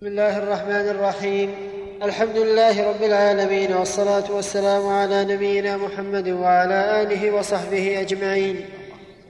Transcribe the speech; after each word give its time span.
بسم 0.00 0.06
الله 0.06 0.38
الرحمن 0.38 0.88
الرحيم 0.88 1.54
الحمد 2.02 2.36
لله 2.36 2.88
رب 2.88 3.02
العالمين 3.02 3.76
والصلاه 3.76 4.24
والسلام 4.30 4.88
على 4.88 5.24
نبينا 5.24 5.76
محمد 5.76 6.28
وعلى 6.28 7.02
اله 7.02 7.30
وصحبه 7.30 8.00
اجمعين 8.00 8.68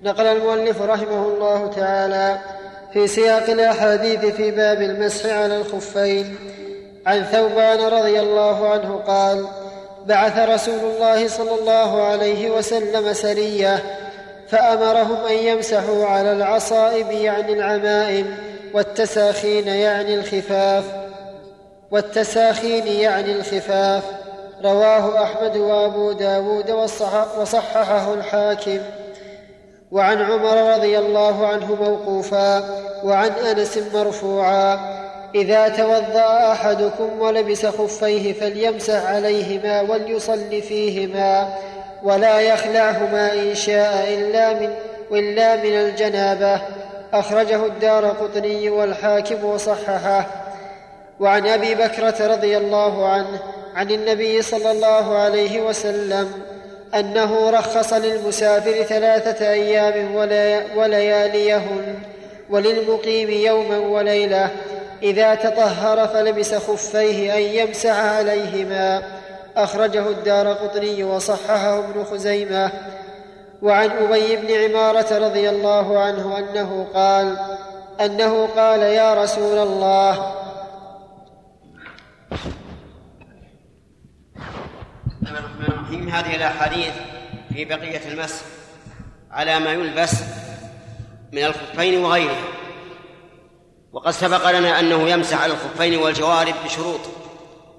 نقل 0.03 0.27
المؤلف 0.27 0.83
رحمه 0.83 1.27
الله 1.27 1.71
تعالى 1.77 2.39
في 2.93 3.07
سياق 3.07 3.51
الاحاديث 3.51 4.25
في 4.25 4.51
باب 4.51 4.83
المسح 4.83 5.27
على 5.27 5.57
الخفين 5.57 6.37
عن 7.07 7.23
ثوبان 7.23 7.81
رضي 7.81 8.21
الله 8.21 8.69
عنه 8.69 8.97
قال 8.97 9.47
بعث 10.07 10.39
رسول 10.39 10.81
الله 10.91 11.29
صلى 11.29 11.61
الله 11.61 12.03
عليه 12.03 12.51
وسلم 12.51 13.13
سريه 13.13 13.83
فامرهم 14.49 15.27
ان 15.27 15.37
يمسحوا 15.37 16.07
على 16.07 16.33
العصائب 16.33 17.11
يعني 17.11 17.53
العمائم 17.53 18.56
والتساخين 18.77 19.69
يعني 19.69 20.15
الخفاف 20.15 20.85
والتساخين 21.91 22.87
يعني 22.87 23.33
الخفاف. 23.33 24.03
رواه 24.65 25.23
أحمد 25.23 25.57
وأبو 25.57 26.13
داود 26.13 26.71
وصححه 27.39 28.15
الحاكم. 28.15 28.79
وعن 29.93 30.23
عمر 30.23 30.75
رضي 30.75 30.99
الله 30.99 31.47
عنه 31.47 31.75
موقوفا 31.75 32.65
وعن 33.05 33.31
أنس 33.31 33.79
مرفوعا 33.95 34.79
إذا 35.35 35.69
توضأ 35.69 36.53
أحدكم 36.53 37.21
ولبس 37.21 37.67
خفيه 37.67 38.33
فليمسح 38.33 39.07
عليهما 39.07 39.81
وليصل 39.81 40.63
فيهما 40.63 41.55
ولا 42.03 42.41
يخلعهما 42.41 43.33
إن 43.33 43.55
شاء 43.55 44.15
إلا 44.15 44.53
من 44.53 44.75
إلا 45.13 45.57
من 45.57 45.73
الجنابة. 45.73 46.86
أخرجه 47.19 47.67
الدار 47.67 48.07
قطني 48.07 48.71
والحاكم 48.71 49.45
وصححه 49.45 50.27
وعن 51.21 51.47
أبي 51.47 51.75
بكرة 51.75 52.27
رضي 52.27 52.57
الله 52.57 53.09
عنه 53.09 53.41
عن 53.75 53.91
النبي 53.91 54.43
صلى 54.43 54.71
الله 54.71 55.19
عليه 55.19 55.61
وسلم 55.61 56.33
أنه 56.95 57.51
رخص 57.51 57.93
للمسافر 57.93 58.83
ثلاثة 58.83 59.51
أيام 59.51 60.15
ولياليهن 60.77 61.99
وللمقيم 62.51 63.31
يوما 63.31 63.79
وليلة 63.79 64.51
إذا 65.03 65.35
تطهر 65.35 66.09
فلبس 66.09 66.55
خفيه 66.55 67.37
أن 67.37 67.43
يمسح 67.43 67.97
عليهما. 67.97 69.03
أخرجه 69.57 70.09
الدار 70.09 70.53
قطني 70.53 71.05
وصححه 71.05 71.79
ابن 71.79 72.05
خزيمة. 72.05 72.71
وعن 73.63 73.91
أبي 73.91 74.37
بن 74.37 74.51
عمارة 74.51 75.19
رضي 75.19 75.51
الله 75.51 75.99
عنه 75.99 76.39
أنه 76.39 76.89
قال 76.95 77.39
أنه 78.01 78.47
قال 78.47 78.81
يا 78.81 79.23
رسول 79.23 79.59
الله. 79.59 80.35
الرحمن 85.23 85.67
الرحيم. 85.69 86.09
هذه 86.09 86.37
الأحاديث 86.37 86.93
في 87.55 87.65
بقية 87.65 88.09
المس 88.09 88.43
على 89.31 89.59
ما 89.59 89.73
يلبس 89.73 90.13
من 91.33 91.45
الخفين 91.45 92.05
وغيره 92.05 92.37
وقد 93.93 94.11
سبق 94.11 94.51
لنا 94.51 94.81
أنه 94.81 95.09
يمسح 95.09 95.43
على 95.43 95.53
الخفين 95.53 95.99
والجوارب 95.99 96.55
بشروط 96.65 97.01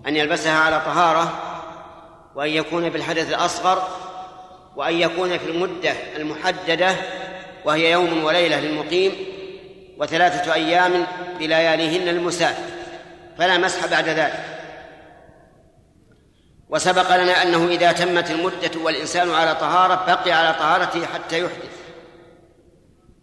أن 0.08 0.16
يلبسها 0.16 0.60
على 0.60 0.80
طهارة 0.80 1.34
وأن 2.36 2.50
يكون 2.50 2.90
بالحدث 2.90 3.30
الأصغر 3.30 3.88
وأن 4.78 4.94
يكون 4.94 5.38
في 5.38 5.50
المدة 5.50 5.94
المحددة 6.16 6.96
وهي 7.66 7.92
يوم 7.92 8.24
وليلة 8.24 8.60
للمقيم 8.60 9.12
وثلاثة 9.98 10.54
أيام 10.54 11.08
بلياليهن 11.40 12.06
للمسافر 12.06 12.64
فلا 13.38 13.58
مسح 13.58 13.86
بعد 13.86 14.10
ذلك. 14.10 14.44
وسبق 16.70 17.16
لنا 17.16 17.44
أنه 17.44 17.68
إذا 17.68 17.92
تمت 17.92 18.32
المدة 18.32 18.72
والإنسان 18.84 19.32
على 19.32 19.56
طهارة 19.56 20.06
بقي 20.08 20.32
على 20.32 20.54
طهارته 20.54 21.06
حتى 21.06 21.40
يحدث. 21.40 21.78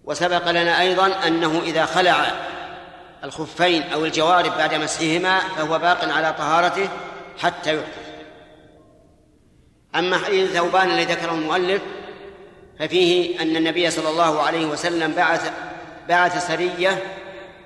وسبق 0.04 0.50
لنا 0.50 0.81
أيضا 0.81 1.06
أنه 1.26 1.62
إذا 1.64 1.87
خلع 1.87 2.26
الخفين 3.25 3.82
أو 3.82 4.04
الجوارب 4.04 4.56
بعد 4.59 4.75
مسحهما 4.75 5.38
فهو 5.38 5.78
باق 5.78 6.12
على 6.12 6.32
طهارته 6.32 6.88
حتى 7.38 7.75
يحدث. 7.75 8.03
أما 9.97 10.19
حديث 10.19 10.50
ثوبان 10.50 10.91
الذي 10.91 11.12
ذكره 11.12 11.32
المؤلف 11.32 11.82
ففيه 12.78 13.43
أن 13.43 13.56
النبي 13.56 13.91
صلى 13.91 14.09
الله 14.09 14.43
عليه 14.43 14.66
وسلم 14.66 15.12
بعث 15.12 15.53
بعث 16.09 16.47
سرية 16.47 17.03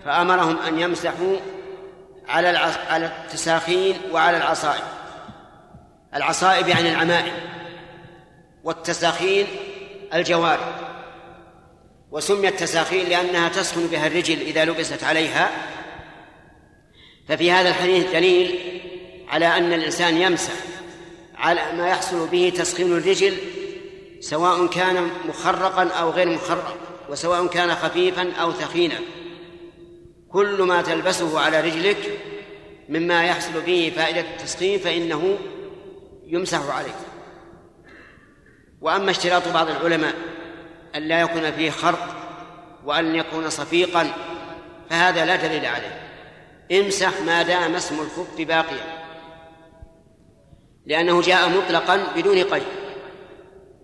فأمرهم 0.05 0.59
أن 0.59 0.81
يمسحوا 0.81 1.37
على 2.29 2.49
على 2.89 3.07
التساخين 3.07 3.97
وعلى 4.13 4.37
العصائب. 4.37 4.83
العصائب 6.15 6.69
يعني 6.69 6.93
العمائم 6.93 7.33
والتساخين 8.65 9.47
الجوارب 10.15 10.75
وسميت 12.11 12.61
تساخين 12.61 13.09
لأنها 13.09 13.49
تسكن 13.49 13.87
بها 13.87 14.07
الرجل 14.07 14.41
إذا 14.41 14.65
لبست 14.65 15.05
عليها. 15.05 15.51
ففي 17.29 17.53
هذا 17.53 17.69
الحديث 17.69 18.13
دليل 18.13 18.59
على 19.29 19.47
أن 19.47 19.73
الإنسان 19.73 20.17
يمسح 20.17 20.53
على 21.39 21.73
ما 21.73 21.89
يحصل 21.89 22.29
به 22.29 22.53
تسخين 22.57 22.93
الرجل 22.93 23.35
سواء 24.21 24.67
كان 24.67 25.11
مخرقا 25.29 25.89
أو 25.89 26.11
غير 26.11 26.29
مخرق 26.29 26.77
وسواء 27.09 27.47
كان 27.47 27.75
خفيفا 27.75 28.33
أو 28.33 28.53
ثخينا. 28.53 28.99
كل 30.29 30.63
ما 30.63 30.83
تلبسه 30.83 31.41
على 31.41 31.61
رجلك 31.61 32.21
مما 32.89 33.25
يحصل 33.25 33.61
به 33.67 33.93
فائدة 33.97 34.21
التسخين 34.21 34.79
فإنه 34.79 35.39
يمسح 36.27 36.77
عليه 36.77 36.95
وأما 38.81 39.11
اشتراط 39.11 39.49
بعض 39.49 39.69
العلماء 39.69 40.15
أن 40.97 41.03
لا 41.03 41.21
يكون 41.21 41.53
فيه 41.53 41.71
خرق 41.71 42.09
وأن 42.85 43.15
يكون 43.15 43.51
صفيقا 43.51 44.11
فهذا 44.91 45.25
لا 45.25 45.37
دليل 45.37 45.67
عليه. 45.67 46.01
امسح 46.73 47.21
ما 47.27 47.43
دام 47.43 47.75
اسم 47.75 48.01
الخف 48.01 48.41
باقيا. 48.41 48.98
لأنه 50.89 51.23
جاء 51.23 51.49
مطلقا 51.49 52.07
بدون 52.17 52.43
قيد. 52.43 52.63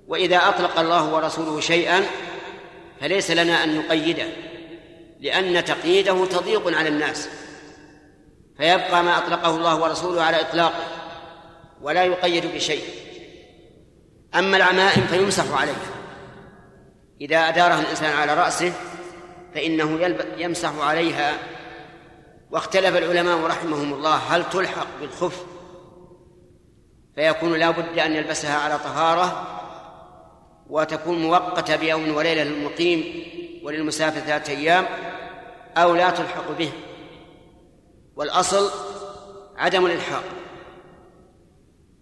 وإذا 0.06 0.36
أطلق 0.36 0.78
الله 0.78 1.14
ورسوله 1.14 1.60
شيئا 1.60 2.04
فليس 3.00 3.30
لنا 3.30 3.64
أن 3.64 3.78
نقيده 3.78 4.26
لأن 5.20 5.64
تقييده 5.64 6.26
تضييق 6.26 6.76
على 6.76 6.88
الناس. 6.88 7.28
فيبقى 8.56 9.02
ما 9.02 9.18
أطلقه 9.18 9.56
الله 9.56 9.82
ورسوله 9.82 10.22
على 10.22 10.40
إطلاقه 10.40 10.84
ولا 11.82 12.04
يقيد 12.04 12.46
بشيء. 12.54 12.84
أما 14.34 14.56
العمائم 14.56 15.06
فيمسح 15.06 15.60
عليها. 15.60 15.94
إذا 17.20 17.36
أدارها 17.36 17.80
الإنسان 17.80 18.12
على 18.12 18.34
رأسه 18.34 18.72
فإنه 19.54 20.16
يمسح 20.36 20.78
عليها. 20.78 21.38
واختلف 22.50 22.96
العلماء 22.96 23.38
رحمهم 23.46 23.94
الله 23.94 24.14
هل 24.14 24.50
تلحق 24.50 24.86
بالخف 25.00 25.53
فيكون 27.16 27.52
لا 27.52 27.70
بد 27.70 27.98
أن 27.98 28.12
يلبسها 28.12 28.58
على 28.58 28.78
طهارة 28.78 29.46
وتكون 30.70 31.22
مؤقتة 31.22 31.76
بيوم 31.76 32.16
وليلة 32.16 32.42
للمقيم 32.42 33.24
وللمسافر 33.64 34.20
ثلاثة 34.20 34.52
أيام 34.52 34.86
أو 35.76 35.94
لا 35.94 36.10
تلحق 36.10 36.50
به. 36.58 36.72
والأصل 38.16 38.70
عدم 39.56 39.86
الإلحاق 39.86 40.22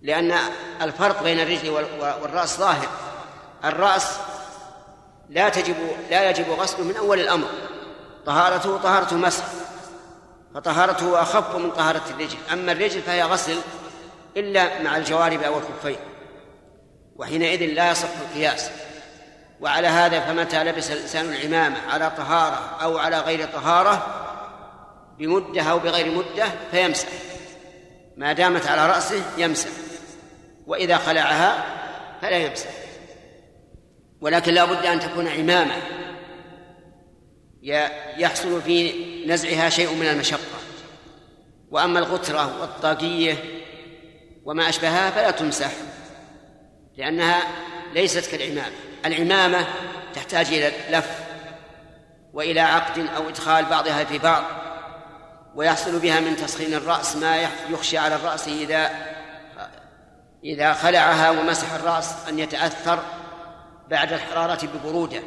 لأن 0.02 0.34
الفرق 0.82 1.22
بين 1.22 1.40
الرجل 1.40 1.70
والرأس 2.22 2.58
ظاهر. 2.58 2.88
الرأس 3.64 4.18
لا 5.28 5.48
تجب 5.48 5.76
لا 6.10 6.30
يجب 6.30 6.50
غسله 6.50 6.84
من 6.84 6.96
أول 6.96 7.20
الأمر. 7.20 7.46
طهارته 8.26 8.78
طهارة 8.78 9.14
مسح 9.14 9.44
فطهارته 10.54 11.22
أخف 11.22 11.56
من 11.56 11.70
طهارة 11.70 12.02
الرجل. 12.10 12.38
أما 12.52 12.72
الرجل 12.72 13.02
فهي 13.02 13.22
غسل 13.22 13.56
إلا 14.36 14.82
مع 14.82 14.96
الجوارب 14.96 15.42
أو 15.42 15.58
الخفين 15.58 15.96
وحينئذ 17.16 17.66
لا 17.74 17.90
يصح 17.90 18.08
القياس. 18.20 18.70
وعلى 19.60 19.88
هذا 19.88 20.20
فمتى 20.20 20.64
لبس 20.64 20.90
الإنسان 20.90 21.32
العمامة 21.32 21.76
على 21.88 22.10
طهارة 22.10 22.78
أو 22.82 22.98
على 22.98 23.20
غير 23.20 23.46
طهارة 23.46 24.06
بمدة 25.18 25.62
أو 25.62 25.78
بغير 25.78 26.10
مدة 26.10 26.46
فيمسح. 26.70 27.08
ما 28.16 28.32
دامت 28.32 28.66
على 28.66 28.86
رأسه 28.86 29.22
يمسح 29.38 29.68
وإذا 30.66 30.96
خلعها 30.96 31.64
فلا 32.22 32.36
يمسح. 32.36 32.70
ولكن 34.20 34.54
لا 34.54 34.64
بد 34.64 34.86
أن 34.86 35.00
تكون 35.00 35.28
عمامة. 35.28 35.74
يحصل 38.18 38.62
في 38.62 38.92
نزعها 39.26 39.68
شيء 39.68 39.94
من 39.94 40.06
المشقة. 40.06 40.58
وأما 41.70 41.98
الغترة 41.98 42.60
والطاقية 42.60 43.36
وما 44.44 44.68
أشبهها 44.68 45.10
فلا 45.10 45.30
تمسح 45.30 45.70
لأنها 46.96 47.42
ليست 47.94 48.30
كالعمامة. 48.30 48.76
العمامة 49.06 49.66
تحتاج 50.14 50.46
إلى 50.46 50.72
لف 50.90 51.18
وإلى 52.32 52.60
عقد 52.60 53.06
أو 53.16 53.28
إدخال 53.28 53.64
بعضها 53.64 54.04
في 54.04 54.18
بعض 54.18 54.44
ويحصل 55.54 55.98
بها 55.98 56.20
من 56.20 56.36
تسخين 56.36 56.74
الرأس 56.74 57.16
ما 57.16 57.48
يخشى 57.70 57.98
على 57.98 58.14
الرأس 58.14 58.48
إذا 58.48 58.90
إذا 60.44 60.72
خلعها 60.72 61.30
ومسح 61.30 61.72
الرأس 61.72 62.28
أن 62.28 62.38
يتأثر 62.38 62.98
بعد 63.88 64.12
الحرارة 64.12 64.66
ببرودة. 64.66 65.22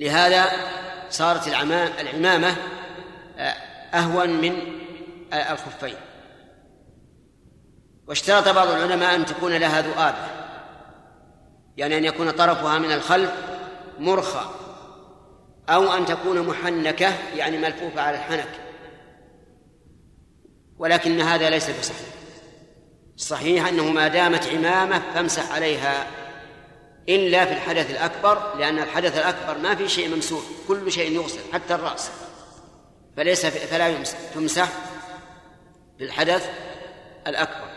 لهذا 0.00 0.50
صارت 1.10 1.48
العمامة 2.00 2.56
آه، 3.38 3.54
أهون 3.94 4.30
من 4.30 4.52
آه، 5.32 5.52
الخفين. 5.52 5.94
واشترط 8.08 8.48
بعض 8.48 8.68
العلماء 8.68 9.14
أن 9.14 9.26
تكون 9.26 9.52
لها 9.52 9.80
ذؤابة 9.80 10.42
يعني 11.76 11.98
أن 11.98 12.04
يكون 12.04 12.30
طرفها 12.30 12.78
من 12.78 12.92
الخلف 12.92 13.32
مرخى 13.98 14.50
أو 15.68 15.92
أن 15.92 16.06
تكون 16.06 16.46
محنكة 16.46 17.14
يعني 17.36 17.58
ملفوفة 17.58 18.00
على 18.00 18.16
الحنك. 18.16 18.48
ولكن 20.78 21.20
هذا 21.20 21.50
ليس 21.50 21.70
بصحيح. 21.70 22.08
الصحيح 23.16 23.68
أنه 23.68 23.90
ما 23.90 24.08
دامت 24.08 24.46
عمامة 24.46 25.02
فامسح 25.14 25.52
عليها 25.52 26.06
إلا 27.08 27.44
في 27.44 27.52
الحدث 27.52 27.90
الأكبر 27.90 28.56
لأن 28.58 28.78
الحدث 28.78 29.18
الأكبر 29.18 29.58
ما 29.58 29.74
في 29.74 29.88
شيء 29.88 30.14
ممسوح 30.14 30.42
كل 30.68 30.92
شيء 30.92 31.12
يغسل 31.12 31.40
حتى 31.52 31.74
الرأس. 31.74 32.10
فليس 33.16 33.46
فلا 33.46 33.88
يمسح 33.88 34.18
تمسح 34.34 34.68
في 35.98 36.04
الحدث 36.04 36.50
الأكبر. 37.26 37.71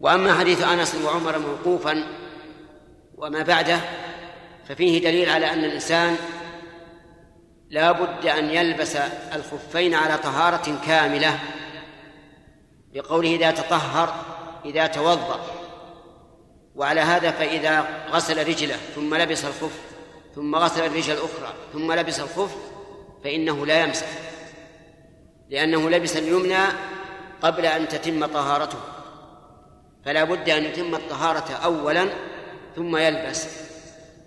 وأما 0.00 0.34
حديث 0.34 0.62
أنس 0.62 0.94
وعمر 0.94 1.38
موقوفا 1.38 2.06
وما 3.14 3.42
بعده 3.42 3.80
ففيه 4.68 5.00
دليل 5.00 5.30
على 5.30 5.52
أن 5.52 5.64
الإنسان 5.64 6.16
لا 7.70 7.92
بد 7.92 8.26
أن 8.26 8.50
يلبس 8.50 8.96
الخفين 9.34 9.94
على 9.94 10.18
طهارة 10.18 10.78
كاملة 10.86 11.38
بقوله 12.94 13.34
إذا 13.34 13.50
تطهر 13.50 14.14
إذا 14.64 14.86
توضأ. 14.86 15.40
وعلى 16.74 17.00
هذا 17.00 17.30
فإذا 17.30 17.86
غسل 18.10 18.48
رجله 18.48 18.76
ثم 18.94 19.14
لبس 19.14 19.44
الخف 19.44 19.80
ثم 20.34 20.56
غسل 20.56 20.86
الرجل 20.86 21.12
الأخرى 21.12 21.54
ثم 21.72 21.92
لبس 21.92 22.20
الخف 22.20 22.56
فإنه 23.24 23.66
لا 23.66 23.82
يمسح 23.82 24.06
لأنه 25.50 25.90
لبس 25.90 26.16
اليمنى 26.16 26.64
قبل 27.42 27.66
أن 27.66 27.88
تتم 27.88 28.26
طهارته. 28.26 28.78
فلا 30.04 30.24
بد 30.24 30.50
أن 30.50 30.64
يتم 30.64 30.94
الطهارة 30.94 31.52
أولا 31.52 32.08
ثم 32.76 32.96
يلبس. 32.96 33.46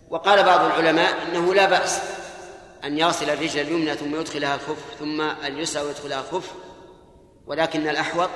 وقال 0.09 0.43
بعض 0.43 0.65
العلماء 0.65 1.13
إنه 1.23 1.53
لا 1.53 1.65
بأس 1.65 2.01
أن 2.83 2.97
يغسل 2.97 3.29
الرجل 3.29 3.61
اليمنى 3.61 3.93
ثم 3.95 4.19
يدخلها 4.19 4.55
الخف 4.55 4.77
ثم 4.99 5.21
اليسرى 5.21 5.83
ويدخلها 5.83 6.19
الخف. 6.19 6.51
ولكن 7.45 7.87
الأحوط 7.87 8.29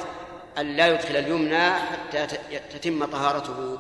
أن 0.58 0.76
لا 0.76 0.88
يدخل 0.88 1.16
اليمنى 1.16 1.72
حتى 1.72 2.28
تتم 2.74 3.06
طهارته. 3.06 3.78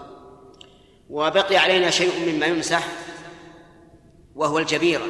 وبقي 1.09 1.57
علينا 1.57 1.89
شيء 1.89 2.33
مما 2.33 2.45
يمسح 2.45 2.83
وهو 4.36 4.59
الجبيرة. 4.59 5.06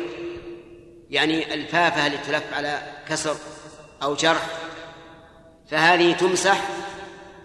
يعني 1.10 1.54
الفافة 1.54 2.08
التي 2.08 2.32
تلف 2.32 2.54
على 2.54 2.82
كسر 3.10 3.36
أو 4.04 4.16
جرح 4.16 4.48
فهذه 5.70 6.14
تمسح 6.14 6.62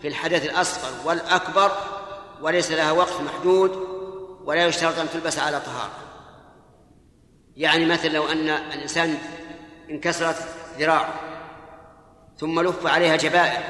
في 0.03 0.09
الحدث 0.09 0.45
الأصغر 0.45 0.91
والأكبر 1.05 1.73
وليس 2.41 2.71
لها 2.71 2.93
وقت 2.93 3.21
محدود 3.21 3.71
ولا 4.45 4.67
يشترط 4.67 4.99
أن 4.99 5.11
تلبس 5.11 5.39
على 5.39 5.61
طهارة. 5.61 5.99
يعني 7.57 7.87
مثل 7.87 8.13
لو 8.13 8.29
أن 8.29 8.49
الإنسان 8.49 9.19
انكسرت 9.91 10.37
ذراعه 10.79 11.15
ثم 12.39 12.61
لف 12.61 12.87
عليها 12.87 13.17
جبائر 13.17 13.63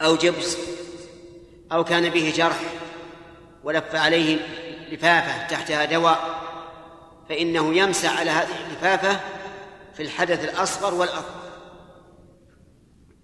أو 0.00 0.16
جبس 0.16 0.56
أو 1.72 1.84
كان 1.84 2.08
به 2.08 2.32
جرح 2.36 2.60
ولف 3.64 3.94
عليه 3.94 4.36
لفافة 4.92 5.46
تحتها 5.46 5.84
دواء 5.84 6.40
فإنه 7.28 7.74
يمسح 7.74 8.20
على 8.20 8.30
هذه 8.30 8.66
اللفافة 8.66 9.20
في 9.94 10.02
الحدث 10.02 10.44
الأصغر 10.44 10.94
والأكبر 10.94 11.38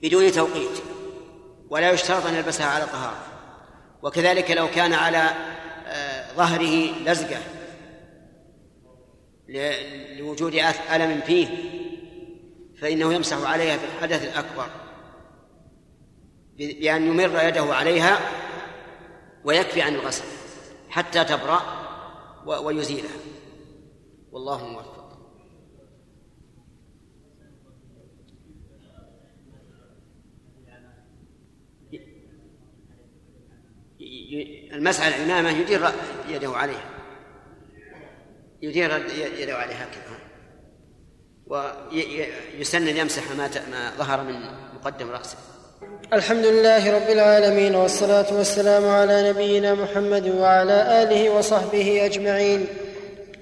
بدون 0.02 0.32
توقيت. 0.32 0.93
ولا 1.70 1.90
يشترط 1.90 2.26
أن 2.26 2.34
يلبسها 2.34 2.66
على 2.66 2.86
طهارة 2.86 3.26
وكذلك 4.02 4.50
لو 4.50 4.70
كان 4.70 4.92
على 4.92 5.30
آه، 5.86 6.32
ظهره 6.32 6.92
لزقة 7.04 7.38
لوجود 10.18 10.54
ألم 10.94 11.20
فيه 11.20 11.48
فإنه 12.80 13.14
يمسح 13.14 13.50
عليها 13.50 13.76
في 13.76 13.84
الحدث 13.84 14.24
الأكبر. 14.24 14.66
بأن 16.56 17.06
يمر 17.06 17.48
يده 17.48 17.74
عليها 17.74 18.18
ويكفي 19.44 19.82
عن 19.82 19.94
الغسل 19.94 20.24
حتى 20.90 21.24
تبرأ 21.24 21.62
ويزيلها. 22.46 23.16
والله 24.32 24.66
موفق. 24.66 24.93
المسح 34.72 35.06
العمامة 35.06 35.50
يدير 35.50 35.80
يده 36.28 36.50
عليها. 36.50 36.84
يدير 38.62 38.90
يده 39.38 39.56
عليها 39.56 39.84
هكذا. 39.84 40.14
ويسن 41.46 42.88
يمسح 42.88 43.22
ما 43.30 43.50
ما 43.70 43.90
ظهر 43.98 44.22
من 44.22 44.34
مقدم 44.74 45.10
رأسه. 45.10 45.36
الحمد 46.12 46.46
لله 46.46 46.94
رب 46.94 47.10
العالمين 47.10 47.74
والصلاة 47.74 48.36
والسلام 48.36 48.88
على 48.88 49.30
نبينا 49.30 49.74
محمد 49.74 50.28
وعلى 50.28 51.02
آله 51.02 51.30
وصحبه 51.30 52.04
أجمعين. 52.04 52.66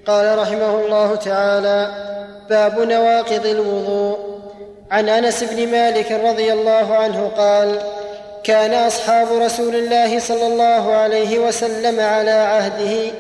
قال 0.07 0.39
رحمه 0.39 0.85
الله 0.85 1.15
تعالى 1.15 2.09
باب 2.51 2.81
نواقض 2.81 3.47
الوضوء. 3.47 4.33
عن 4.91 5.09
أنس 5.09 5.45
بن 5.45 5.71
مالك 5.71 6.13
رضي 6.13 6.53
الله 6.53 6.97
عنه 6.97 7.29
قال 7.29 7.81
كان 8.45 8.75
أصحاب 8.75 9.33
رسول 9.33 9.77
الله 9.77 10.19
صلى 10.19 10.47
الله 10.47 10.95
عليه 10.95 11.39
وسلم 11.39 12.01
على 12.01 12.31
عهده 12.31 13.13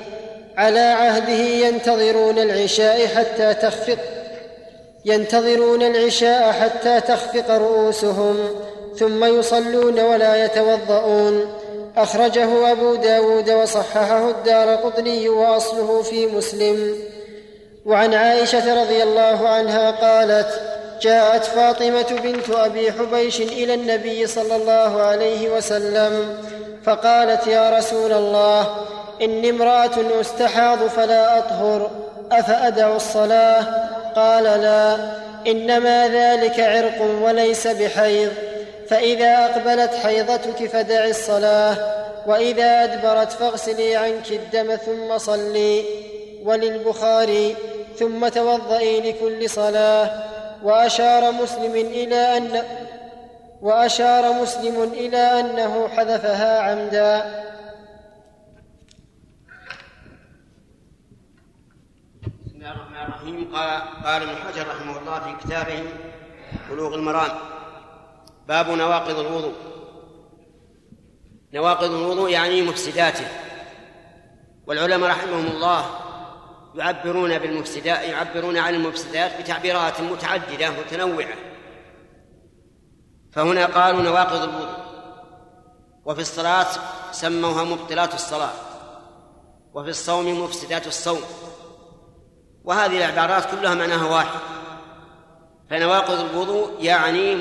على 0.57 0.81
عهده 0.81 1.33
ينتظرون 1.33 2.39
العشاء 2.39 3.07
حتى 3.07 3.55
تخفق 3.55 3.99
ينتظرون 5.05 5.83
العشاء 5.83 6.53
حتى 6.53 7.01
تخفق 7.01 7.51
رؤوسهم 7.51 8.37
ثم 8.99 9.25
يصلون 9.39 10.01
ولا 10.01 10.45
يتوضؤون. 10.45 11.53
أخرجه 11.97 12.73
أبو 12.73 12.95
داود 12.95 13.51
وصححه 13.51 14.31
الدار 14.31 14.75
قطني 14.75 15.29
وأصله 15.29 16.03
في 16.03 16.27
مسلم. 16.27 16.95
وعن 17.87 18.15
عائشة 18.15 18.83
رضي 18.83 19.03
الله 19.03 19.49
عنها 19.49 19.91
قالت 19.91 20.72
جاءت 21.03 21.45
فاطمة 21.45 22.21
بنت 22.23 22.51
أبي 22.51 22.93
حبيش 22.93 23.41
إلى 23.41 23.75
النبي 23.75 24.27
صلى 24.27 24.57
الله 24.57 25.03
عليه 25.03 25.51
وسلم 25.51 26.37
فقالت 26.85 27.47
يا 27.47 27.79
رسول 27.79 28.13
الله 28.13 28.77
إني 29.23 29.51
امرأة 29.51 30.21
أستحاض 30.21 30.79
فلا 30.79 31.39
أطهر 31.39 31.91
أفأدع 32.33 32.97
الصلاة؟ 32.97 33.67
قال 34.17 34.45
لا 34.45 34.97
إنما 35.47 36.09
ذلك 36.09 36.61
عرق 36.61 37.03
وليس 37.23 37.67
بحيض 37.67 38.33
فإذا 38.89 39.45
أقبلت 39.45 39.95
حيضتك 39.95 40.67
فدعي 40.67 41.11
الصلاة 41.11 41.77
وإذا 42.27 42.85
أدبرت 42.85 43.33
فاغسلي 43.33 43.97
عنك 43.97 44.31
الدم 44.31 44.77
ثم 44.77 45.19
صلي 45.19 45.83
وللبخاري 46.45 47.57
ثم 47.99 48.29
توضئي 48.29 49.01
لكل 49.01 49.51
صلاة. 49.51 50.32
وأشار 50.63 51.33
مسلم 51.33 51.75
إلى 51.75 52.37
أن 52.37 52.63
وأشار 53.61 54.43
مسلم 54.43 54.83
إلى 54.83 55.17
أنه 55.17 55.89
حذفها 55.89 56.61
عمدا. 56.61 57.43
بسم 62.47 62.57
الله 62.57 62.73
الرحمن 62.73 62.97
الرحيم. 62.97 63.55
قال 64.05 64.23
ابن 64.23 64.37
حجر 64.37 64.69
رحمه 64.69 64.99
الله 64.99 65.21
في 65.21 65.47
كتابه 65.47 65.85
بلوغ 66.71 66.95
المرام 66.95 67.31
باب 68.49 68.71
نواقض 68.71 69.19
الوضوء. 69.19 69.55
نواقض 71.55 71.91
الوضوء 71.91 72.31
يعني 72.31 72.63
مفسداته. 72.63 73.27
والعلماء 74.67 75.11
رحمهم 75.11 75.47
الله 75.47 76.02
يعبرون 76.75 77.39
بالمفسدات 77.39 77.99
يعبرون 77.99 78.59
عن 78.59 78.75
المفسدات 78.75 79.41
بتعبيرات 79.41 80.01
متعددة 80.01 80.71
متنوعة. 80.71 81.35
فهنا 83.33 83.67
قالوا 83.67 84.03
نواقض 84.03 84.43
الوضوء. 84.43 84.77
وفي 86.05 86.21
الصلاة 86.21 86.67
سموها 87.13 87.65
مبطلات 87.65 88.15
الصلاة. 88.15 88.53
وفي 89.75 89.91
الصوم 89.91 90.43
مفسدات 90.43 90.87
الصوم. 90.87 91.21
وهذه 92.65 92.97
العبارات 92.97 93.51
كلها 93.51 93.75
معناها 93.75 94.15
واحد. 94.15 94.41
فنواقض 95.71 96.21
الوضوء 96.21 96.85
يعني 96.85 97.35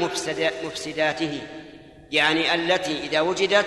مفسداته. 0.64 1.42
يعني 2.12 2.56
التي 2.56 3.00
إذا 3.00 3.22
وجدت 3.22 3.66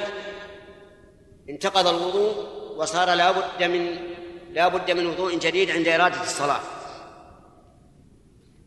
انتقض 1.51 1.87
الوضوء 1.87 2.35
وصار 2.77 3.15
لا 3.15 3.31
بد 3.31 3.63
من 3.63 4.14
لا 4.55 4.69
بد 4.69 4.91
من 4.91 5.07
وضوء 5.07 5.39
جديد 5.39 5.71
عند 5.71 5.89
إرادة 5.89 6.23
الصلاة. 6.23 6.61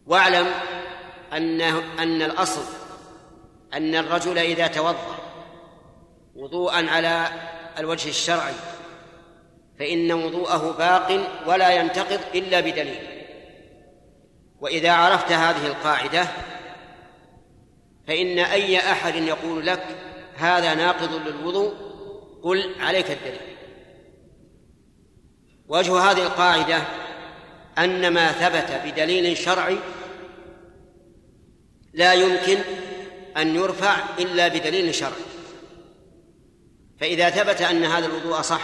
واعلم 0.06 0.48
أن 1.34 1.62
أن 2.00 2.22
الأصل 2.22 2.62
أن 3.74 3.96
الرجل 3.96 4.38
إذا 4.38 4.68
توضأ 4.68 5.18
وضوءا 6.36 6.90
على 6.90 7.28
الوجه 7.78 8.10
الشرعي 8.10 8.54
فإن 9.80 10.12
وضوءه 10.12 10.76
باق 10.78 11.28
ولا 11.48 11.70
ينتقض 11.70 12.20
إلا 12.36 12.60
بدليل. 12.60 13.08
وإذا 14.60 14.92
عرفت 14.92 15.32
هذه 15.32 15.68
القاعدة 15.68 16.28
فإن 18.08 18.40
أي 18.40 18.78
أحد 18.92 19.16
يقول 19.16 19.66
لك 19.66 19.84
هذا 20.36 20.74
ناقض 20.74 21.28
للوضوء 21.28 21.74
قل 22.44 22.76
عليك 22.80 23.12
الدليل. 23.12 23.57
وجه 25.68 26.00
هذه 26.00 26.24
القاعدة 26.24 26.84
أن 27.78 28.14
ما 28.14 28.32
ثبت 28.32 28.82
بدليل 28.86 29.38
شرعي 29.38 29.78
لا 31.94 32.14
يمكن 32.14 32.58
أن 33.38 33.56
يرفع 33.56 33.96
إلا 34.20 34.48
بدليل 34.48 34.96
شرعي. 34.96 35.28
فإذا 37.00 37.30
ثبت 37.30 37.62
أن 37.62 37.84
هذا 37.84 38.06
الوضوء 38.06 38.42
صح 38.42 38.62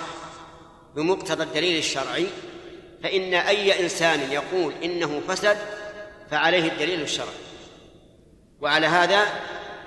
بمقتضى 0.95 1.43
الدليل 1.43 1.77
الشرعي 1.77 2.27
فإن 3.03 3.33
أي 3.33 3.83
إنسان 3.83 4.31
يقول 4.31 4.74
إنه 4.83 5.22
فسد 5.27 5.57
فعليه 6.31 6.72
الدليل 6.72 7.01
الشرعي. 7.01 7.43
وعلى 8.62 8.88
هذا 8.88 9.25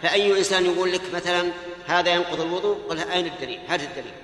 فأي 0.02 0.38
إنسان 0.38 0.66
يقول 0.66 0.92
لك 0.92 1.14
مثلا 1.14 1.50
هذا 1.86 2.14
ينقض 2.14 2.40
الوضوء؟ 2.40 2.78
قل 2.88 2.98
أين 2.98 3.26
الدليل؟ 3.26 3.60
هذا 3.68 3.84
الدليل. 3.84 4.14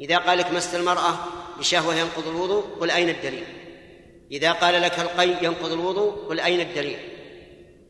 إذا 0.00 0.18
قال 0.18 0.38
لك 0.38 0.52
مس 0.52 0.74
المرأة 0.74 1.18
بشهوة 1.58 1.94
ينقض 1.94 2.28
الوضوء 2.28 2.64
قل 2.80 2.90
أين 2.90 3.08
الدليل؟ 3.08 3.44
إذا 4.32 4.52
قال 4.52 4.82
لك 4.82 4.98
القي 4.98 5.44
ينقض 5.44 5.72
الوضوء 5.72 6.12
قل 6.28 6.40
أين 6.40 6.60
الدليل؟ 6.60 6.98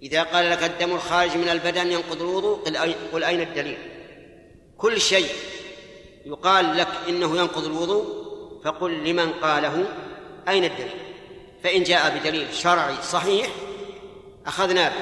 إذا 0.03 0.23
قال 0.23 0.51
لك 0.51 0.63
الدم 0.63 0.95
الخارج 0.95 1.37
من 1.37 1.49
البدن 1.49 1.93
ينقض 1.93 2.23
الوضوء 2.23 2.59
قل 3.13 3.25
أين 3.25 3.41
الدليل؟ 3.41 3.79
كل 4.79 5.01
شيء 5.01 5.29
يقال 6.27 6.77
لك 6.77 6.89
إنه 7.09 7.37
ينقض 7.37 7.65
الوضوء 7.65 8.05
فقل 8.65 9.05
لمن 9.05 9.33
قاله 9.33 9.85
أين 10.49 10.65
الدليل؟ 10.65 11.01
فإن 11.65 11.83
جاء 11.83 12.19
بدليل 12.19 12.55
شرعي 12.55 12.95
صحيح 13.03 13.49
أخذنا 14.47 14.89
به 14.89 14.95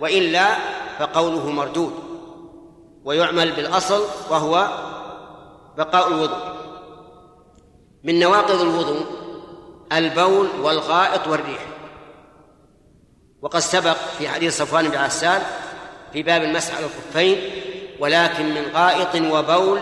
وإلا 0.00 0.56
فقوله 0.98 1.50
مردود 1.50 1.92
ويعمل 3.04 3.52
بالأصل 3.52 4.04
وهو 4.30 4.68
بقاء 5.78 6.08
الوضوء. 6.08 6.59
من 8.04 8.18
نواقض 8.18 8.60
الوضوء 8.60 9.06
البول 9.92 10.48
والغائط 10.60 11.28
والريح. 11.28 11.66
وقد 13.42 13.60
سبق 13.60 13.96
في 14.18 14.28
حديث 14.28 14.58
صفوان 14.58 14.88
بن 14.88 14.96
عسال 14.96 15.42
في 16.12 16.22
باب 16.22 16.42
المسح 16.42 16.74
على 16.76 16.86
الخفين 16.86 17.38
ولكن 18.00 18.54
من 18.54 18.62
غائط 18.74 19.14
وبول 19.14 19.80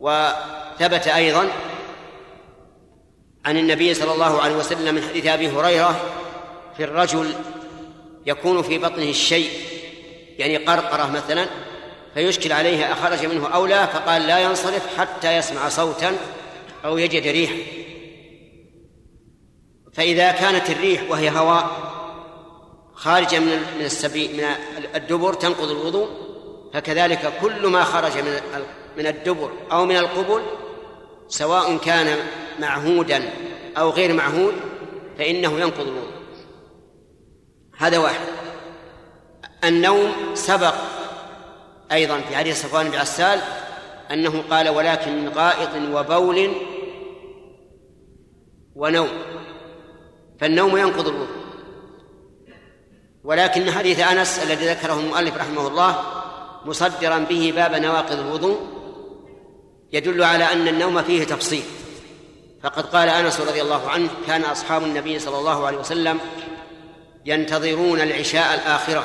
وثبت 0.00 1.08
أيضا 1.08 1.48
عن 3.44 3.56
النبي 3.56 3.94
صلى 3.94 4.12
الله 4.12 4.40
عليه 4.42 4.56
وسلم 4.56 4.94
من 4.94 5.02
حديث 5.02 5.26
أبي 5.26 5.48
هريرة 5.48 6.00
في 6.76 6.84
الرجل 6.84 7.34
يكون 8.26 8.62
في 8.62 8.78
بطنه 8.78 9.10
الشيء 9.10 9.50
يعني 10.38 10.56
قرقرة 10.56 11.10
مثلا 11.10 11.46
فيشكل 12.14 12.52
عليه 12.52 12.92
أخرج 12.92 13.26
منه 13.26 13.48
أو 13.54 13.66
لا 13.66 13.86
فقال 13.86 14.26
لا 14.26 14.38
ينصرف 14.38 14.98
حتى 14.98 15.36
يسمع 15.36 15.68
صوتا 15.68 16.16
أو 16.86 16.98
يجد 16.98 17.26
ريحا 17.26 17.56
فإذا 19.92 20.32
كانت 20.32 20.70
الريح 20.70 21.10
وهي 21.10 21.30
هواء 21.30 21.70
خارجة 22.94 23.38
من 23.38 23.62
من 23.78 23.84
السبي 23.84 24.28
من 24.28 24.44
الدبر 24.94 25.34
تنقض 25.34 25.70
الوضوء 25.70 26.08
فكذلك 26.74 27.32
كل 27.40 27.66
ما 27.66 27.84
خرج 27.84 28.18
من 28.18 28.40
من 28.96 29.06
الدبر 29.06 29.52
أو 29.72 29.84
من 29.84 29.96
القبل 29.96 30.42
سواء 31.28 31.76
كان 31.76 32.18
معهودا 32.60 33.30
أو 33.78 33.90
غير 33.90 34.12
معهود 34.12 34.54
فإنه 35.18 35.60
ينقض 35.60 35.80
الوضوء. 35.80 36.16
هذا 37.78 37.98
واحد. 37.98 38.20
النوم 39.64 40.12
سبق 40.34 40.74
أيضا 41.92 42.20
في 42.20 42.36
حديث 42.36 42.62
صفوان 42.62 42.90
بن 42.90 42.96
عسال 42.96 43.40
أنه 44.10 44.42
قال 44.50 44.68
ولكن 44.68 45.28
غائط 45.28 45.70
وبول 45.92 46.52
ونوم. 48.76 49.08
فالنوم 50.40 50.76
ينقض 50.76 51.08
الوضوء. 51.08 51.36
ولكن 53.24 53.70
حديث 53.70 54.00
أنس 54.00 54.38
الذي 54.38 54.68
ذكره 54.68 55.00
المؤلف 55.00 55.36
رحمه 55.36 55.68
الله 55.68 56.02
مصدرا 56.64 57.18
به 57.18 57.52
باب 57.56 57.74
نواقض 57.74 58.18
الوضوء 58.18 58.60
يدل 59.92 60.22
على 60.22 60.52
أن 60.52 60.68
النوم 60.68 61.02
فيه 61.02 61.24
تفصيل. 61.24 61.62
فقد 62.62 62.86
قال 62.86 63.08
أنس 63.08 63.40
رضي 63.40 63.62
الله 63.62 63.90
عنه 63.90 64.10
كان 64.26 64.42
أصحاب 64.42 64.82
النبي 64.82 65.18
صلى 65.18 65.38
الله 65.38 65.66
عليه 65.66 65.78
وسلم 65.78 66.18
ينتظرون 67.26 68.00
العشاء 68.00 68.54
الآخرة 68.54 69.04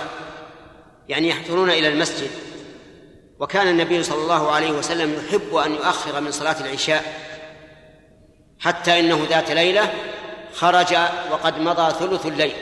يعني 1.10 1.30
يحضرون 1.30 1.70
إلى 1.70 1.88
المسجد. 1.88 2.30
وكان 3.40 3.68
النبي 3.68 4.04
صلى 4.04 4.22
الله 4.24 4.51
عليه 4.51 4.72
وسلم 4.72 5.13
يحب 5.13 5.56
أن 5.56 5.72
يؤخر 5.72 6.22
من 6.22 6.32
صلاة 6.32 6.62
العشاء 6.62 7.30
حتى 8.62 9.00
إنه 9.00 9.27
ذات 9.30 9.51
ليلة 9.51 9.94
خرج 10.53 10.96
وقد 11.32 11.60
مضى 11.60 11.94
ثلث 11.94 12.25
الليل. 12.25 12.53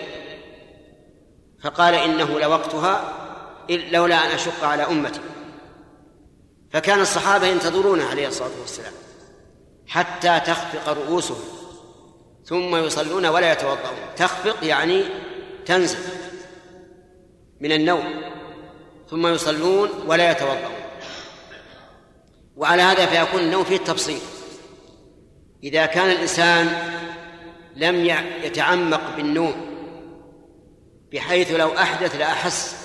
فقال 1.64 1.94
إنه 1.94 2.40
لوقتها 2.40 3.14
لولا 3.70 4.16
أن 4.16 4.32
أشق 4.32 4.64
على 4.64 4.84
أمتي. 4.84 5.20
فكان 6.72 7.02
الصحابة 7.02 7.48
ينتظرون 7.48 8.02
عليه 8.02 8.28
الصلاة 8.28 8.60
والسلام 8.62 8.94
حتى 9.88 10.40
تخفق 10.40 10.90
رؤوسهم. 10.90 11.44
ثم 12.46 12.76
يصلون 12.76 13.26
ولا 13.26 13.52
يتوضؤون. 13.52 14.16
تخفق 14.18 14.58
يعني 14.64 15.04
تنزل 15.66 16.00
من 17.62 17.72
النوم. 17.72 18.22
ثم 19.10 19.28
يصلون 19.28 19.90
ولا 20.08 20.32
يتوضؤون. 20.32 20.80
وعلى 22.58 22.82
هذا 22.82 23.06
فيكون 23.06 23.42
النوم 23.42 23.64
فيه 23.64 23.76
التفصيل. 23.76 24.20
إذا 25.64 25.86
كان 25.86 26.12
الإنسان 26.12 26.96
لم 27.76 28.06
يتعمق 28.44 29.16
بالنوم 29.16 29.70
بحيث 31.14 31.52
لو 31.52 31.78
أحدث 31.78 32.16
لأحس 32.16 32.76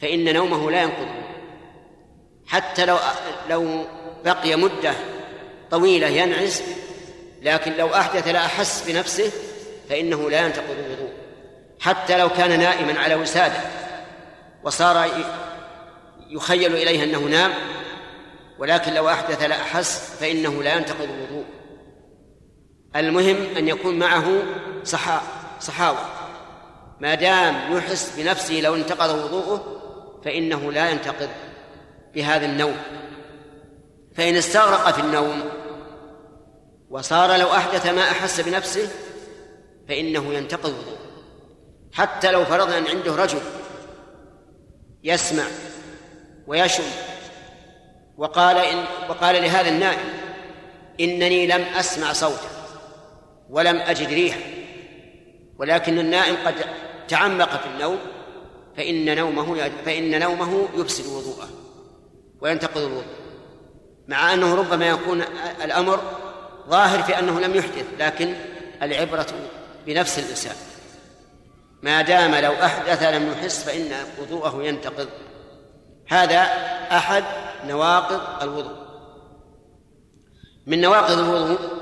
فإن 0.00 0.34
نومه 0.34 0.70
لا 0.70 0.82
ينقض. 0.82 1.08
حتى 2.46 2.84
لو 2.86 2.96
لو 3.50 3.84
بقي 4.24 4.56
مدة 4.56 4.94
طويلة 5.70 6.06
ينعس 6.06 6.62
لكن 7.42 7.72
لو 7.72 7.94
أحدث 7.94 8.28
لأحس 8.28 8.90
بنفسه 8.90 9.30
فإنه 9.88 10.30
لا 10.30 10.46
ينتقض 10.46 10.76
الوضوء. 10.86 11.12
حتى 11.80 12.18
لو 12.18 12.28
كان 12.28 12.58
نائما 12.58 13.00
على 13.00 13.14
وسادة 13.14 13.60
وصار 14.64 15.10
يخيل 16.30 16.74
إليه 16.76 17.04
أنه 17.04 17.18
نام 17.18 17.54
ولكن 18.58 18.94
لو 18.94 19.08
أحدث 19.08 19.42
لأحس 19.42 20.16
فإنه 20.20 20.62
لا 20.62 20.76
ينتقض 20.76 21.02
الوضوء. 21.02 21.44
المهم 22.96 23.36
أن 23.56 23.68
يكون 23.68 23.98
معه 23.98 24.42
صحا 24.84 25.22
صحاوة. 25.60 25.98
ما 27.00 27.14
دام 27.14 27.76
يحس 27.76 28.12
بنفسه 28.16 28.54
لو 28.54 28.74
انتقض 28.74 29.24
وضوءه 29.24 29.80
فإنه 30.24 30.72
لا 30.72 30.90
ينتقض 30.90 31.28
بهذا 32.14 32.46
النوم. 32.46 32.76
فإن 34.14 34.36
استغرق 34.36 34.90
في 34.90 35.00
النوم 35.00 35.42
وصار 36.90 37.36
لو 37.36 37.52
أحدث 37.52 37.86
ما 37.86 38.02
أحس 38.02 38.40
بنفسه 38.40 38.88
فإنه 39.88 40.34
ينتقض 40.34 40.70
وضوءه. 40.70 40.98
حتى 41.92 42.30
لو 42.30 42.44
فرضنا 42.44 42.78
أن 42.78 42.86
عنده 42.86 43.16
رجل 43.16 43.40
يسمع 45.04 45.44
ويشم 46.46 46.84
وقال 48.18 48.56
إن 48.56 48.84
وقال 49.08 49.42
لهذا 49.42 49.68
النائم 49.68 50.08
إنني 51.00 51.46
لم 51.46 51.62
أسمع 51.62 52.12
صوتا 52.12 52.57
ولم 53.50 53.76
أجد 53.76 54.08
ريحا 54.08 54.40
ولكن 55.58 55.98
النائم 55.98 56.36
قد 56.46 56.54
تعمق 57.08 57.60
في 57.60 57.66
النوم 57.66 57.98
فإن 58.76 59.16
نومه 59.16 59.70
فإن 59.84 60.20
نومه 60.20 60.68
يفسد 60.76 61.06
وضوءه 61.06 61.48
وينتقض 62.40 62.78
الوضوء. 62.78 63.04
مع 64.08 64.34
أنه 64.34 64.54
ربما 64.54 64.88
يكون 64.88 65.22
الأمر 65.64 66.00
ظاهر 66.68 67.02
في 67.02 67.18
أنه 67.18 67.40
لم 67.40 67.54
يحدث 67.54 67.86
لكن 67.98 68.34
العبرة 68.82 69.26
بنفس 69.86 70.18
الإنسان. 70.18 70.56
ما 71.82 72.02
دام 72.02 72.34
لو 72.34 72.52
أحدث 72.52 73.02
لم 73.02 73.32
يحس 73.32 73.64
فإن 73.64 73.92
وضوءه 74.20 74.62
ينتقض. 74.62 75.08
هذا 76.08 76.40
أحد 76.92 77.24
نواقض 77.66 78.42
الوضوء. 78.42 78.78
من 80.66 80.80
نواقض 80.80 81.18
الوضوء 81.18 81.77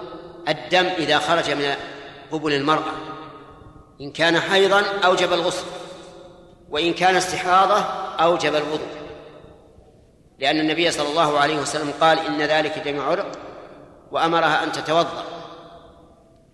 الدم 0.48 0.86
إذا 0.86 1.18
خرج 1.18 1.50
من 1.50 1.74
قبل 2.32 2.52
المرأة 2.52 2.92
إن 4.00 4.10
كان 4.10 4.40
حيضا 4.40 4.82
أوجب 5.04 5.32
الغسل 5.32 5.66
وإن 6.70 6.94
كان 6.94 7.16
استحاضة 7.16 7.80
أوجب 8.20 8.54
الوضوء. 8.54 8.96
لأن 10.38 10.60
النبي 10.60 10.90
صلى 10.90 11.08
الله 11.08 11.38
عليه 11.38 11.56
وسلم 11.56 11.92
قال 12.00 12.18
إن 12.18 12.42
ذلك 12.42 12.78
دم 12.78 13.00
عرق 13.00 13.32
وأمرها 14.10 14.64
أن 14.64 14.72
تتوضأ 14.72 15.24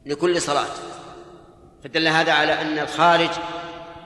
لكل 0.07 0.43
صلاة. 0.43 0.67
فدل 1.85 2.09
هذا 2.09 2.33
على 2.33 2.61
أن 2.61 2.79
الخارج 2.79 3.31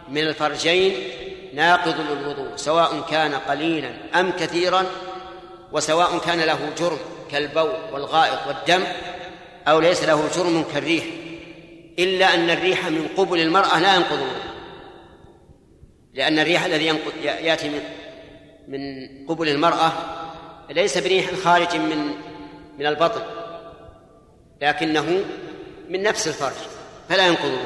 من 0.08 0.18
الفرجين 0.18 1.08
ناقض 1.54 1.94
للوضوء 2.00 2.56
سواء 2.56 3.00
كان 3.10 3.34
قليلا 3.34 3.90
أم 4.20 4.30
كثيرا 4.30 4.84
وسواء 5.72 6.18
كان 6.18 6.40
له 6.40 6.58
جرم 6.78 6.98
كالبول 7.30 7.76
والغائط 7.92 8.38
والدم 8.46 8.84
أو 9.68 9.80
ليس 9.80 10.04
له 10.04 10.28
جرم 10.36 10.64
كالريح 10.74 11.04
إلا 11.98 12.34
أن 12.34 12.50
الريح 12.50 12.86
من 12.86 13.08
قبل 13.16 13.40
المرأة 13.40 13.80
لا 13.80 13.96
ينقض 13.96 14.20
لأن 16.14 16.38
الريح 16.38 16.64
الذي 16.64 16.86
يأتي 17.22 17.68
من 17.68 17.80
من 18.68 19.26
قبل 19.26 19.48
المرأة 19.48 19.92
ليس 20.70 20.98
بريح 20.98 21.34
خارج 21.34 21.76
من 21.76 22.10
من 22.78 22.86
البطن 22.86 23.22
لكنه 24.62 25.24
من 25.88 26.02
نفس 26.02 26.28
الفرج 26.28 26.56
فلا 27.08 27.26
ينقض 27.26 27.58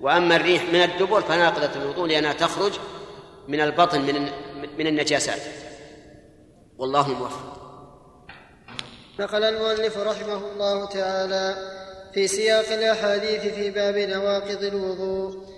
وأما 0.00 0.36
الريح 0.36 0.62
من 0.72 0.82
الدبر 0.82 1.20
فناقضة 1.20 1.82
الوضوء 1.82 2.06
لأنها 2.06 2.32
تخرج 2.32 2.72
من 3.48 3.60
البطن 3.60 4.00
من 4.00 4.30
من 4.78 4.86
النجاسات. 4.86 5.40
والله 6.78 7.06
الموفق. 7.06 7.57
نقل 9.18 9.44
المؤلف 9.44 9.98
رحمه 9.98 10.40
الله 10.52 10.86
تعالى 10.86 11.54
في 12.14 12.28
سياق 12.28 12.72
الأحاديث 12.72 13.40
في 13.54 13.70
باب 13.70 13.98
نواقض 13.98 14.64
الوضوء. 14.64 15.48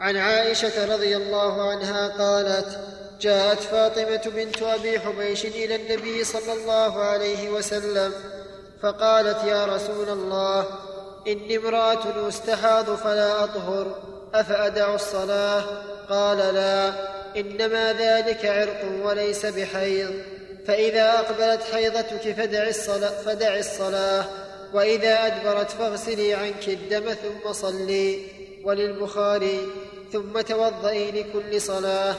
عن 0.00 0.16
عائشة 0.16 0.94
رضي 0.94 1.16
الله 1.16 1.70
عنها 1.70 2.08
قالت 2.08 2.78
جاءت 3.20 3.60
فاطمة 3.60 4.22
بنت 4.34 4.62
أبي 4.62 5.00
حبيش 5.00 5.44
إلى 5.44 5.76
النبي 5.76 6.24
صلى 6.24 6.52
الله 6.52 7.02
عليه 7.02 7.50
وسلم 7.50 8.12
فقالت 8.82 9.44
يا 9.44 9.66
رسول 9.66 10.08
الله 10.08 10.66
إني 11.28 11.56
امرأة 11.56 12.28
استحاض 12.28 12.94
فلا 12.94 13.44
أطهر 13.44 13.86
أفأدع 14.34 14.94
الصلاة؟ 14.94 15.64
قال 16.10 16.38
لا 16.38 16.92
إنما 17.36 17.92
ذلك 17.92 18.46
عرق 18.46 18.84
وليس 19.02 19.46
بحيض. 19.46 20.14
فإذا 20.68 21.18
أقبلت 21.18 21.62
حيضتك 21.62 22.32
فدع 22.32 22.68
الصلاة, 22.68 23.22
فدع 23.22 23.56
الصلاة 23.56 24.24
وإذا 24.72 25.26
أدبرت 25.26 25.70
فاغسلي 25.70 26.34
عنك 26.34 26.68
الدم 26.68 27.14
ثم 27.14 27.52
صلي 27.52 28.26
وللبخاري 28.64 29.68
ثم 30.12 30.40
توضئي 30.40 31.10
لكل 31.10 31.60
صلاة 31.60 32.16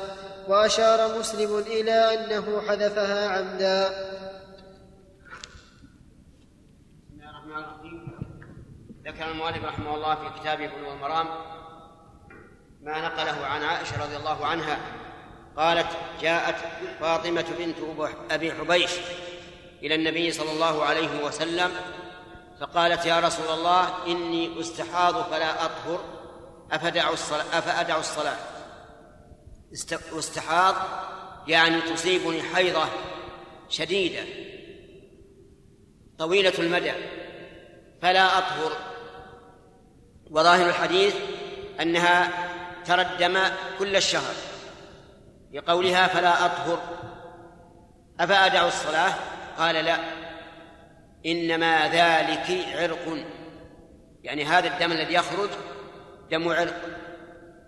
وأشار 0.47 1.19
مسلم 1.19 1.57
إلى 1.57 1.91
أنه 1.91 2.61
حذفها 2.61 3.29
عمدا. 3.29 4.09
ذكر 9.05 9.31
المؤلف 9.31 9.65
رحمه 9.65 9.95
الله 9.95 10.15
في 10.15 10.39
كتابه 10.39 10.67
بلوغ 10.67 10.93
المرام 10.93 11.27
ما 12.81 13.01
نقله 13.01 13.45
عن 13.45 13.63
عائشة 13.63 14.03
رضي 14.03 14.17
الله 14.17 14.45
عنها 14.45 14.98
قالت 15.57 15.87
جاءت 16.21 16.55
فاطمة 16.99 17.45
بنت 17.59 17.75
أبي 18.31 18.51
حبيش 18.51 18.91
إلى 19.83 19.95
النبي 19.95 20.31
صلى 20.31 20.51
الله 20.51 20.83
عليه 20.83 21.23
وسلم 21.23 21.71
فقالت 22.59 23.05
يا 23.05 23.19
رسول 23.19 23.47
الله 23.47 24.05
إني 24.07 24.59
أستحاض 24.59 25.23
فلا 25.31 25.65
أطهر 25.65 26.03
أفدع 26.71 27.09
الصلاة 27.09 27.45
أفأدع 27.53 27.97
الصلاة. 27.97 28.37
استحاض 30.17 30.75
يعني 31.47 31.81
تصيبني 31.81 32.43
حيضة 32.43 32.85
شديدة 33.69 34.23
طويلة 36.17 36.53
المدى 36.59 36.93
فلا 38.01 38.37
أطهر. 38.37 38.71
وظاهر 40.31 40.69
الحديث 40.69 41.15
أنها 41.81 42.31
ترى 42.85 43.01
الدم 43.01 43.39
كل 43.79 43.95
الشهر. 43.95 44.33
لقولها 45.53 46.07
فلا 46.07 46.45
أطهر. 46.45 46.81
افادع 48.19 48.67
الصلاة؟ 48.67 49.13
قال 49.57 49.75
لا. 49.75 49.97
إنما 51.25 51.87
ذلك 51.87 52.67
عرق. 52.75 53.25
يعني 54.23 54.45
هذا 54.45 54.73
الدم 54.73 54.91
الذي 54.91 55.13
يخرج 55.13 55.49
دم 56.31 56.49
عرق 56.49 56.81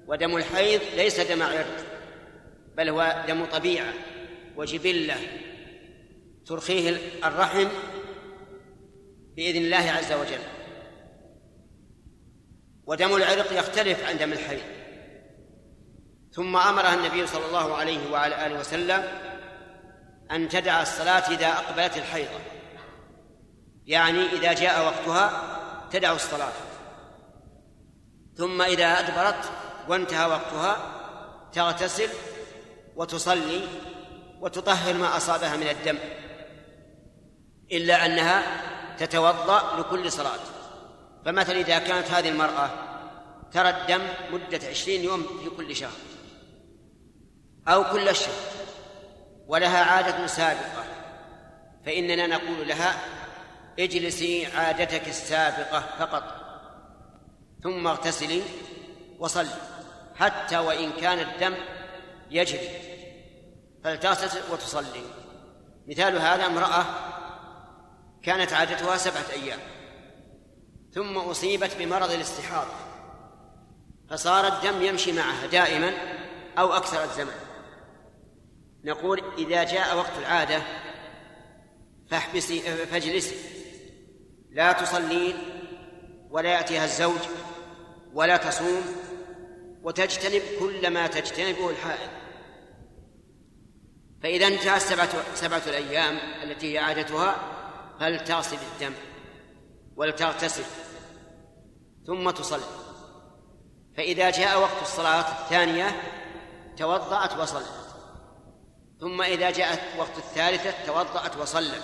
ودم 0.08 0.38
الحيض 0.38 0.82
ليس 0.96 1.20
دم 1.20 1.44
عرق 1.44 1.86
بل 2.78 2.90
هو 2.90 3.24
دم 3.28 3.46
طبيعة 3.46 3.94
وجبلة 4.56 5.16
ترخيه 6.46 6.98
الرحم 7.24 7.68
بإذن 9.36 9.62
الله 9.62 9.92
عز 9.92 10.12
وجل. 10.14 10.42
ودم 12.86 13.16
العرق 13.16 13.54
يختلف 13.54 14.10
عن 14.10 14.18
دم 14.18 14.34
الحيض. 14.34 14.81
ثم 16.34 16.58
امرها 16.58 16.94
النبي 16.94 17.28
صلى 17.28 17.46
الله 17.46 17.76
عليه 17.76 18.12
وعلى 18.12 18.46
آله 18.46 18.60
وسلم 18.60 19.04
أن 20.32 20.50
تدع 20.50 20.82
الصلاة 20.82 21.30
إذا 21.32 21.48
أقبلت 21.48 21.98
الحيضة. 21.98 22.40
يعني 23.86 24.26
إذا 24.26 24.54
جاء 24.54 24.86
وقتها 24.86 25.44
تدع 25.92 26.12
الصلاة. 26.12 26.52
ثم 28.36 28.62
إذا 28.62 28.86
أدبرت 28.86 29.52
وانتهى 29.88 30.26
وقتها 30.26 30.78
تغتسل 31.54 32.10
وتصلي 32.96 33.68
وتطهر 34.40 34.94
ما 34.94 35.18
أصابها 35.18 35.56
من 35.56 35.68
الدم. 35.68 35.98
إلا 37.72 38.06
أنها 38.06 38.44
تتوضأ 38.98 39.80
لكل 39.80 40.12
صلاة. 40.12 40.40
فمثلا 41.26 41.60
إذا 41.60 41.80
كانت 41.80 42.12
هذه 42.12 42.30
المرأة 42.30 42.70
ترى 43.52 43.70
الدم 43.70 44.02
مدة 44.32 44.68
عشرين 44.68 45.04
يوم 45.04 45.26
في 45.44 45.50
كل 45.50 45.76
شهر. 45.76 46.11
أو 47.68 47.84
كل 47.84 48.16
شهر 48.16 48.34
ولها 49.48 49.84
عادة 49.84 50.28
سابقة 50.28 50.84
فإننا 51.86 52.28
نقول 52.28 52.68
لها 52.68 52.96
اجلسي 53.80 54.46
عادتك 54.46 55.08
السابقة 55.08 55.84
فقط 56.00 56.24
ثم 57.64 57.88
اغتسلي 57.88 58.44
وصلي 59.20 59.56
حتى 60.16 60.58
وإن 60.58 60.92
كان 60.92 61.20
الدم 61.20 61.56
يجري 62.32 62.70
فلتغتسل 63.84 64.42
وتصلي. 64.52 65.02
مثال 65.88 66.18
هذا 66.18 66.46
امرأة 66.46 66.86
كانت 68.24 68.54
عادتها 68.54 68.98
سبعة 68.98 69.26
أيام 69.34 69.60
ثم 70.94 71.18
أصيبت 71.18 71.76
بمرض 71.80 72.12
الاستحاضة 72.12 72.74
فصار 74.10 74.48
الدم 74.48 74.82
يمشي 74.82 75.12
معها 75.12 75.48
دائما 75.48 75.94
أو 76.58 76.74
أكثر 76.74 77.04
الزمن. 77.04 77.51
نقول 78.84 79.24
إذا 79.38 79.64
جاء 79.64 79.98
وقت 79.98 80.18
العادة 80.20 80.62
فاحبسي 82.10 82.60
فاجلسي. 82.62 83.36
لا 84.52 84.72
تصلين 84.72 85.38
ولا 86.30 86.50
يأتيها 86.50 86.86
الزوج 86.86 87.20
ولا 88.14 88.38
تصوم 88.38 88.84
وتجتنب 89.84 90.42
كل 90.60 90.90
ما 90.90 91.08
تجتنبه 91.08 91.70
الحائض 91.70 92.10
فإذا 94.24 94.48
انتهت 94.48 94.82
سبعة, 94.82 95.10
سبعة 95.36 95.62
الأيام 95.68 96.18
التي 96.44 96.74
هي 96.74 96.78
عادتها 96.78 97.36
فلتغسل 98.00 98.58
الدم 98.74 98.94
ولتغتسل 99.96 100.64
ثم 102.08 102.30
تصلي. 102.30 102.64
فإذا 103.98 104.30
جاء 104.30 104.60
وقت 104.60 104.82
الصلاة 104.82 105.44
الثانية 105.44 106.02
توضأت 106.78 107.40
وصلت. 107.40 107.81
ثم 109.02 109.22
إذا 109.22 109.52
جاءت 109.52 109.80
وقت 109.98 110.18
الثالثة 110.18 110.86
توضأت 110.86 111.38
وصلت. 111.38 111.84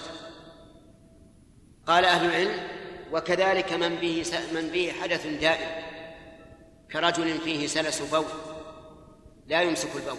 قال 1.88 2.06
أهل 2.06 2.26
العلم 2.26 2.68
وكذلك 3.12 3.74
من 3.74 3.96
به 3.96 4.26
من 4.54 4.68
به 4.68 4.94
حدث 5.02 5.28
دائم 5.28 5.84
كرجل 6.92 7.38
فيه 7.38 7.68
سلس 7.68 8.02
بول 8.02 8.26
لا 9.48 9.62
يمسك 9.62 9.96
البول. 9.96 10.18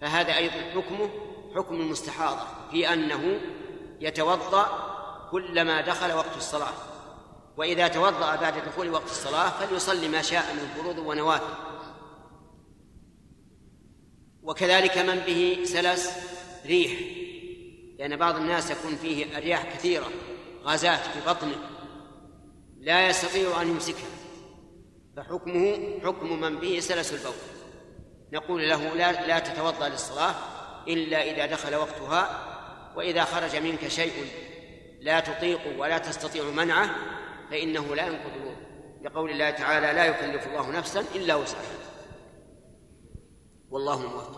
فهذا 0.00 0.36
أيضا 0.36 0.70
حكمه 0.74 1.10
حكم 1.56 1.74
المستحاضة 1.74 2.46
في 2.70 2.92
أنه 2.92 3.40
يتوضأ 4.00 4.66
كلما 5.30 5.80
دخل 5.80 6.12
وقت 6.12 6.36
الصلاة 6.36 6.74
وإذا 7.56 7.88
توضأ 7.88 8.36
بعد 8.36 8.54
دخول 8.66 8.90
وقت 8.90 9.06
الصلاة 9.10 9.48
فليصلي 9.48 10.08
ما 10.08 10.22
شاء 10.22 10.54
من 10.54 10.82
فروض 10.82 10.98
ونوافل. 10.98 11.67
وكذلك 14.48 14.98
من 14.98 15.18
به 15.18 15.58
سلس 15.64 16.10
ريح. 16.66 16.92
لأن 17.98 18.16
بعض 18.16 18.36
الناس 18.36 18.70
يكون 18.70 18.96
فيه 18.96 19.38
الرياح 19.38 19.74
كثيرة 19.74 20.10
غازات 20.64 21.00
في 21.00 21.20
بطنه 21.26 21.56
لا 22.80 23.08
يستطيع 23.08 23.62
أن 23.62 23.68
يمسكها. 23.68 24.08
فحكمه 25.16 25.78
حكم 26.04 26.40
من 26.40 26.58
به 26.58 26.80
سلس 26.80 27.12
البول. 27.12 27.32
نقول 28.32 28.68
له 28.68 28.94
لا 28.94 29.26
لا 29.26 29.38
تتوضأ 29.38 29.88
للصلاة 29.88 30.34
إلا 30.88 31.22
إذا 31.22 31.46
دخل 31.46 31.74
وقتها 31.74 32.44
وإذا 32.96 33.24
خرج 33.24 33.56
منك 33.56 33.88
شيء 33.88 34.12
لا 35.00 35.20
تطيق 35.20 35.60
ولا 35.78 35.98
تستطيع 35.98 36.44
منعه 36.44 36.90
فإنه 37.50 37.94
لا 37.94 38.06
الوضوء 38.06 38.56
لقول 39.02 39.30
الله 39.30 39.50
تعالى 39.50 39.86
لا 39.86 40.04
يكلف 40.04 40.46
الله 40.46 40.70
نفسا 40.70 41.04
إلا 41.14 41.34
وسعها. 41.34 41.78
والله 43.70 43.98
موفق. 43.98 44.37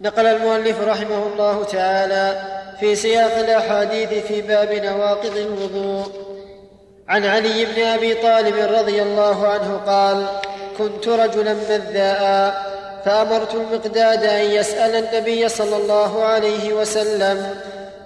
نقل 0.00 0.26
المؤلف 0.26 0.80
رحمه 0.80 1.26
الله 1.32 1.64
تعالى 1.64 2.40
في 2.80 2.96
سياق 2.96 3.38
الأحاديث 3.38 4.08
في 4.08 4.40
باب 4.42 4.72
نواقض 4.72 5.36
الوضوء. 5.36 6.12
عن 7.08 7.24
علي 7.24 7.64
بن 7.64 7.82
أبي 7.82 8.14
طالب 8.14 8.54
رضي 8.56 9.02
الله 9.02 9.46
عنه 9.48 9.80
قال 9.86 10.26
كنت 10.78 11.08
رجلا 11.08 11.54
مذاء 11.54 12.54
فأمرت 13.04 13.54
المقداد 13.54 14.24
أن 14.24 14.50
يسأل 14.50 15.04
النبي 15.04 15.48
صلى 15.48 15.76
الله 15.76 16.24
عليه 16.24 16.72
وسلم 16.72 17.54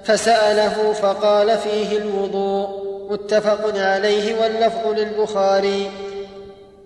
فسأله 0.05 0.93
فقال 0.93 1.59
فيه 1.59 1.99
الوضوء 1.99 2.69
متفق 3.11 3.73
عليه 3.77 4.41
واللفظ 4.41 4.87
للبخاري. 4.87 5.91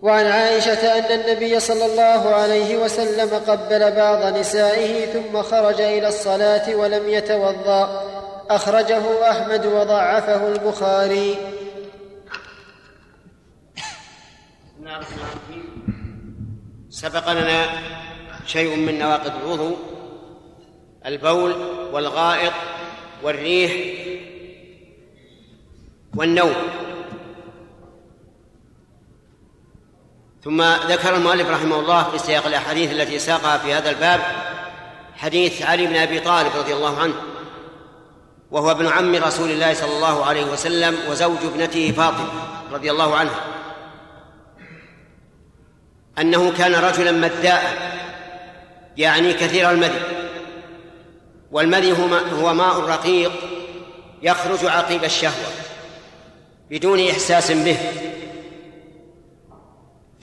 وعن 0.06 0.26
عائشة 0.26 0.98
أن 0.98 1.20
النبي 1.20 1.60
صلى 1.60 1.86
الله 1.86 2.34
عليه 2.34 2.76
وسلم 2.76 3.28
قبل 3.38 3.92
بعض 3.92 4.38
نسائه 4.38 5.06
ثم 5.06 5.42
خرج 5.42 5.80
إلى 5.80 6.08
الصلاة 6.08 6.76
ولم 6.76 7.08
يتوضأ. 7.08 8.02
أخرجه 8.50 9.30
أحمد 9.30 9.66
وضعفه 9.66 10.48
البخاري. 10.48 11.38
سبق 16.90 17.32
لنا 17.32 17.66
شيء 18.46 18.76
من 18.76 18.98
نواقض 18.98 19.32
الوضوء 19.42 19.76
البول 21.06 21.52
والغائط 21.92 22.52
والريح 23.22 23.72
والنوم. 26.16 26.85
ثم 30.46 30.62
ذكر 30.62 31.16
المؤلف 31.16 31.50
رحمه 31.50 31.80
الله 31.80 32.02
في 32.02 32.18
سياق 32.18 32.46
الأحاديث 32.46 32.92
التي 32.92 33.18
ساقها 33.18 33.58
في 33.58 33.74
هذا 33.74 33.90
الباب 33.90 34.20
حديث 35.16 35.62
علي 35.62 35.86
بن 35.86 35.96
أبي 35.96 36.20
طالب 36.20 36.50
رضي 36.56 36.72
الله 36.74 36.98
عنه 37.00 37.14
وهو 38.50 38.70
ابن 38.70 38.86
عم 38.86 39.14
رسول 39.14 39.50
الله 39.50 39.74
صلى 39.74 39.96
الله 39.96 40.24
عليه 40.24 40.44
وسلم 40.44 40.98
وزوج 41.08 41.38
ابنته 41.44 41.92
فاطمة 41.92 42.28
رضي 42.72 42.90
الله 42.90 43.16
عنها. 43.16 43.44
أنه 46.18 46.52
كان 46.58 46.74
رجلا 46.74 47.12
مداء 47.12 47.92
يعني 48.96 49.32
كثير 49.32 49.70
المدي 49.70 50.00
والمدي 51.52 51.92
هو 52.42 52.54
ماء 52.54 52.80
رقيق 52.80 53.32
يخرج 54.22 54.64
عقيب 54.64 55.04
الشهوة 55.04 55.48
بدون 56.70 57.08
إحساس 57.08 57.52
به. 57.52 57.78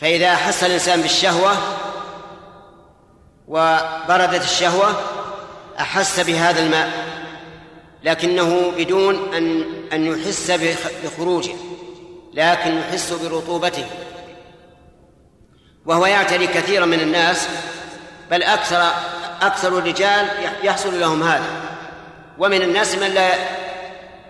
فإذا 0.04 0.34
أحس 0.34 0.64
الإنسان 0.64 1.02
بالشهوة 1.02 1.58
وبردت 3.48 4.44
الشهوة 4.44 4.96
أحس 5.80 6.20
بهذا 6.20 6.64
الماء 6.64 6.90
لكنه 8.04 8.72
بدون 8.78 9.34
أن 9.34 9.64
أن 9.94 10.06
يحس 10.06 10.52
بخروجه 11.04 11.54
لكن 12.34 12.78
يحس 12.78 13.14
برطوبته. 13.14 13.86
وهو 15.86 16.06
يعتري 16.06 16.48
كثيرا 16.48 16.86
من 16.86 17.00
الناس 17.00 17.48
بل 18.32 18.44
أكثر 18.44 18.92
أكثر 19.42 19.78
الرجال 19.78 20.28
يحصل 20.64 21.00
لهم 21.00 21.24
هذا 21.24 21.50
ومن 22.38 22.62
الناس 22.62 22.96
من 22.96 23.08
لا 23.08 23.30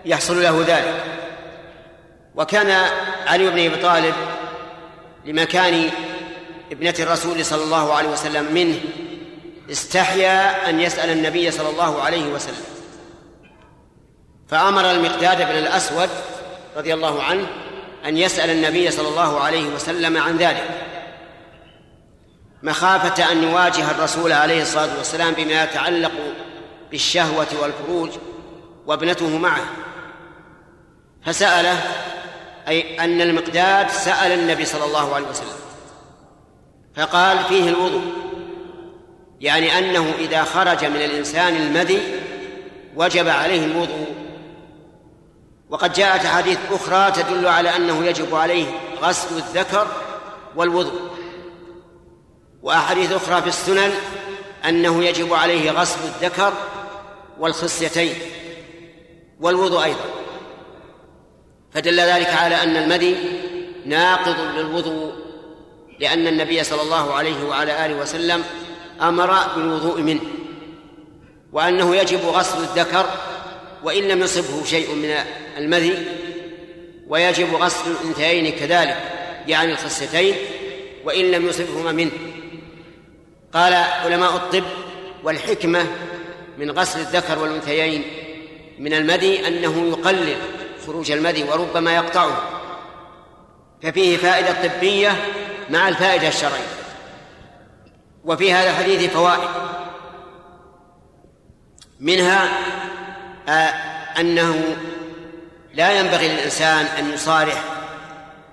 يحصل 0.04 0.42
له 0.42 0.64
ذلك. 0.66 1.04
وكان 2.34 2.86
علي 3.26 3.50
بن 3.50 3.72
أبي 3.72 3.82
طالب 3.82 4.14
لمكان 5.24 5.90
ابنة 6.72 6.94
الرسول 6.98 7.44
صلى 7.44 7.64
الله 7.64 7.94
عليه 7.94 8.08
وسلم 8.08 8.54
منه 8.54 8.80
استحيا 9.70 10.70
أن 10.70 10.80
يسأل 10.80 11.10
النبي 11.10 11.50
صلى 11.50 11.68
الله 11.68 12.02
عليه 12.02 12.26
وسلم. 12.26 12.64
فأمر 14.48 14.90
المقداد 14.90 15.36
بن 15.36 15.58
الأسود 15.58 16.08
رضي 16.76 16.94
الله 16.94 17.22
عنه 17.22 17.46
أن 18.04 18.16
يسأل 18.16 18.50
النبي 18.50 18.90
صلى 18.90 19.08
الله 19.08 19.40
عليه 19.40 19.66
وسلم 19.66 20.16
عن 20.16 20.36
ذلك. 20.36 20.70
مخافة 22.62 23.32
أن 23.32 23.42
يواجه 23.42 23.90
الرسول 23.90 24.32
عليه 24.32 24.62
الصلاة 24.62 24.98
والسلام 24.98 25.34
بما 25.34 25.64
يتعلق 25.64 26.12
بالشهوة 26.90 27.46
والفروج 27.62 28.10
وابنته 28.86 29.38
معه. 29.38 29.64
فسأله 31.26 31.80
أي 32.68 33.00
أن 33.00 33.20
المقداد 33.20 33.90
سأل 33.90 34.32
النبي 34.32 34.64
صلى 34.64 34.84
الله 34.84 35.14
عليه 35.14 35.26
وسلم. 35.26 35.48
فقال 36.96 37.38
فيه 37.44 37.68
الوضوء. 37.68 38.12
يعني 39.40 39.78
أنه 39.78 40.12
إذا 40.18 40.44
خرج 40.44 40.84
من 40.84 40.96
الإنسان 40.96 41.56
المدي 41.56 41.98
وجب 42.96 43.28
عليه 43.28 43.64
الوضوء. 43.64 44.06
وقد 45.70 45.92
جاءت 45.92 46.24
أحاديث 46.24 46.58
أخرى 46.70 47.22
تدل 47.22 47.46
على 47.46 47.76
أنه 47.76 48.04
يجب 48.04 48.34
عليه 48.34 48.66
غسل 49.02 49.36
الذكر 49.36 49.86
والوضوء. 50.56 51.00
وأحاديث 52.62 53.12
أخرى 53.12 53.42
في 53.42 53.48
السنن 53.48 53.92
أنه 54.68 55.04
يجب 55.04 55.34
عليه 55.34 55.70
غسل 55.70 55.98
الذكر 56.04 56.52
والخصيتين 57.38 58.14
والوضوء 59.40 59.84
أيضا. 59.84 60.23
فدل 61.74 62.00
ذلك 62.00 62.26
على 62.26 62.62
أن 62.62 62.76
المدي 62.76 63.14
ناقض 63.86 64.36
للوضوء 64.56 65.12
لأن 66.00 66.26
النبي 66.26 66.64
صلى 66.64 66.82
الله 66.82 67.14
عليه 67.14 67.44
وعلى 67.44 67.86
آله 67.86 67.94
وسلم 67.94 68.42
أمر 69.02 69.34
بالوضوء 69.56 70.00
منه 70.00 70.20
وأنه 71.52 71.96
يجب 71.96 72.20
غسل 72.20 72.58
الذكر 72.58 73.06
وإن 73.84 74.02
لم 74.02 74.20
يصبه 74.20 74.64
شيء 74.64 74.94
من 74.94 75.14
المذي 75.58 76.06
ويجب 77.08 77.54
غسل 77.54 77.90
الأنثيين 77.90 78.52
كذلك 78.52 78.96
يعني 79.48 79.72
الخصيتين 79.72 80.34
وإن 81.04 81.30
لم 81.30 81.48
يصبهما 81.48 81.92
منه. 81.92 82.10
قال 83.52 83.74
علماء 83.74 84.36
الطب 84.36 84.64
والحكمة 85.24 85.86
من 86.58 86.70
غسل 86.70 87.00
الذكر 87.00 87.38
والأنثيين 87.38 88.02
من 88.78 88.94
المدي 88.94 89.48
أنه 89.48 89.88
يقلل 89.88 90.36
خروج 90.86 91.10
المدي 91.10 91.44
وربما 91.44 91.94
يقطعه. 91.94 92.42
ففيه 93.82 94.16
فائدة 94.16 94.68
طبية 94.68 95.16
مع 95.70 95.88
الفائدة 95.88 96.28
الشرعية. 96.28 96.66
وفي 98.24 98.52
هذا 98.52 98.70
الحديث 98.70 99.12
فوائد. 99.12 99.48
منها 102.00 102.48
آه، 103.48 103.50
أنه 104.20 104.76
لا 105.74 106.00
ينبغي 106.00 106.28
للإنسان 106.28 106.86
أن 106.86 107.12
يصارح 107.12 107.64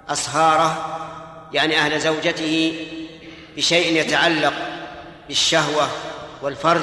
أصهاره 0.09 0.97
يعني 1.53 1.77
أهل 1.77 1.99
زوجته 1.99 2.85
بشيء 3.57 3.97
يتعلق 3.97 4.53
بالشهوة 5.27 5.87
والفرج. 6.41 6.81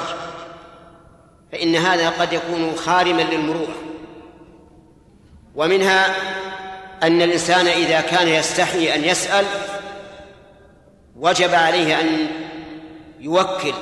فإن 1.51 1.75
هذا 1.75 2.09
قد 2.09 2.33
يكون 2.33 2.75
خارما 2.75 3.21
للمروءة. 3.21 3.88
ومنها 5.55 6.15
أن 7.03 7.21
الإنسان 7.21 7.67
إذا 7.67 8.01
كان 8.01 8.27
يستحي 8.27 8.95
أن 8.95 9.03
يسأل 9.03 9.45
وجب 11.15 11.53
عليه 11.53 11.99
أن 11.99 12.27
يوكل 13.19 13.73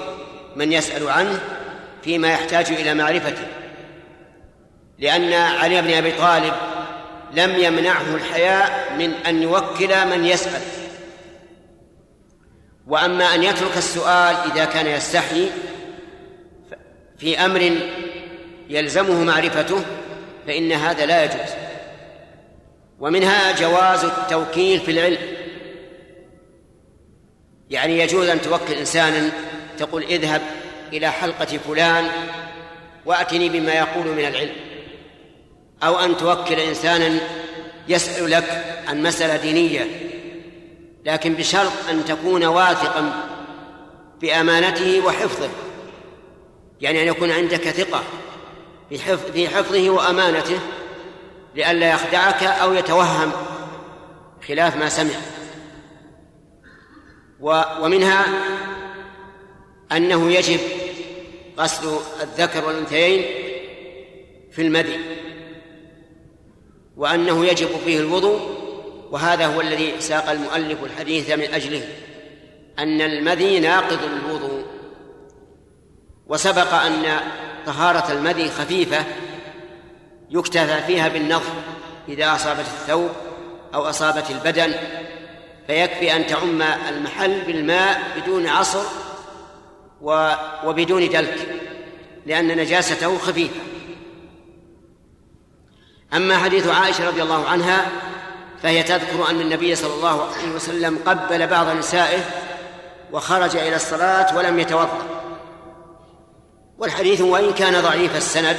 من 0.56 0.74
يسأل 0.74 1.10
عنه 1.10 1.40
فيما 2.04 2.28
يحتاج 2.28 2.72
إلى 2.72 2.94
معرفته. 2.94 3.48
لأن 5.00 5.34
علي 5.34 5.82
بن 5.82 5.94
أبي 5.94 6.12
طالب 6.12 6.54
لم 7.34 7.56
يمنعه 7.56 8.16
الحياء 8.16 8.94
من 8.98 9.14
أن 9.14 9.42
يوكل 9.44 10.08
من 10.08 10.26
يسأل. 10.26 10.62
وأما 12.88 13.36
أن 13.36 13.44
يترك 13.44 13.78
السؤال 13.78 14.36
إذا 14.52 14.66
كان 14.66 14.88
يستحي 14.88 15.50
في 17.18 17.46
أمر 17.46 17.78
يلزمه 18.70 19.24
معرفته 19.24 19.82
فإن 20.48 20.72
هذا 20.72 21.06
لا 21.06 21.24
يجوز. 21.24 21.54
ومنها 23.00 23.52
جواز 23.52 24.06
التوكيل 24.06 24.80
في 24.80 24.92
العلم. 24.92 25.18
يعني 27.70 28.00
يجوز 28.00 28.28
أن 28.28 28.42
توكل 28.42 28.74
إنسانا 28.74 29.30
تقول 29.78 30.04
اذهب 30.04 30.42
إلى 30.94 31.12
حلقة 31.12 31.46
فلان 31.46 32.08
وأتني 33.06 33.50
بما 33.50 33.74
يقول 33.74 34.08
من 34.08 34.26
العلم. 34.26 34.56
أو 35.84 36.00
أن 36.00 36.18
توكل 36.18 36.60
إنسانا 36.60 37.20
يسأل 37.88 38.32
لك 38.32 38.66
عن 38.88 39.04
مسألة 39.04 39.38
دينية 39.38 39.88
لكن 41.06 41.34
بشرط 41.34 41.72
أن 41.90 42.06
تكون 42.06 42.46
واثقا 42.46 43.12
بأمانته 44.22 45.06
وحفظه. 45.06 45.50
يعني 46.82 47.04
أن 47.04 47.08
يكون 47.08 47.32
عندك 47.32 47.70
ثقة. 47.70 48.04
في 48.90 49.50
حفظه 49.50 49.90
وأمانته 49.90 50.60
لئلا 51.56 51.90
يخدعك 51.90 52.44
أو 52.44 52.74
يتوهم 52.74 53.32
خلاف 54.48 54.76
ما 54.78 54.90
سمع. 54.90 55.16
ومنها 57.82 58.26
أنه 59.92 60.32
يجب 60.32 60.60
غسل 61.60 61.98
الذكر 62.22 62.66
والأنثيين 62.66 63.26
في 64.52 64.62
المدي 64.62 65.00
وأنه 66.98 67.46
يجب 67.46 67.68
فيه 67.86 68.00
الوضوء 68.00 68.40
وهذا 69.12 69.46
هو 69.46 69.62
الذي 69.62 70.02
ساق 70.02 70.30
المؤلف 70.30 70.84
الحديث 70.84 71.32
من 71.32 71.54
أجله 71.54 71.88
أن 72.80 73.02
المذي 73.02 73.60
ناقض 73.60 74.00
الوضوء. 74.04 74.66
وسبق 76.28 76.74
أن 76.74 77.20
طهارة 77.68 78.12
المذي 78.12 78.50
خفيفة 78.50 79.06
يكتفى 80.30 80.82
فيها 80.88 81.08
بالنظر 81.08 81.54
إذا 82.10 82.36
أصابت 82.36 82.60
الثوب 82.60 83.10
أو 83.74 83.90
أصابت 83.90 84.32
البدن 84.32 84.74
فيكفي 85.68 86.16
أن 86.16 86.28
تعم 86.28 86.62
المحل 86.62 87.42
بالماء 87.42 88.02
بدون 88.18 88.48
عصر 88.48 88.84
وبدون 90.64 91.10
دلك 91.10 91.48
لأن 92.26 92.58
نجاسته 92.58 93.18
خفيفة. 93.18 93.60
أما 96.14 96.38
حديث 96.38 96.68
عائشة 96.68 97.08
رضي 97.08 97.22
الله 97.24 97.50
عنها 97.50 97.86
فهي 98.64 98.84
تذكر 98.84 99.30
أن 99.30 99.42
النبي 99.42 99.76
صلى 99.76 99.94
الله 99.94 100.24
عليه 100.24 100.56
وسلم 100.56 101.00
قبل 101.06 101.48
بعض 101.48 101.70
نسائه 101.70 102.20
وخرج 103.12 103.56
إلى 103.56 103.76
الصلاة 103.76 104.38
ولم 104.38 104.60
يتوضأ. 104.60 105.27
والحديث 106.78 107.22
وإن 107.22 107.54
كان 107.54 107.82
ضعيف 107.82 108.16
السند 108.16 108.58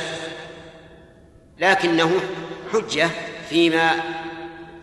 لكنه 1.58 2.20
حجة 2.72 3.10
فيما 3.48 4.00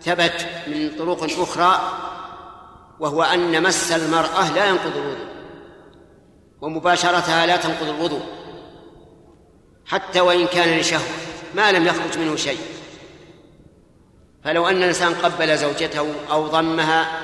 ثبت 0.01 0.47
من 0.67 0.89
طرق 0.97 1.23
أخرى 1.41 1.91
وهو 2.99 3.23
أن 3.23 3.63
مس 3.63 3.91
المرأة 3.91 4.51
لا 4.51 4.65
ينقض 4.65 4.97
الوضوء 4.97 5.27
ومباشرتها 6.61 7.45
لا 7.45 7.57
تنقض 7.57 7.87
الوضوء 7.87 8.25
حتى 9.85 10.21
وإن 10.21 10.47
كان 10.47 10.79
لشهوة 10.79 11.03
ما 11.55 11.71
لم 11.71 11.85
يخرج 11.85 12.17
منه 12.17 12.35
شيء. 12.35 12.59
فلو 14.43 14.67
أن 14.67 14.77
الإنسان 14.77 15.13
قبل 15.13 15.57
زوجته 15.57 16.13
أو 16.31 16.47
ضمها 16.47 17.21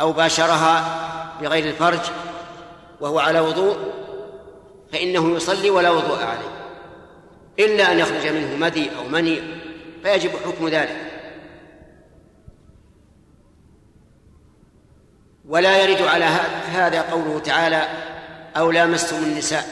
أو 0.00 0.12
باشرها 0.12 0.84
بغير 1.40 1.64
الفرج 1.64 2.00
وهو 3.00 3.18
على 3.18 3.40
وضوء 3.40 4.01
فإنه 4.92 5.36
يصلي 5.36 5.70
ولا 5.70 5.90
وضوء 5.90 6.22
عليه. 6.22 6.52
إلا 7.58 7.92
أن 7.92 7.98
يخرج 7.98 8.26
منه 8.26 8.56
مدي 8.56 8.90
أو 8.96 9.08
مني 9.08 9.42
فيجب 10.02 10.30
حكم 10.46 10.68
ذلك. 10.68 10.96
ولا 15.48 15.82
يرد 15.82 16.02
على 16.02 16.24
هذا 16.72 17.02
قوله 17.02 17.38
تعالى 17.38 17.88
أو 18.56 18.70
لامستم 18.70 19.16
النساء 19.16 19.64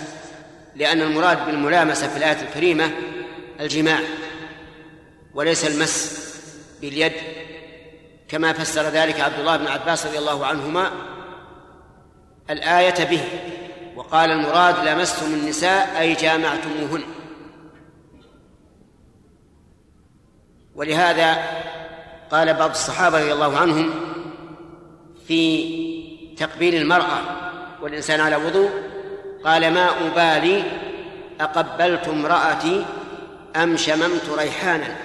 لأن 0.76 1.00
المراد 1.00 1.46
بالملامسة 1.46 2.08
في 2.08 2.16
الآية 2.16 2.42
الكريمة 2.42 2.90
الجماع 3.60 4.00
وليس 5.34 5.64
المس 5.64 6.20
باليد 6.80 7.12
كما 8.28 8.52
فسر 8.52 8.82
ذلك 8.82 9.20
عبد 9.20 9.38
الله 9.38 9.56
بن 9.56 9.66
عباس 9.66 10.06
رضي 10.06 10.18
الله 10.18 10.46
عنهما 10.46 10.90
الآية 12.50 13.04
به. 13.04 13.22
وقال 13.96 14.30
المراد 14.30 14.88
لمستم 14.88 15.26
النساء 15.26 16.00
أي 16.00 16.14
جامعتموهن. 16.14 17.02
ولهذا 20.74 21.38
قال 22.30 22.54
بعض 22.54 22.70
الصحابة 22.70 23.20
رضي 23.20 23.32
الله 23.32 23.58
عنهم 23.58 23.90
في 25.26 25.80
تقبيل 26.36 26.74
المرأة 26.74 27.20
والإنسان 27.82 28.20
على 28.20 28.36
وضوء 28.36 28.70
قال 29.44 29.70
ما 29.74 29.88
أبالي 30.06 30.62
أقبلت 31.40 32.08
امرأتي 32.08 32.84
أم 33.56 33.76
شممت 33.76 34.30
ريحانا. 34.38 34.96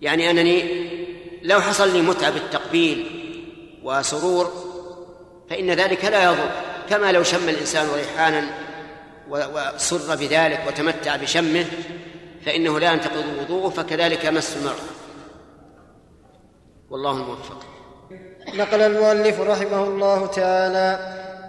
يعني 0.00 0.30
أنني 0.30 0.88
لو 1.42 1.60
حصل 1.60 1.92
لي 1.92 2.02
متعة 2.02 2.30
بالتقبيل 2.30 3.06
وسرور 3.82 4.52
فإن 5.50 5.70
ذلك 5.70 6.04
لا 6.04 6.24
يضر. 6.24 6.50
كما 6.92 7.12
لو 7.12 7.22
شم 7.22 7.48
الإنسان 7.48 7.86
ريحانا 7.94 8.44
وسر 9.30 10.16
بذلك 10.16 10.60
وتمتع 10.66 11.16
بشمه 11.16 11.64
فإنه 12.46 12.78
لا 12.80 12.92
ينتقض 12.92 13.24
وضوءه 13.40 13.68
فكذلك 13.68 14.26
مس 14.26 14.56
المرأة 14.56 14.74
والله 16.90 17.10
الموفق. 17.10 17.66
نقل 18.54 18.80
المؤلف 18.80 19.40
رحمه 19.40 19.84
الله 19.84 20.26
تعالى 20.26 20.98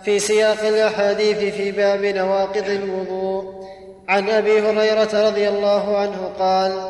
في 0.05 0.19
سياق 0.19 0.67
الأحاديث 0.67 1.55
في 1.55 1.71
باب 1.71 2.05
نواقض 2.05 2.69
الوضوء. 2.69 3.63
عن 4.07 4.29
أبي 4.29 4.61
هريرة 4.61 5.29
رضي 5.29 5.49
الله 5.49 5.97
عنه 5.97 6.33
قال 6.39 6.89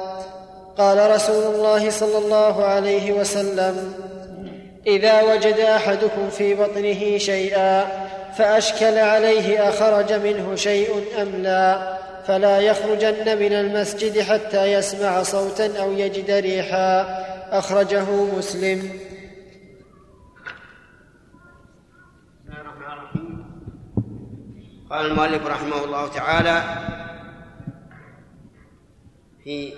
قال 0.77 1.11
رسول 1.11 1.55
الله 1.55 1.89
صلى 1.89 2.17
الله 2.17 2.65
عليه 2.65 3.11
وسلم 3.11 3.93
إذا 4.87 5.21
وجد 5.21 5.59
أحدكم 5.59 6.29
في 6.29 6.55
بطنه 6.55 7.17
شيئا 7.17 8.03
فأشكل 8.37 8.97
عليه 8.97 9.69
أخرج 9.69 10.13
منه 10.13 10.55
شيء 10.55 11.21
أم 11.21 11.29
لا 11.29 11.93
فلا 12.27 12.59
يخرجن 12.59 13.39
من 13.39 13.53
المسجد 13.53 14.21
حتى 14.21 14.73
يسمع 14.73 15.23
صوتا 15.23 15.81
أو 15.81 15.91
يجد 15.91 16.31
ريحا. 16.31 17.01
أخرجه 17.49 18.05
مسلم. 18.37 18.99
قال 24.89 25.05
المؤلف 25.05 25.47
رحمه 25.47 25.83
الله 25.83 26.07
تعالى 26.07 26.63
في 29.43 29.73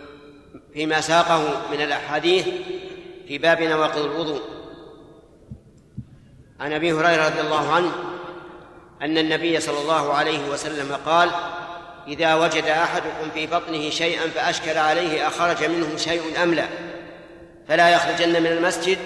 فيما 0.74 1.02
ساقه 1.02 1.72
من 1.72 1.82
الأحاديث 1.82 2.48
في 3.28 3.38
باب 3.38 3.62
نواقض 3.62 4.06
الوضوء. 4.06 4.42
عن 6.60 6.74
أبي 6.74 6.94
هريرة 6.94 7.26
رضي 7.26 7.42
الله 7.42 7.74
عنه 7.74 7.92
أن 9.02 9.18
النبي 9.18 9.60
صلى 9.60 9.80
الله 9.80 10.14
عليه 10.14 10.50
وسلم 10.50 10.98
قال 11.06 11.32
إذا 12.08 12.36
وجد 12.36 12.64
أحدكم 12.64 13.30
في 13.34 13.48
بطنه 13.48 13.90
شيئا 13.90 14.30
فأشكل 14.30 14.78
عليه 14.78 15.28
أخرج 15.28 15.64
منه 15.64 15.98
شيء 15.98 16.44
أم 16.44 16.54
لا؟ 16.54 16.68
فلا 17.68 17.90
يخرجن 17.90 18.44
من 18.44 18.48
المسجد 18.48 18.98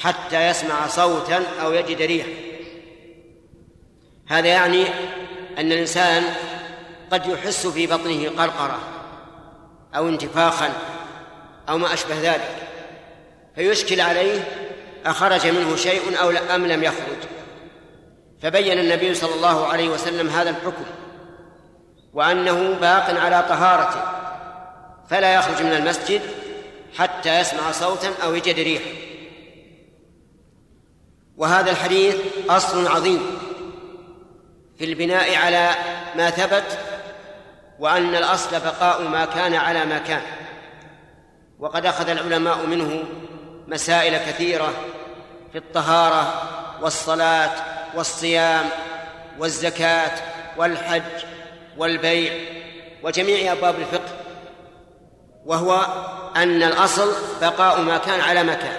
حتى 0.00 0.48
يسمع 0.48 0.86
صوتا 0.86 1.42
أو 1.62 1.72
يجد 1.72 2.02
ريحا 2.02 2.28
هذا 4.28 4.48
يعني 4.48 4.84
أن 5.58 5.72
الإنسان 5.72 6.24
قد 7.10 7.26
يحس 7.26 7.66
في 7.66 7.86
بطنه 7.86 8.28
قرقرة 8.28 8.78
أو 9.96 10.08
انتفاخا 10.08 10.72
أو 11.68 11.78
ما 11.78 11.94
أشبه 11.94 12.20
ذلك 12.20 12.56
فيشكل 13.54 14.00
عليه 14.00 14.48
أخرج 15.06 15.46
منه 15.46 15.76
شيء 15.76 16.20
أو 16.20 16.30
أم 16.30 16.66
لم 16.66 16.84
يخرج. 16.84 17.39
فبين 18.42 18.78
النبي 18.78 19.14
صلى 19.14 19.34
الله 19.34 19.66
عليه 19.66 19.88
وسلم 19.88 20.28
هذا 20.28 20.50
الحكم 20.50 20.84
وأنه 22.12 22.74
باق 22.80 23.20
على 23.20 23.44
طهارته 23.48 24.02
فلا 25.10 25.34
يخرج 25.34 25.62
من 25.62 25.72
المسجد 25.72 26.22
حتى 26.98 27.40
يسمع 27.40 27.72
صوتا 27.72 28.10
أو 28.24 28.34
يجد 28.34 28.58
ريحا. 28.58 28.90
وهذا 31.36 31.70
الحديث 31.70 32.16
أصل 32.48 32.86
عظيم 32.86 33.20
في 34.78 34.84
البناء 34.84 35.36
على 35.36 35.70
ما 36.16 36.30
ثبت 36.30 36.78
وأن 37.78 38.14
الأصل 38.14 38.60
بقاء 38.60 39.02
ما 39.02 39.24
كان 39.24 39.54
على 39.54 39.84
ما 39.84 39.98
كان. 39.98 40.22
وقد 41.58 41.86
أخذ 41.86 42.08
العلماء 42.08 42.66
منه 42.66 43.04
مسائل 43.68 44.16
كثيرة 44.18 44.72
في 45.52 45.58
الطهارة 45.58 46.42
والصلاة 46.82 47.79
والصيام 47.94 48.68
والزكاة 49.38 50.12
والحج 50.56 51.02
والبيع 51.76 52.32
وجميع 53.02 53.52
أبواب 53.52 53.74
الفقه 53.78 54.16
وهو 55.46 55.86
أن 56.36 56.62
الأصل 56.62 57.12
بقاء 57.40 57.80
ما 57.80 57.98
كان 57.98 58.20
على 58.20 58.42
ما 58.42 58.54
كان. 58.54 58.78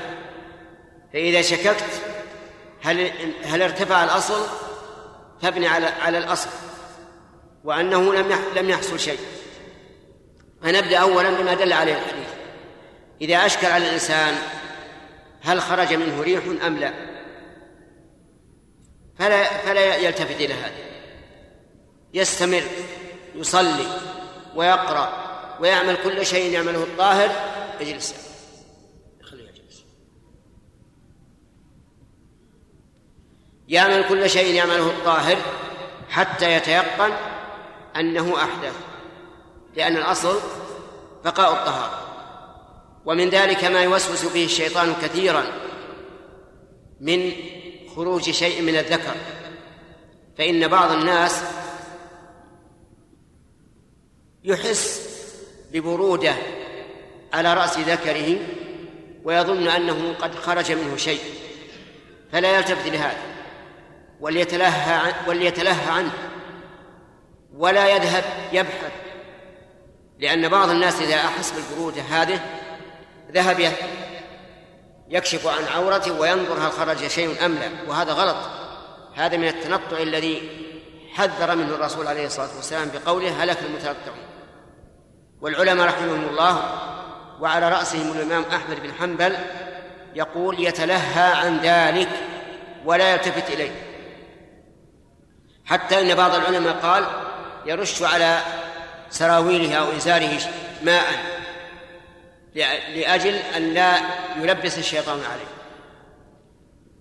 فإذا 1.13 1.41
شككت 1.41 2.02
هل 2.82 3.12
هل 3.43 3.62
ارتفع 3.62 4.04
الأصل؟ 4.04 4.47
فابني 5.41 5.67
على 5.67 5.86
على 5.86 6.17
الأصل 6.17 6.50
وأنه 7.63 8.13
لم 8.13 8.39
لم 8.56 8.69
يحصل 8.69 9.00
شيء. 9.00 9.19
فنبدأ 10.63 10.97
أولا 10.97 11.30
بما 11.30 11.54
دل 11.54 11.74
عليه 11.74 11.93
الحديث. 11.93 12.28
إذا 13.21 13.45
أشكل 13.45 13.67
على 13.67 13.88
الإنسان 13.88 14.36
هل 15.41 15.62
خرج 15.62 15.93
منه 15.93 16.21
ريح 16.21 16.43
أم 16.65 16.78
لا؟ 16.78 17.11
فلا 19.19 19.58
فلا 19.58 19.95
يلتفت 19.95 20.41
إلى 20.41 20.54
هذا. 20.54 20.91
يستمر 22.13 22.63
يصلي 23.36 23.88
ويقرأ 24.56 25.32
ويعمل 25.60 25.97
كل 26.04 26.26
شيء 26.26 26.52
يعمله 26.52 26.84
الطاهر 26.84 27.32
يجلس. 27.80 28.15
يعمل 33.67 34.08
كل 34.10 34.30
شيء 34.30 34.56
يعمله 34.56 34.88
الطاهر 34.88 35.38
حتى 36.10 36.54
يتيقن 36.54 37.12
أنه 37.95 38.36
أحدث 38.38 38.76
لأن 39.76 39.97
الأصل 39.97 40.39
بقاء 41.26 41.54
الطهارة. 41.54 42.08
ومن 43.06 43.30
ذلك 43.30 43.63
ما 43.63 43.84
يوسوس 43.84 44.26
به 44.34 44.45
الشيطان 44.45 44.95
كثيرا 45.02 45.43
من 47.02 47.32
خروج 48.02 48.30
شيء 48.30 48.62
من 48.62 48.76
الذكر. 48.78 49.16
فإن 50.38 50.68
بعض 50.68 50.92
الناس 50.92 51.42
يحس 54.44 55.10
ببرودة 55.74 56.36
على 57.34 57.54
رأس 57.54 57.80
ذكره 57.80 58.38
ويظن 59.24 59.68
أنه 59.68 60.14
قد 60.14 60.36
خرج 60.36 60.72
منه 60.72 60.98
شيء 60.98 61.20
فلا 62.32 62.58
يلتفت 62.58 62.88
لهذا 62.88 63.22
وليتلهى 64.20 65.14
وليتلهى 65.28 65.92
عنه 65.92 66.12
ولا 67.58 67.96
يذهب 67.96 68.24
يبحث 68.54 68.92
لأن 70.20 70.50
بعض 70.50 70.70
الناس 70.70 71.02
إذا 71.02 71.16
أحس 71.16 71.52
بالبرودة 71.52 72.02
هذه 72.02 72.40
ذهب 73.32 73.74
يكشف 75.12 75.47
عن 75.47 75.63
عورته 75.76 76.19
وينظر 76.19 76.54
هل 76.54 76.71
خرج 76.71 77.08
شيء 77.08 77.45
أم 77.45 77.56
لا 77.56 77.69
وهذا 77.88 78.13
غلط. 78.13 78.38
هذا 79.15 79.38
من 79.38 79.47
التنطع 79.47 79.97
الذي 79.97 80.50
حذر 81.13 81.56
منه 81.56 81.76
الرسول 81.76 82.08
عليه 82.08 82.26
الصلاة 82.26 82.56
والسلام 82.56 82.91
بقوله 82.93 83.43
هلك 83.43 83.58
المتنطعون. 83.62 84.26
والعلماء 85.41 85.88
رحمهم 85.88 86.30
الله 86.30 86.63
وعلى 87.39 87.69
رأسهم 87.69 88.12
الإمام 88.12 88.45
أحمد 88.54 88.80
بن 88.84 88.93
حنبل 88.93 89.38
يقول 90.15 90.60
يتلهى 90.67 91.34
عن 91.34 91.60
ذلك 91.60 92.10
ولا 92.86 93.13
يلتفت 93.13 93.50
إليه. 93.50 93.71
حتى 95.65 96.02
إن 96.02 96.15
بعض 96.15 96.36
العلماء 96.36 96.74
قال 96.74 97.06
يرش 97.65 98.04
على 98.04 98.39
سراويله 99.10 99.76
أو 99.76 99.91
إزاره 99.97 100.39
ماء. 100.84 101.40
لأجل 102.56 103.36
أن 103.36 103.74
لا 103.74 103.98
يلبس 104.38 104.78
الشيطان 104.78 105.20
عليه. 105.32 105.52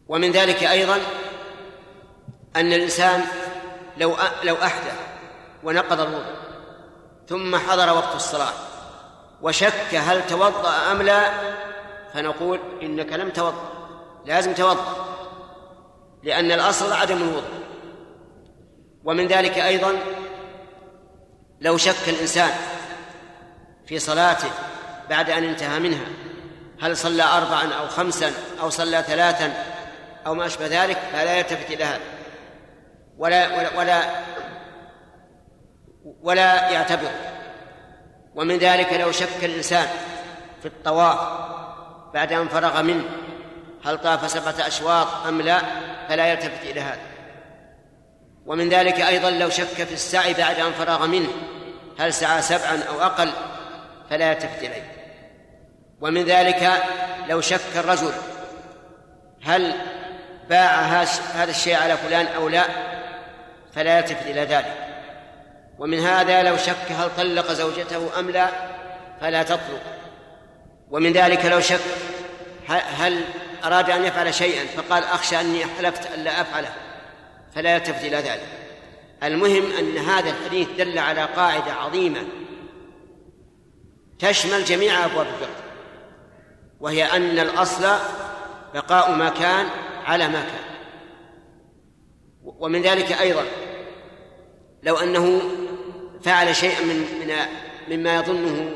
ومن 0.09 0.33
ذلك 0.33 0.65
أيضا 0.65 0.99
أن 2.57 2.73
الإنسان 2.73 3.25
لو 3.97 4.17
لو 4.43 4.55
أحدث 4.55 4.95
ونقض 5.63 6.01
الوضوء 6.01 6.37
ثم 7.29 7.57
حضر 7.57 7.93
وقت 7.93 8.15
الصلاة 8.17 8.53
وشك 9.43 9.95
هل 9.95 10.27
توضأ 10.27 10.93
أم 10.93 11.03
لا 11.03 11.31
فنقول 12.15 12.61
إنك 12.83 13.13
لم 13.13 13.31
توضأ 13.31 13.71
لازم 14.27 14.55
توضأ 14.55 15.07
لأن 16.23 16.53
الأصل 16.53 16.93
عدم 16.93 17.17
الوضوء 17.17 17.61
ومن 19.05 19.27
ذلك 19.27 19.59
أيضا 19.59 19.93
لو 21.61 21.77
شك 21.77 22.09
الإنسان 22.09 22.51
في 23.87 23.99
صلاته 23.99 24.51
بعد 25.11 25.31
أن 25.31 25.45
انتهى 25.45 25.79
منها. 25.79 26.07
هل 26.81 26.97
صلى 26.97 27.23
أربعا 27.23 27.73
أو 27.73 27.89
خمسا 27.89 28.33
أو 28.61 28.71
صلى 28.71 29.03
ثلاثا 29.03 29.53
أو 30.27 30.35
ما 30.35 30.47
أشبه 30.47 30.85
ذلك 30.85 30.99
فلا 31.13 31.39
يلتفت 31.39 31.71
إلى 31.71 31.85
هذا. 31.85 32.01
ولا 33.19 33.57
ولا 33.57 33.79
ولا, 33.79 34.03
ولا 36.23 36.71
يعتبر. 36.71 37.11
ومن 38.35 38.59
ذلك 38.59 38.93
لو 38.93 39.13
شك 39.13 39.45
الإنسان 39.45 39.87
في 40.61 40.67
الطواف 40.69 41.19
بعد 42.15 42.33
أن 42.33 42.49
فرغ 42.49 42.83
منه 42.83 43.05
هل 43.85 43.99
طاف 43.99 44.31
سبعة 44.31 44.67
أشواط 44.67 45.27
أم 45.27 45.41
لا 45.41 45.61
فلا 46.09 46.33
يلتفت 46.33 46.63
إلى 46.63 46.81
هذا. 46.81 47.01
ومن 48.47 48.69
ذلك 48.69 49.01
أيضا 49.01 49.31
لو 49.31 49.51
شك 49.51 49.85
في 49.85 49.95
السعي 49.95 50.35
بعد 50.35 50.61
أن 50.61 50.73
فرغ 50.73 51.07
منه 51.07 51.29
هل 51.99 52.15
سعى 52.15 52.43
سبعا 52.43 52.83
أو 52.89 53.03
أقل 53.03 53.31
فلا 54.11 54.33
يلتفت 54.33 54.59
إليه. 54.59 55.00
ومن 56.01 56.25
ذلك 56.25 56.83
لو 57.29 57.41
شك 57.41 57.77
الرجل 57.77 58.13
هل 59.45 59.75
باع 60.51 60.81
هذا 61.35 61.51
الشيء 61.51 61.75
على 61.75 61.97
فلان 61.97 62.27
أو 62.27 62.49
لا 62.49 62.65
فلا 63.75 63.99
يلتفت 63.99 64.27
إلى 64.27 64.41
ذلك. 64.41 64.75
ومن 65.79 66.01
هذا 66.01 66.43
لو 66.43 66.57
شك 66.57 66.93
هل 66.93 67.11
طلق 67.17 67.53
زوجته 67.53 68.19
أم 68.19 68.31
لا 68.31 68.49
فلا 69.21 69.43
تطلق. 69.43 69.83
ومن 70.91 71.13
ذلك 71.13 71.45
لو 71.45 71.61
شك 71.61 71.81
هل 72.99 73.25
أراد 73.65 73.91
أن 73.91 74.05
يفعل 74.05 74.35
شيئا 74.35 74.67
فقال 74.67 75.05
أخشى 75.05 75.41
أني 75.41 75.67
حلفت 75.67 76.15
ألا 76.15 76.41
أفعله 76.41 76.73
فلا 77.55 77.75
يلتفت 77.75 78.05
إلى 78.05 78.17
ذلك. 78.17 78.47
المهم 79.23 79.73
أن 79.79 79.99
هذا 79.99 80.31
الحديث 80.31 80.69
دل 80.79 80.99
على 80.99 81.25
قاعدة 81.25 81.73
عظيمة 81.73 82.21
تشمل 84.19 84.65
جميع 84.65 85.05
أبواب 85.05 85.27
الفقه. 85.27 85.70
وهي 86.81 87.05
أن 87.05 87.39
الأصل 87.39 87.97
بقاء 88.75 89.15
ما 89.15 89.29
كان 89.29 89.67
على 90.05 90.29
ما 90.29 90.41
كان. 90.41 90.71
ومن 92.45 92.83
ذلك 92.83 93.13
أيضا 93.13 93.45
لو 94.83 94.97
أنه 94.97 95.41
فعل 96.23 96.57
شيئا 96.57 96.81
من 96.81 96.97
من 96.97 97.35
مما 97.89 98.17
يظنه 98.17 98.71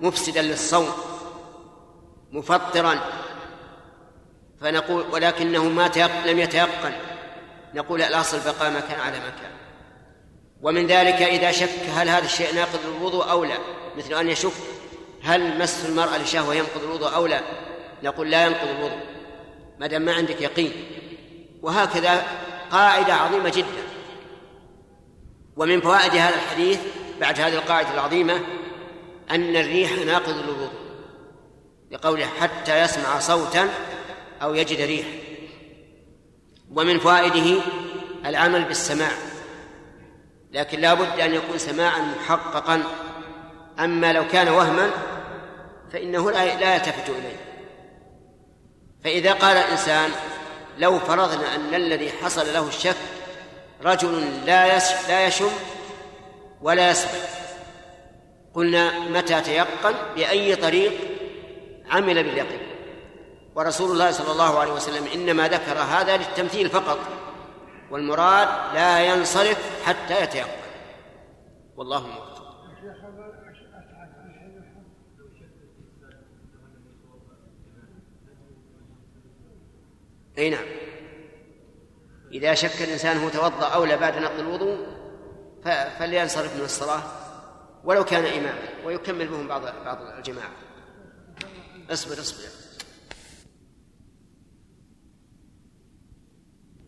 مفسدا 0.00 0.42
للصوم 0.42 0.88
مفطرا 2.32 3.00
فنقول 4.60 5.04
ولكنه 5.12 5.64
ما 5.64 5.90
لم 6.26 6.38
يتيقن 6.38 6.92
نقول 7.74 8.02
الأصل 8.02 8.40
بقاء 8.40 8.70
ما 8.70 8.80
كان 8.80 9.00
على 9.00 9.18
ما 9.18 9.30
كان. 9.30 9.50
ومن 10.62 10.86
ذلك 10.86 11.22
إذا 11.22 11.52
شك 11.52 11.88
هل 11.94 12.08
هذا 12.08 12.24
الشيء 12.24 12.54
ناقض 12.54 12.78
الوضوء 12.84 13.30
أو 13.30 13.44
لا 13.44 13.58
مثل 13.96 14.14
أن 14.14 14.28
يشك 14.28 14.52
هل 15.22 15.58
مس 15.58 15.84
المرأة 15.84 16.18
لشهوة 16.18 16.54
ينقض 16.54 16.82
الوضوء 16.84 17.14
أو 17.14 17.26
لا؟ 17.26 17.40
نقول 18.02 18.30
لا 18.30 18.46
ينقض 18.46 18.68
الوضوء 18.68 19.00
ما 19.78 19.86
دام 19.86 20.02
ما 20.02 20.14
عندك 20.14 20.40
يقين. 20.40 20.72
وهكذا 21.62 22.26
قاعدة 22.70 23.14
عظيمة 23.14 23.48
جدا. 23.48 23.82
ومن 25.56 25.80
فوائد 25.80 26.12
هذا 26.12 26.34
الحديث 26.34 26.80
بعد 27.20 27.40
هذه 27.40 27.54
القاعدة 27.54 27.94
العظيمة 27.94 28.40
أن 29.30 29.56
الريح 29.56 29.92
ناقض 29.92 30.36
للوضوء 30.36 30.70
لقوله 31.90 32.26
حتى 32.40 32.82
يسمع 32.82 33.18
صوتا 33.18 33.68
أو 34.42 34.54
يجد 34.54 34.80
ريح 34.80 35.06
ومن 36.74 36.98
فوائده 36.98 37.62
العمل 38.26 38.64
بالسماع 38.64 39.10
لكن 40.52 40.80
لا 40.80 40.94
بد 40.94 41.20
أن 41.20 41.34
يكون 41.34 41.58
سماعا 41.58 42.00
محققا. 42.00 42.82
أما 43.78 44.12
لو 44.12 44.28
كان 44.28 44.48
وهما 44.48 44.90
فإنه 45.92 46.30
لا 46.30 46.74
يلتفت 46.74 47.08
إليه. 47.08 47.36
فإذا 49.04 49.32
قال 49.32 49.56
الإنسان 49.56 50.10
لو 50.78 50.98
فرضنا 50.98 51.54
أن 51.54 51.74
الذي 51.74 52.12
حصل 52.12 52.52
له 52.52 52.68
الشك 52.68 52.96
رجل 53.84 54.46
لا 54.46 54.78
لا 55.08 55.26
يشم 55.26 55.50
ولا 56.62 56.90
يسمع 56.90 57.10
قلنا 58.54 58.98
متى 58.98 59.40
تيقن؟ 59.40 59.94
بأي 60.14 60.56
طريق 60.56 60.92
عمل 61.90 62.24
باليقين؟ 62.24 62.60
ورسول 63.54 63.90
الله 63.90 64.10
صلى 64.10 64.32
الله 64.32 64.58
عليه 64.58 64.72
وسلم 64.72 65.06
إنما 65.14 65.48
ذكر 65.48 65.78
هذا 65.78 66.16
للتمثيل 66.16 66.70
فقط 66.70 66.98
والمراد 67.90 68.48
لا 68.74 69.04
ينصرف 69.06 69.58
حتى 69.86 70.22
يتيقن. 70.22 70.60
والله 71.76 72.06
موفق 72.06 72.29
أي 80.38 80.50
نعم. 80.50 80.66
إذا 82.32 82.54
شك 82.54 82.82
الإنسان 82.82 83.16
هو 83.16 83.28
توضأ 83.28 83.66
أو 83.66 83.84
لا 83.84 83.96
بعد 83.96 84.16
نقض 84.16 84.38
الوضوء 84.38 84.86
فلينصرف 85.98 86.56
من 86.56 86.64
الصلاة 86.64 87.02
ولو 87.84 88.04
كان 88.04 88.24
إماما 88.24 88.68
ويكمل 88.84 89.28
بهم 89.28 89.48
بعض 89.48 89.62
بعض 89.84 89.98
الجماعة. 90.18 90.50
اصبر 91.90 92.20
اصبر. 92.20 92.48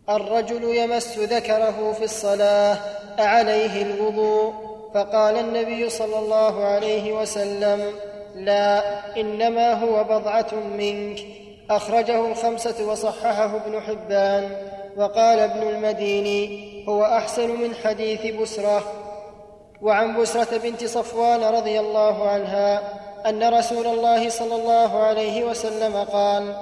الرجل 0.09 0.65
يمس 0.65 1.19
ذكره 1.19 1.93
في 1.93 2.05
الصلاة 2.05 2.75
أعليه 3.21 3.83
الوضوء 3.83 4.73
فقال 4.95 5.37
النبي 5.37 5.91
صلى 5.91 6.19
الله 6.19 6.65
عليه 6.65 7.13
وسلم 7.13 7.95
لا 8.35 9.21
إنما 9.21 9.73
هو 9.73 10.05
بضعة 10.05 10.55
منك. 10.55 11.42
أخرجه 11.77 12.27
الخمسة 12.27 12.91
وصححه 12.91 13.57
ابن 13.57 13.81
حبان 13.81 14.57
وقال 14.97 15.39
ابن 15.39 15.69
المديني 15.69 16.73
هو 16.89 17.05
أحسن 17.05 17.51
من 17.51 17.75
حديث 17.75 18.35
بسرة. 18.35 18.83
وعن 19.83 20.21
بسرة 20.21 20.59
بنت 20.59 20.85
صفوان 20.85 21.43
رضي 21.43 21.81
الله 21.81 22.29
عنها 22.29 22.83
أن 23.29 23.55
رسول 23.55 23.87
الله 23.87 24.29
صلى 24.29 24.55
الله 24.55 25.03
عليه 25.03 25.45
وسلم 25.45 25.97
قال 25.97 26.57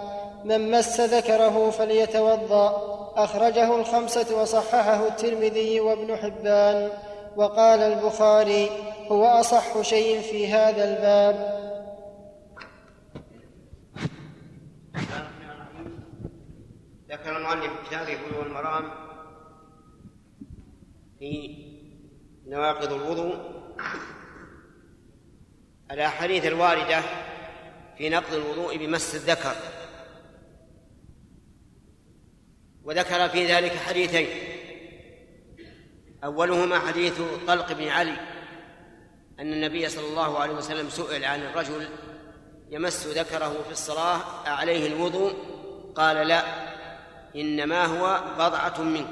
من 0.45 0.71
مس 0.71 1.01
ذكره 1.01 1.71
فليتوضأ. 1.71 2.91
أخرجه 3.17 3.75
الخمسة 3.75 4.43
وصححه 4.43 5.07
الترمذي 5.07 5.81
وابن 5.81 6.17
حبان 6.17 6.89
وقال 7.37 7.81
البخاري 7.81 8.71
هو 9.09 9.25
أصح 9.27 9.83
شيء 9.83 10.21
في 10.21 10.49
هذا 10.49 10.85
الباب. 10.85 11.70
ذكر 17.11 17.37
المؤلف 17.37 17.73
كتابه 17.87 18.15
بلوغ 18.15 18.47
المرام 18.47 18.91
في 21.19 21.57
نواقض 22.47 22.93
الوضوء. 22.93 23.61
الأحاديث 25.91 26.47
الواردة 26.47 27.03
في 27.99 28.09
نقض 28.09 28.35
الوضوء 28.35 28.77
بمس 28.77 29.15
الذكر. 29.15 29.55
وذكر 32.85 33.29
في 33.29 33.47
ذلك 33.47 33.73
حديثين. 33.73 34.29
أولهما 36.25 36.79
حديث 36.79 37.21
طلق 37.47 37.73
بن 37.73 37.89
علي 37.89 38.17
أن 39.41 39.53
النبي 39.53 39.89
صلى 39.89 40.09
الله 40.09 40.39
عليه 40.39 40.55
وسلم 40.55 40.89
سئل 40.89 41.25
عن 41.25 41.41
الرجل 41.41 41.89
يمس 42.71 43.07
ذكره 43.07 43.63
في 43.67 43.73
الصلاة 43.73 44.21
أعليه 44.47 44.87
الوضوء 44.87 45.33
قال 45.95 46.17
لا 46.29 46.45
إنما 47.37 47.85
هو 47.85 48.21
بضعة 48.35 48.81
منك. 48.81 49.09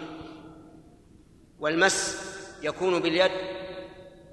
والمس 1.59 2.17
يكون 2.63 3.01
باليد 3.01 3.31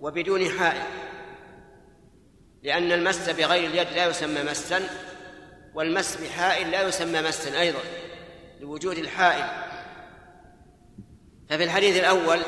وبدون 0.02 0.50
حائل 0.50 0.84
لأن 2.64 2.92
المس 2.92 3.30
بغير 3.30 3.70
اليد 3.70 3.88
لا 3.88 4.06
يسمى 4.06 4.44
مسا 4.44 4.90
والمس 5.74 6.18
بحائل 6.18 6.72
لا 6.72 6.82
يسمى 6.82 7.22
مسا 7.22 7.62
أيضا 7.62 7.80
لوجود 8.60 8.98
الحائل. 8.98 9.66
ففي 11.50 11.64
الحديث 11.64 12.00
الأول 12.00 12.40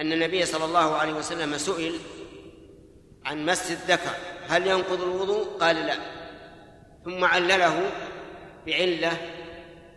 أن 0.00 0.12
النبي 0.12 0.46
صلى 0.46 0.64
الله 0.64 0.96
عليه 0.96 1.12
وسلم 1.12 1.58
سئل 1.58 1.98
عن 3.24 3.46
مس 3.46 3.70
الذكر. 3.70 4.29
هل 4.50 4.66
ينقض 4.66 5.02
الوضوء؟ 5.02 5.58
قال 5.60 5.76
لا. 5.76 5.94
ثم 7.04 7.24
علله 7.24 7.90
بعلة 8.66 9.12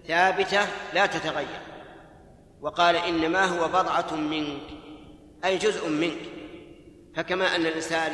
ثابتة 0.07 0.67
لا 0.93 1.05
تتغير. 1.05 1.61
وقال 2.61 2.95
إنما 2.95 3.45
هو 3.45 3.67
بضعة 3.67 4.15
منك 4.15 4.69
أي 5.45 5.57
جزء 5.57 5.89
منك. 5.89 6.21
فكما 7.15 7.55
أن 7.55 7.65
الإنسان 7.65 8.11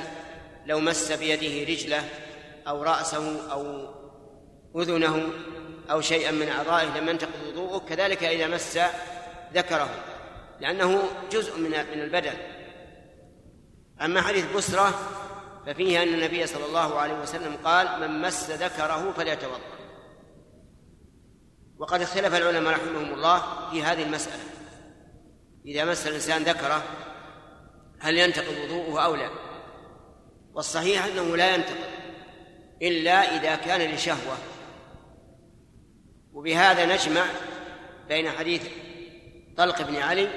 لو 0.66 0.80
مس 0.80 1.12
بيده 1.12 1.72
رجله 1.74 2.04
أو 2.68 2.84
رأسه 2.84 3.52
أو 3.52 3.90
أذنه 4.82 5.30
أو 5.92 6.02
شيئا 6.02 6.32
من 6.32 6.50
أعضائه 6.50 7.00
لم 7.00 7.10
ينتقض 7.10 7.48
وضوءه 7.48 7.86
كذلك 7.90 8.24
إذا 8.24 8.48
مس 8.48 8.80
ذكره 9.54 9.90
لأنه 10.60 11.04
جزء 11.32 11.60
من 11.60 11.70
من 11.70 12.02
البدن. 12.02 12.34
أما 14.02 14.22
حديث 14.22 14.46
بسرة 14.56 14.94
ففيه 15.70 16.04
أن 16.04 16.08
النبي 16.08 16.48
صلى 16.48 16.66
الله 16.66 17.00
عليه 17.00 17.14
وسلم 17.14 17.58
قال 17.64 18.00
من 18.00 18.22
مس 18.22 18.50
ذكره 18.50 19.14
فليتوضأ. 19.18 19.60
وقد 21.78 22.02
اختلف 22.02 22.36
العلماء 22.36 22.74
رحمهم 22.74 23.14
الله 23.14 23.70
في 23.72 23.84
هذه 23.84 24.04
المسألة. 24.04 24.44
إذا 25.66 25.86
مس 25.86 26.08
الإنسان 26.08 26.44
ذكره 26.44 26.84
هل 28.00 28.18
ينتقض 28.18 28.58
وضوءه 28.64 29.06
أو 29.06 29.16
لا؟ 29.16 29.30
والصحيح 30.54 31.06
أنه 31.06 31.38
لا 31.38 31.56
ينتقض 31.56 31.90
إلا 32.82 33.38
إذا 33.38 33.56
كان 33.56 33.92
لشهوة. 33.92 34.38
وبهذا 36.34 36.86
نجمع 36.86 37.26
بين 38.08 38.32
حديث 38.32 38.64
طلق 39.58 39.82
بن 39.82 39.96
علي 39.96 40.28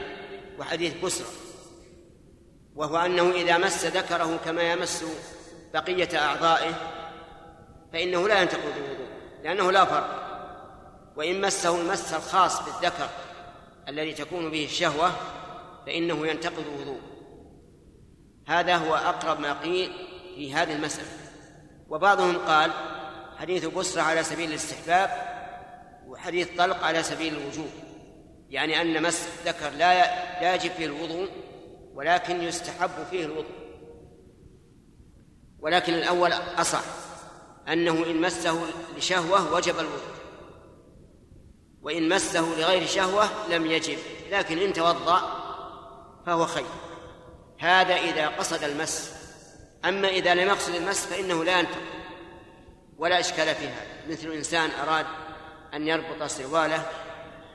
وحديث 0.58 1.04
بسرى 1.04 1.41
وهو 2.76 2.96
أنه 2.96 3.30
إذا 3.30 3.58
مس 3.58 3.84
ذكره 3.84 4.40
كما 4.44 4.62
يمس 4.62 5.04
بقية 5.74 6.18
أعضائه 6.18 6.74
فإنه 7.92 8.28
لا 8.28 8.42
ينتقض 8.42 8.76
الوضوء 8.76 9.06
لأنه 9.42 9.72
لا 9.72 9.84
فرق. 9.84 10.22
وإن 11.16 11.40
مسه 11.40 11.80
المس 11.80 12.14
الخاص 12.14 12.62
بالذكر 12.62 13.08
الذي 13.88 14.12
تكون 14.12 14.50
به 14.50 14.64
الشهوة 14.64 15.10
فإنه 15.86 16.26
ينتقض 16.26 16.64
الوضوء. 16.74 17.00
هذا 18.46 18.76
هو 18.76 18.94
أقرب 18.94 19.40
ما 19.40 19.52
قيل 19.52 19.92
في 20.34 20.54
هذه 20.54 20.72
المسألة. 20.72 21.08
وبعضهم 21.88 22.38
قال 22.38 22.70
حديث 23.38 23.66
بسرى 23.66 24.02
على 24.02 24.22
سبيل 24.22 24.50
الاستحباب 24.50 25.10
وحديث 26.06 26.48
طلق 26.58 26.84
على 26.84 27.02
سبيل 27.02 27.34
الوجوب. 27.34 27.70
يعني 28.50 28.80
أن 28.80 29.02
مس 29.02 29.26
الذكر 29.26 29.70
لا 29.70 29.94
لا 30.40 30.54
يجب 30.54 30.70
فيه 30.70 30.86
الوضوء 30.86 31.28
ولكن 31.94 32.42
يستحب 32.42 32.90
فيه 33.10 33.24
الوضوء. 33.24 33.62
ولكن 35.58 35.94
الأول 35.94 36.32
أصح 36.32 36.84
أنه 37.68 38.06
إن 38.06 38.20
مسه 38.20 38.66
لشهوة 38.96 39.54
وجب 39.54 39.78
الوضوء 39.78 40.12
وإن 41.82 42.08
مسه 42.08 42.58
لغير 42.58 42.86
شهوة 42.86 43.48
لم 43.48 43.66
يجب 43.66 43.98
لكن 44.30 44.58
إن 44.58 44.72
توضأ 44.72 45.20
فهو 46.26 46.46
خير. 46.46 46.66
هذا 47.58 47.94
إذا 47.94 48.28
قصد 48.28 48.64
المس. 48.64 49.12
أما 49.84 50.08
إذا 50.08 50.34
لم 50.34 50.48
يقصد 50.48 50.74
المس 50.74 51.06
فإنه 51.06 51.44
لا 51.44 51.60
ينتقل 51.60 51.92
ولا 52.98 53.20
إشكال 53.20 53.54
في 53.54 53.68
هذا 53.68 54.08
مثل 54.08 54.32
إنسان 54.32 54.70
أراد 54.70 55.06
أن 55.74 55.88
يربط 55.88 56.22
سرواله 56.22 56.86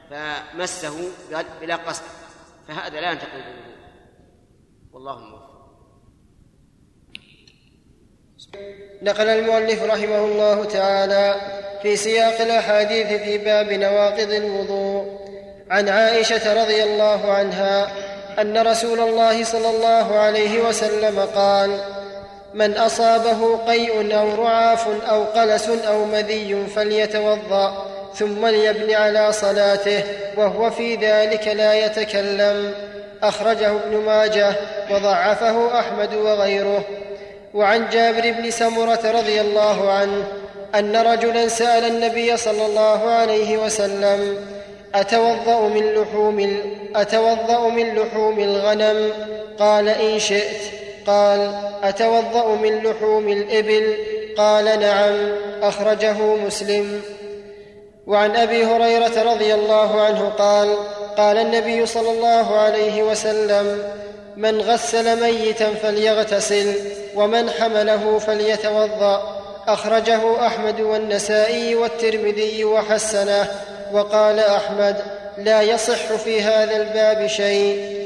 فمسه 0.10 1.12
بلا 1.62 1.76
قصد 1.76 2.04
فهذا 2.68 3.02
لا 3.02 3.12
ينتقل 3.12 3.42
بالوضوء 3.42 3.67
والله 4.98 5.18
الموفق. 5.18 5.48
نقل 9.02 9.30
المؤلف 9.30 9.84
رحمه 9.84 10.26
الله 10.26 10.64
تعالى 10.64 11.36
في 11.82 11.96
سياق 11.96 12.42
الأحاديث 12.42 13.08
في 13.08 13.38
باب 13.38 13.72
نواقض 13.72 14.32
الوضوء 14.32 15.06
عن 15.70 15.90
عائشة 15.90 16.64
رضي 16.64 16.84
الله 16.84 17.32
عنها 17.32 17.92
أن 18.42 18.68
رسول 18.68 19.00
الله 19.00 19.44
صلى 19.44 19.70
الله 19.70 20.16
عليه 20.16 20.62
وسلم 20.62 21.20
قال 21.20 21.80
من 22.54 22.78
أصابه 22.78 23.58
قيء 23.58 24.18
أو 24.20 24.36
رعاف 24.36 24.88
أو 24.88 25.24
قلس 25.24 25.70
أو 25.70 26.06
مذي 26.06 26.66
فليتوضأ 26.66 27.86
ثم 28.16 28.48
ليبن 28.48 28.94
على 28.94 29.34
صلاته 29.34 30.04
وهو 30.38 30.72
في 30.72 30.96
ذلك 30.96 31.48
لا 31.48 31.86
يتكلم. 31.86 32.74
أخرجه 33.24 33.72
ابن 33.72 33.98
ماجه 33.98 34.56
وضعفه 34.92 35.80
أحمد 35.80 36.14
وغيره. 36.14 36.84
وعن 37.54 37.90
جابر 37.90 38.32
بن 38.32 38.52
سمرة 38.52 39.00
رضي 39.06 39.42
الله 39.42 39.92
عنه 39.92 40.24
أن 40.76 40.96
رجلا 40.96 41.48
سأل 41.48 41.86
النبي 41.86 42.38
صلى 42.38 42.66
الله 42.66 43.10
عليه 43.10 43.58
وسلم 43.58 44.38
أتوضأ 44.96 45.68
من 45.68 45.94
لحوم 45.94 46.60
أتوضأ 46.96 47.70
من 47.70 47.96
لحوم 47.96 48.40
الغنم؟ 48.40 49.12
قال 49.60 49.90
إن 49.90 50.20
شئت. 50.20 50.62
قال 51.08 51.54
أتوضأ 51.84 52.56
من 52.56 52.78
لحوم 52.84 53.28
الإبل؟ 53.28 53.98
قال 54.38 54.80
نعم. 54.80 55.32
أخرجه 55.62 56.18
مسلم. 56.46 57.02
وعن 58.08 58.36
أبي 58.36 58.66
هريرة 58.66 59.34
رضي 59.34 59.54
الله 59.54 60.02
عنه 60.02 60.30
قال 60.30 60.78
قال 61.18 61.38
النبي 61.38 61.86
صلى 61.86 62.12
الله 62.12 62.58
عليه 62.58 63.04
وسلم 63.04 63.94
من 64.38 64.62
غسل 64.62 65.22
ميتا 65.22 65.74
فليغتسل 65.74 66.76
ومن 67.16 67.50
حمله 67.50 68.20
فليتوضأ. 68.20 69.38
أخرجه 69.68 70.48
أحمد 70.48 70.82
والنسائي 70.82 71.76
والترمذي 71.76 72.64
وحسنه 72.64 73.48
وقال 73.92 74.40
أحمد 74.40 75.04
لا 75.38 75.62
يصح 75.62 76.14
في 76.14 76.42
هذا 76.42 76.76
الباب 76.76 77.28
شيء. 77.28 77.98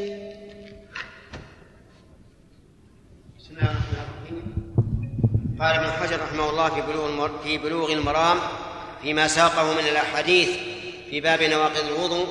قال 5.60 5.76
ابن 5.76 5.92
حجر 5.92 6.22
رحمه 6.22 6.50
الله 6.50 6.70
في 6.70 6.82
بلوغ 6.82 7.30
في 7.44 7.58
بلوغ 7.58 7.92
المرام 7.92 8.38
فيما 9.02 9.28
ساقه 9.28 9.74
من 9.74 9.88
الأحاديث 9.88 10.50
في 11.10 11.22
باب 11.22 11.44
نواقض 11.44 11.86
الوضوء 11.88 12.28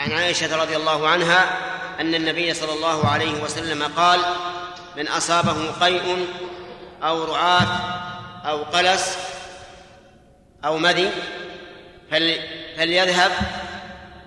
عن 0.00 0.12
عائشة 0.12 0.56
رضي 0.56 0.76
الله 0.76 1.08
عنها 1.08 1.58
أن 2.00 2.14
النبي 2.14 2.54
صلى 2.54 2.72
الله 2.72 3.06
عليه 3.06 3.42
وسلم 3.42 3.82
قال 3.96 4.20
من 4.96 5.08
اصابه 5.08 5.70
قيء 5.80 6.26
أو 7.02 7.24
رعاة 7.24 7.66
أو 8.44 8.62
قلس 8.62 9.18
أو 10.64 10.78
مذي 10.78 11.10
فليذهب 12.76 13.32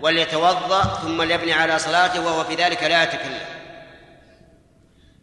وليتوضأ 0.02 1.00
ثم 1.02 1.22
ليبني 1.22 1.54
على 1.54 1.80
صلاته 1.80 2.22
وهو 2.22 2.44
في 2.44 2.56
ذلك 2.56 2.84
لا 2.84 3.04
يتكلم. 3.04 3.40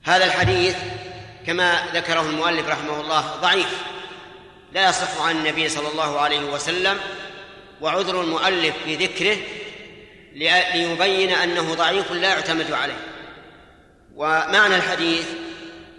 هذا 0.02 0.24
الحديث 0.24 0.76
كما 1.46 1.82
ذكره 1.94 2.20
المؤلف 2.20 2.68
رحمه 2.68 3.00
الله 3.00 3.20
ضعيف 3.20 3.82
لا 4.72 4.88
يصح 4.88 5.20
عن 5.20 5.36
النبي 5.36 5.68
صلى 5.68 5.88
الله 5.88 6.20
عليه 6.20 6.40
وسلم 6.40 6.98
وعذر 7.80 8.20
المؤلف 8.20 8.74
في 8.84 8.96
ذكره 8.96 9.36
ليبين 10.34 11.30
أنه 11.30 11.74
ضعيف 11.74 12.12
لا 12.12 12.28
يعتمد 12.28 12.72
عليه. 12.72 13.00
ومعنى 14.16 14.76
الحديث 14.76 15.26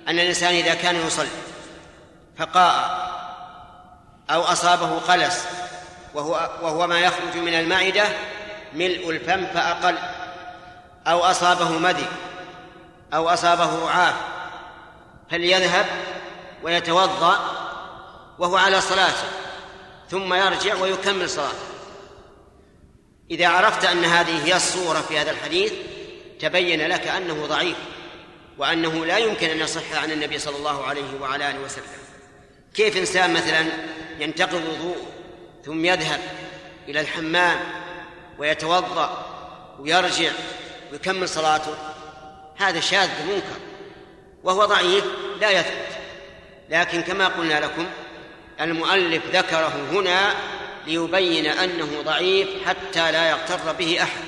أن 0.08 0.20
الإنسان 0.20 0.54
إذا 0.54 0.74
كان 0.74 1.08
يصلي 1.08 1.28
فقاء 2.38 3.12
أو 4.30 4.42
أصابه 4.42 5.00
قلس 5.00 5.46
وهو 6.14 6.50
وهو 6.62 6.88
ما 6.88 7.00
يخرج 7.00 7.38
من 7.38 7.54
المعدة 7.54 8.04
ملء 8.74 9.10
الفم 9.10 9.46
فأقل 9.46 9.98
أو 11.08 11.20
أصابه 11.20 11.70
مدي 11.70 12.06
أو 13.14 13.30
أصابه 13.30 13.86
رعاف 13.86 14.16
فليذهب 15.32 15.86
ويتوضأ 16.64 17.40
وهو 18.40 18.58
على 18.58 18.82
صلاته 18.82 19.28
ثم 20.10 20.34
يرجع 20.34 20.76
ويكمل 20.76 21.30
صلاته. 21.30 21.71
إذا 23.32 23.48
عرفت 23.48 23.86
أن 23.86 24.06
هذه 24.06 24.46
هي 24.46 24.56
الصورة 24.56 25.02
في 25.02 25.20
هذا 25.20 25.32
الحديث 25.32 25.74
تبين 26.40 26.88
لك 26.88 27.08
أنه 27.08 27.46
ضعيف 27.46 27.78
وأنه 28.58 29.06
لا 29.06 29.18
يمكن 29.18 29.50
أن 29.50 29.60
يصح 29.60 29.94
عن 29.94 30.12
النبي 30.12 30.40
صلى 30.40 30.58
الله 30.58 30.86
عليه 30.86 31.22
وعلى 31.22 31.50
آله 31.50 31.60
وسلم. 31.60 31.84
كيف 32.74 32.98
إنسان 32.98 33.34
مثلا 33.34 33.66
ينتقض 34.20 34.54
وضوء 34.54 34.98
ثم 35.66 35.86
يذهب 35.86 36.20
إلى 36.88 37.02
الحمام 37.02 37.60
ويتوضأ 38.40 39.26
ويرجع 39.80 40.32
ويكمل 40.92 41.30
صلاته؟ 41.30 41.76
هذا 42.58 42.80
شاذ 42.80 43.10
منكر 43.28 43.60
وهو 44.44 44.66
ضعيف 44.66 45.06
لا 45.42 45.50
يثبت. 45.50 45.92
لكن 46.70 47.02
كما 47.02 47.28
قلنا 47.28 47.60
لكم 47.60 47.86
المؤلف 48.62 49.24
ذكره 49.36 49.74
هنا 49.92 50.34
ليبين 50.88 51.46
أنه 51.46 52.02
ضعيف 52.02 52.50
حتى 52.66 53.12
لا 53.12 53.30
يغتر 53.30 53.72
به 53.72 54.04
أحد. 54.04 54.22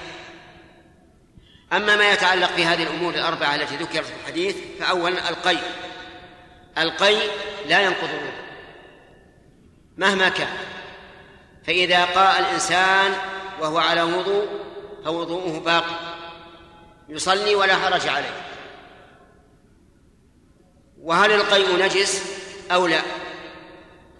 أما 1.74 1.96
ما 1.96 2.12
يتعلق 2.12 2.56
بهذه 2.56 2.84
الأمور 2.84 3.14
الأربعة 3.14 3.56
التي 3.56 3.76
ذكرت 3.76 4.06
في 4.06 4.14
الحديث 4.22 4.56
فاولا 4.80 5.30
القي 5.30 5.58
القي 6.78 7.18
لا 7.68 7.82
ينقض 7.82 8.10
الوضوء. 8.10 8.44
مهما 9.98 10.30
كان. 10.30 10.58
فإذا 11.68 12.06
قاء 12.06 12.40
الإنسان 12.40 13.14
وهو 13.60 13.78
على 13.78 14.02
وضوء 14.02 14.48
فوضوءه 15.06 15.60
باقي 15.60 15.96
يصلي 17.10 17.56
ولا 17.56 17.76
حرج 17.76 18.08
عليه. 18.08 18.42
وهل 21.02 21.32
القيء 21.32 21.86
نجس 21.86 22.24
أو 22.72 22.88
لا؟ 22.88 23.02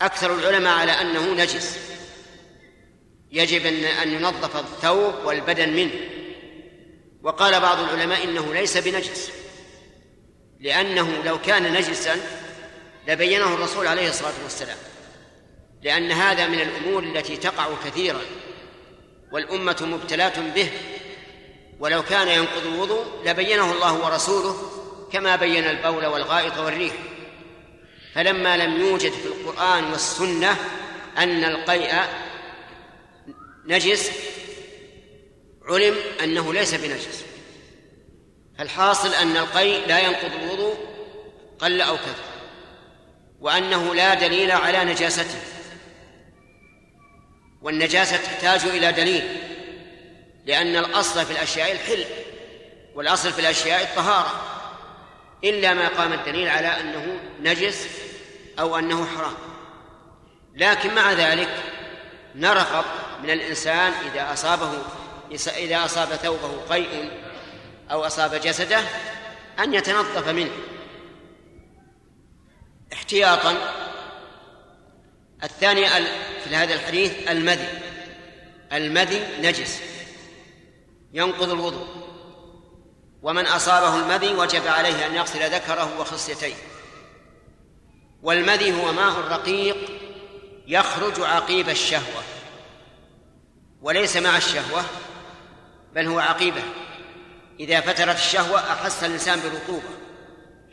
أكثر 0.02 0.36
العلماء 0.36 0.80
على 0.80 0.92
أنه 0.92 1.34
نجس. 1.34 1.93
يجب 3.34 3.66
ان 4.02 4.14
ينظف 4.14 4.56
الثوب 4.56 5.14
والبدن 5.26 5.70
منه. 5.70 5.94
وقال 7.24 7.60
بعض 7.60 7.80
العلماء 7.80 8.24
إنه 8.24 8.54
ليس 8.54 8.78
بنجس. 8.78 9.32
لأنه 10.60 11.24
لو 11.26 11.42
كان 11.42 11.74
نجسا 11.74 12.16
لبينه 13.08 13.54
الرسول 13.54 13.88
عليه 13.88 14.10
الصلاة 14.10 14.34
والسلام. 14.44 14.78
لأن 15.82 16.12
هذا 16.12 16.48
من 16.48 16.60
الأمور 16.60 17.04
التي 17.04 17.38
تقع 17.38 17.68
كثيرا. 17.86 18.22
والأمة 19.32 19.78
مبتلاه 19.82 20.54
به. 20.56 20.70
ولو 21.80 22.04
كان 22.04 22.28
ينقض 22.28 22.66
الوضوء 22.66 23.06
لبينه 23.26 23.72
الله 23.72 24.06
ورسوله 24.06 24.56
كما 25.12 25.36
بين 25.36 25.64
البول 25.64 26.06
والغائط 26.06 26.58
والريح. 26.58 26.94
فلما 28.16 28.58
لم 28.58 28.82
يوجد 28.82 29.12
في 29.12 29.26
القرآن 29.26 29.92
والسنة 29.92 30.58
أن 31.18 31.44
القيء 31.44 31.94
نجس؟ 33.66 34.12
علم 35.66 35.96
أنه 36.24 36.54
ليس 36.54 36.74
بنجس. 36.74 37.24
فالحاصل 38.58 39.14
أن 39.14 39.38
القيء 39.38 39.88
لا 39.88 40.00
ينقض 40.00 40.32
الوضوء 40.44 40.78
قل 41.60 41.82
أو 41.82 41.98
كثر 41.98 42.34
وأنه 43.40 43.96
لا 43.96 44.14
دليل 44.14 44.52
على 44.52 44.84
نجاسته. 44.84 45.40
والنجاسة 47.62 48.18
تحتاج 48.18 48.66
إلى 48.66 48.92
دليل 48.92 49.38
لأن 50.46 50.76
الأصل 50.76 51.26
في 51.26 51.32
الأشياء 51.32 51.72
الحل 51.72 52.06
والأصل 52.96 53.34
في 53.34 53.40
الأشياء 53.40 53.84
الطهارة 53.84 54.42
إلا 55.44 55.74
ما 55.74 55.88
قام 55.88 56.14
الدليل 56.14 56.48
على 56.48 56.68
أنه 56.68 57.20
نجس 57.42 57.88
أو 58.60 58.80
أنه 58.80 59.06
حرام. 59.06 59.34
لكن 60.56 60.96
مع 60.96 61.12
ذلك 61.12 61.50
نرغب 62.36 62.86
من 63.24 63.30
الإنسان 63.30 63.94
إذا 64.12 64.34
أصابه 64.34 64.72
إذا 65.58 65.86
أصاب 65.86 66.08
ثوبه 66.08 66.62
قيء 66.70 67.12
أو 67.92 68.06
أصاب 68.06 68.36
جسده 68.36 68.82
أن 69.60 69.74
يتنظف 69.74 70.28
منه. 70.28 70.52
احتياطا. 72.94 73.58
الثاني 75.44 75.90
في 76.44 76.56
هذا 76.56 76.74
الحديث 76.74 77.30
المذي. 77.30 77.68
المذي 78.74 79.28
نجس. 79.42 79.82
ينقض 81.14 81.50
الوضوء. 81.50 81.88
ومن 83.24 83.46
أصابه 83.46 83.96
المذي 83.96 84.34
وجب 84.34 84.68
عليه 84.68 85.08
أن 85.08 85.16
يغسل 85.16 85.56
ذكره 85.56 86.00
وخصيتيه. 86.00 86.56
والمذي 88.24 88.82
هو 88.82 88.92
ماء 88.92 89.20
رقيق 89.20 89.78
يخرج 90.68 91.22
عقيب 91.22 91.70
الشهوة. 91.70 92.33
وليس 93.84 94.18
مع 94.18 94.38
الشهوة 94.38 94.84
بل 95.96 96.08
هو 96.08 96.20
عقيبة. 96.20 96.64
إذا 97.60 97.82
فترت 97.82 98.16
الشهوة 98.16 98.60
أحس 98.72 99.04
الإنسان 99.04 99.40
برطوبة. 99.40 99.90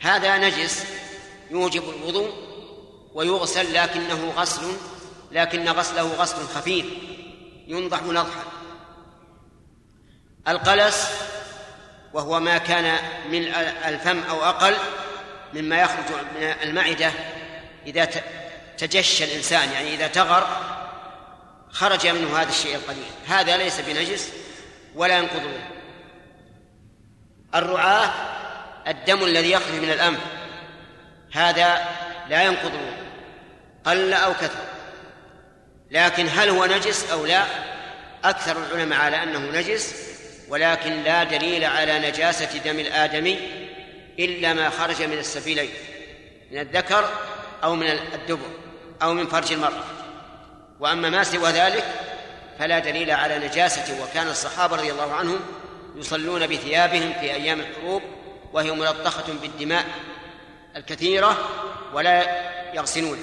هذا 0.01 0.37
نجس 0.37 0.85
يوجب 1.51 1.89
الوضوء 1.89 2.31
ويغسل 3.13 3.73
لكنه 3.73 4.33
غسل 4.37 4.73
لكن 5.31 5.69
غسله 5.69 6.13
غسل 6.13 6.47
خفيف 6.47 6.85
ينضح 7.67 8.03
نضحا. 8.03 8.43
القلس 10.47 11.09
وهو 12.13 12.39
ما 12.39 12.57
كان 12.57 12.97
من 13.31 13.47
الفم 13.85 14.23
أو 14.23 14.43
أقل 14.43 14.77
مما 15.53 15.81
يخرج 15.81 16.05
من 16.35 16.43
المعدة 16.43 17.11
إذا 17.87 18.09
تجشى 18.77 19.23
الإنسان 19.23 19.71
يعني 19.71 19.93
إذا 19.93 20.07
تغر 20.07 20.47
خرج 21.71 22.07
منه 22.07 22.41
هذا 22.41 22.49
الشيء 22.49 22.75
القليل 22.75 23.03
هذا 23.27 23.57
ليس 23.57 23.79
بنجس 23.79 24.29
ولا 24.95 25.17
ينقض 25.17 25.41
الرعاة 27.55 28.11
الدم 28.87 29.23
الذي 29.23 29.51
يخرج 29.51 29.75
من 29.75 29.91
الأنف 29.91 30.19
هذا 31.31 31.85
لا 32.29 32.43
ينقض 32.43 32.71
قل 33.85 34.13
أو 34.13 34.33
كثر. 34.33 34.63
لكن 35.91 36.27
هل 36.29 36.49
هو 36.49 36.65
نجس 36.65 37.11
أو 37.11 37.25
لا 37.25 37.43
أكثر 38.23 38.57
العلماء 38.57 38.99
على 38.99 39.23
أنه 39.23 39.39
نجس 39.39 39.95
ولكن 40.49 41.03
لا 41.03 41.23
دليل 41.23 41.63
على 41.63 41.99
نجاسة 41.99 42.57
دم 42.57 42.79
الآدمي 42.79 43.39
إلا 44.19 44.53
ما 44.53 44.69
خرج 44.69 45.03
من 45.03 45.17
السبيلين 45.17 45.69
من 46.51 46.59
الذكر 46.59 47.09
أو 47.63 47.75
من 47.75 47.87
الدبر 47.87 48.49
أو 49.01 49.13
من 49.13 49.27
فرج 49.27 49.51
المرأة. 49.53 49.83
وأما 50.81 51.09
ما 51.09 51.23
سوى 51.23 51.49
ذلك 51.49 51.83
فلا 52.59 52.79
دليل 52.79 53.11
على 53.11 53.39
نجاسته 53.47 54.03
وكان 54.03 54.27
الصحابة 54.27 54.75
رضي 54.75 54.91
الله 54.91 55.13
عنهم 55.13 55.39
يصلون 55.95 56.47
بثيابهم 56.47 57.13
في 57.13 57.33
أيام 57.33 57.59
الحروب 57.59 58.01
وهي 58.53 58.71
ملطخة 58.71 59.33
بالدماء 59.41 59.85
الكثيرة 60.75 61.49
ولا 61.93 62.23
يغسلون. 62.73 63.17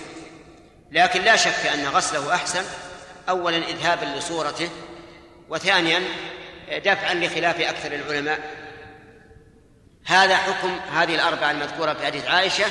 لكن 0.93 1.23
لا 1.23 1.37
شك 1.37 1.67
أن 1.75 1.87
غسله 1.87 2.35
أحسن. 2.35 2.65
أولا 3.29 3.57
إذهابا 3.57 4.05
لصورته 4.05 4.71
وثانيا 5.49 6.03
دفعا 6.85 7.15
لخلاف 7.15 7.61
أكثر 7.61 7.93
العلماء. 7.93 8.39
هذا 10.07 10.37
حكم 10.37 10.81
هذه 10.95 11.15
الأربعة 11.15 11.51
المذكورة 11.51 11.93
في 11.93 12.07
حديث 12.07 12.27
عائشة 12.27 12.65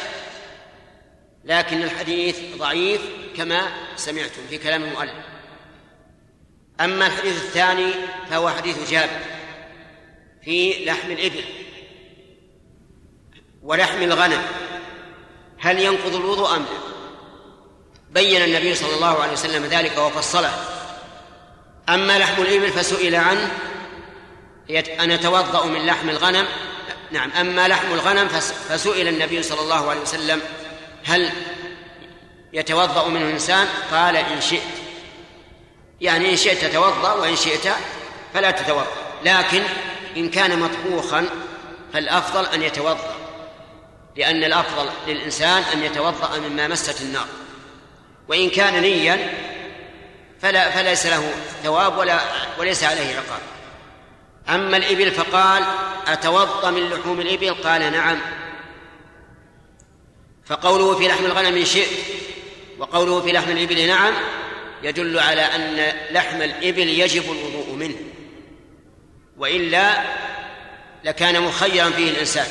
لكن 1.47 1.83
الحديث 1.83 2.39
ضعيف 2.57 3.01
كما 3.37 3.67
سمعتم 3.95 4.41
في 4.49 4.57
كلام 4.57 4.83
المؤلف. 4.83 5.25
أما 6.81 7.07
الحديث 7.07 7.37
الثاني 7.37 7.91
فهو 8.29 8.49
حديث 8.49 8.91
جابر 8.91 9.19
في 10.43 10.85
لحم 10.85 11.11
الإبل 11.11 11.43
ولحم 13.63 14.03
الغنم. 14.03 14.41
هل 15.59 15.79
ينقض 15.79 16.15
الوضوء 16.15 16.55
أم 16.55 16.61
لا؟ 16.61 16.77
بين 18.09 18.41
النبي 18.41 18.75
صلى 18.75 18.95
الله 18.95 19.21
عليه 19.21 19.33
وسلم 19.33 19.65
ذلك 19.65 19.97
وفصله. 19.97 20.53
أما 21.89 22.19
لحم 22.19 22.41
الإبل 22.41 22.69
فسئل 22.69 23.15
عنه 23.15 23.51
أن 24.99 25.11
يتوضأ 25.11 25.65
من 25.65 25.85
لحم 25.85 26.09
الغنم. 26.09 26.45
نعم 27.11 27.31
أما 27.31 27.67
لحم 27.67 27.93
الغنم 27.93 28.27
فسئل 28.69 29.07
النبي 29.07 29.43
صلى 29.43 29.61
الله 29.61 29.89
عليه 29.89 30.01
وسلم 30.01 30.41
هل 31.07 31.29
يتوضأ 32.53 33.07
منه 33.07 33.25
الإنسان 33.25 33.67
قال 33.91 34.15
إن 34.15 34.41
شئت. 34.41 34.61
يعني 36.01 36.31
إن 36.31 36.37
شئت 36.37 36.65
تتوضأ 36.65 37.13
وإن 37.13 37.35
شئت 37.35 37.69
فلا 38.33 38.51
تتوضأ. 38.51 38.87
لكن 39.25 39.63
إن 40.17 40.29
كان 40.29 40.59
مطبوخا 40.59 41.29
فالأفضل 41.93 42.45
أن 42.45 42.63
يتوضأ 42.63 43.15
لأن 44.15 44.43
الأفضل 44.43 44.89
للإنسان 45.07 45.63
أن 45.73 45.83
يتوضأ 45.83 46.39
مما 46.39 46.67
مست 46.67 47.01
النار. 47.01 47.27
وإن 48.27 48.49
كان 48.49 48.81
نيا 48.81 49.33
فلا 50.41 50.69
فليس 50.71 51.05
له 51.05 51.31
ثواب 51.63 51.97
ولا 51.97 52.19
وليس 52.59 52.83
عليه 52.83 53.15
عقاب 53.15 53.41
أما 54.49 54.77
الإبل 54.77 55.11
فقال 55.11 55.63
أتوضأ 56.07 56.71
من 56.71 56.89
لحوم 56.89 57.21
الإبل؟ 57.21 57.53
قال 57.53 57.91
نعم. 57.91 58.19
فقوله 60.49 60.95
في 60.97 61.07
لحم 61.07 61.25
الغنم 61.25 61.57
إن 61.57 61.65
شئت 61.65 61.89
وقوله 62.79 63.21
في 63.21 63.31
لحم 63.31 63.51
الإبل 63.51 63.87
نعم 63.87 64.13
يدل 64.83 65.19
على 65.19 65.41
أن 65.41 65.93
لحم 66.11 66.41
الإبل 66.41 66.89
يجب 66.89 67.23
الوضوء 67.23 67.75
منه 67.75 67.95
وإلا 69.37 70.03
لكان 71.03 71.41
مخيرا 71.41 71.89
فيه 71.89 72.09
الإنسان. 72.09 72.47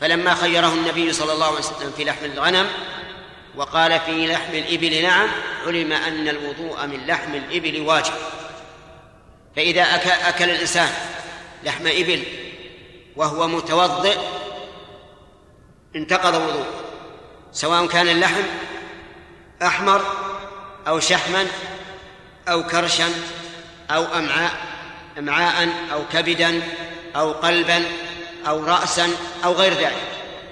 فلما 0.00 0.34
خيره 0.34 0.72
النبي 0.72 1.12
صلى 1.12 1.32
الله 1.32 1.46
عليه 1.46 1.58
وسلم 1.58 1.92
في 1.96 2.04
لحم 2.04 2.24
الغنم 2.24 2.66
وقال 3.56 4.00
في 4.00 4.26
لحم 4.26 4.54
الإبل 4.54 5.02
نعم 5.02 5.28
علم 5.66 5.92
أن 5.92 6.28
الوضوء 6.28 6.86
من 6.86 7.06
لحم 7.06 7.34
الإبل 7.34 7.80
واجب. 7.80 8.12
فإذا 9.56 9.82
أكل 10.28 10.50
الإنسان 10.50 10.90
لحم 11.64 11.86
إبل 11.86 12.22
وهو 13.16 13.48
متوضئ 13.48 14.18
انتقض 15.98 16.34
وضوء 16.34 16.66
سواء 17.52 17.86
كان 17.86 18.08
اللحم 18.08 18.42
أحمر 19.62 20.02
أو 20.88 21.00
شحما 21.00 21.46
أو 22.48 22.66
كرشا 22.66 23.08
أو 23.90 24.04
أمعاء 24.04 24.52
أمعاء 25.18 25.68
أو 25.92 26.02
كبدا 26.12 26.62
أو 27.16 27.32
قلبا 27.32 27.84
أو 28.48 28.64
رأسا 28.64 29.08
أو 29.44 29.52
غير 29.52 29.72
ذلك. 29.72 29.96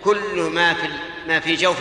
كل 0.04 0.50
ما 0.54 0.74
في 0.74 0.88
ما 1.28 1.40
في 1.40 1.54
جوف 1.54 1.76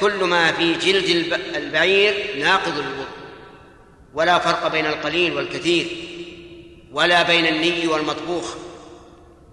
كل 0.00 0.24
ما 0.24 0.52
في 0.52 0.74
جلد 0.74 1.32
البعير 1.54 2.36
ناقض 2.44 2.78
الوضوء. 2.78 3.06
ولا 4.14 4.38
فرق 4.38 4.68
بين 4.68 4.86
القليل 4.86 5.34
والكثير 5.34 5.86
ولا 6.92 7.22
بين 7.22 7.46
الني 7.46 7.86
والمطبوخ 7.86 8.54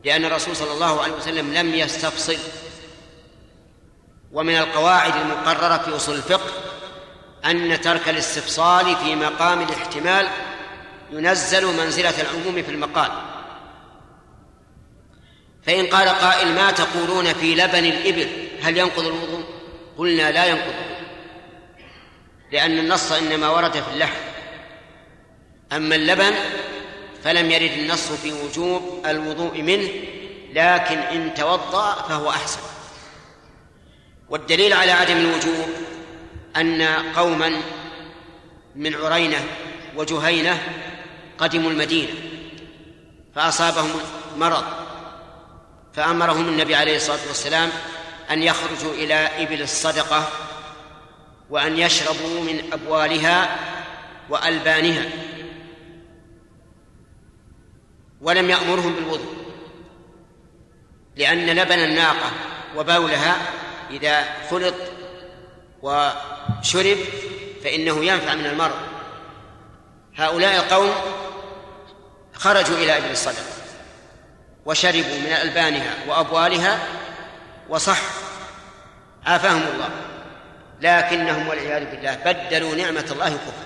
لأن 0.04 0.26
الرسول 0.26 0.56
صلى 0.56 0.72
الله 0.72 1.02
عليه 1.02 1.14
وسلم 1.14 1.54
لم 1.54 1.76
يستفصل 1.76 2.38
ومن 4.32 4.58
القواعد 4.58 5.16
المقررة 5.16 5.78
في 5.78 5.96
أصول 5.96 6.16
الفقه 6.16 6.52
أن 7.46 7.82
ترك 7.82 8.10
الاستفصال 8.10 8.96
في 8.96 9.16
مقام 9.16 9.62
الاحتمال 9.62 10.28
ينزل 11.12 11.66
منزلة 11.66 12.22
العموم 12.22 12.64
في 12.64 12.72
المقال. 12.72 13.12
فإن 15.64 15.86
قال 15.86 16.10
قائل 16.10 16.56
ما 16.56 16.72
تقولون 16.72 17.34
في 17.34 17.56
لبن 17.56 17.86
الإبل 17.86 18.48
هل 18.62 18.78
ينقض 18.78 19.06
الوضوء؟ 19.06 19.44
قلنا 19.98 20.32
لا 20.32 20.46
ينقض 20.46 20.74
لأن 22.52 22.80
النص 22.80 23.12
إنما 23.12 23.50
ورد 23.50 23.72
في 23.72 23.92
اللحم. 23.94 24.22
أما 25.72 25.96
اللبن 25.96 26.34
فلم 27.24 27.52
يرد 27.52 27.72
النص 27.72 28.12
في 28.12 28.34
وجوب 28.34 29.04
الوضوء 29.06 29.62
منه 29.62 29.90
لكن 30.54 30.98
إن 30.98 31.34
توضأ 31.34 31.94
فهو 31.94 32.30
أحسن. 32.30 32.75
والدليل 34.30 34.74
على 34.74 34.92
عدم 34.92 35.18
الوجوب 35.18 35.70
أن 36.56 36.82
قوما 37.16 37.62
من 38.76 38.96
عرينة 38.96 39.46
وجهينة 39.96 40.62
قدموا 41.38 41.72
المدينة 41.72 42.14
فأصابهم 43.36 44.00
مرض 44.38 44.64
فأمرهم 45.94 46.48
النبي 46.48 46.76
عليه 46.76 46.96
الصلاة 46.96 47.28
والسلام 47.28 47.70
أن 48.32 48.44
يخرجوا 48.44 48.94
إلى 48.94 49.14
إبل 49.14 49.62
الصدقة 49.62 50.28
وأن 51.50 51.78
يشربوا 51.78 52.42
من 52.42 52.74
أبوالها 52.74 53.58
وألبانها. 54.30 55.10
ولم 58.22 58.50
يأمرهم 58.50 58.96
بالوضوء 58.96 59.36
لأن 61.16 61.46
لبن 61.46 61.80
الناقة 61.80 62.32
وبولها 62.76 63.38
إذا 63.90 64.24
خلط 64.50 64.76
وشرب 65.82 66.98
فإنه 67.64 68.06
ينفع 68.06 68.34
من 68.34 68.46
المرض 68.46 68.76
هؤلاء 70.16 70.56
القوم 70.56 70.94
خرجوا 72.34 72.78
إلى 72.78 72.98
إبل 72.98 73.12
الصدقة 73.12 73.56
وشربوا 74.66 75.20
من 75.20 75.32
ألبانها 75.42 75.94
وأبوالها 76.08 76.80
وصح 77.70 78.00
عافاهم 79.26 79.62
الله. 79.74 79.90
لكنهم 80.82 81.48
والعياذ 81.48 81.92
بالله 81.92 82.16
بدلوا 82.16 82.76
نعمة 82.76 83.06
الله 83.12 83.30
كفرا. 83.30 83.66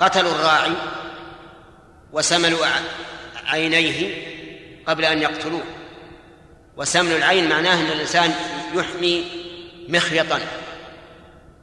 قتلوا 0.00 0.32
الراعي 0.32 0.72
وسملوا 2.12 2.66
عينيه 3.46 4.24
قبل 4.86 5.04
أن 5.04 5.22
يقتلوه. 5.22 5.62
وسمن 6.78 7.12
العين 7.12 7.48
معناه 7.48 7.74
أن 7.74 7.86
الإنسان 7.86 8.34
يحمي 8.74 9.24
مخيطا 9.88 10.40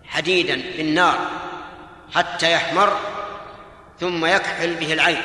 حديدا 0.03 0.61
في 0.75 0.81
النار 0.81 1.19
حتى 2.15 2.51
يحمر 2.51 2.99
ثم 3.99 4.25
يكحل 4.25 4.75
به 4.75 4.93
العين 4.93 5.21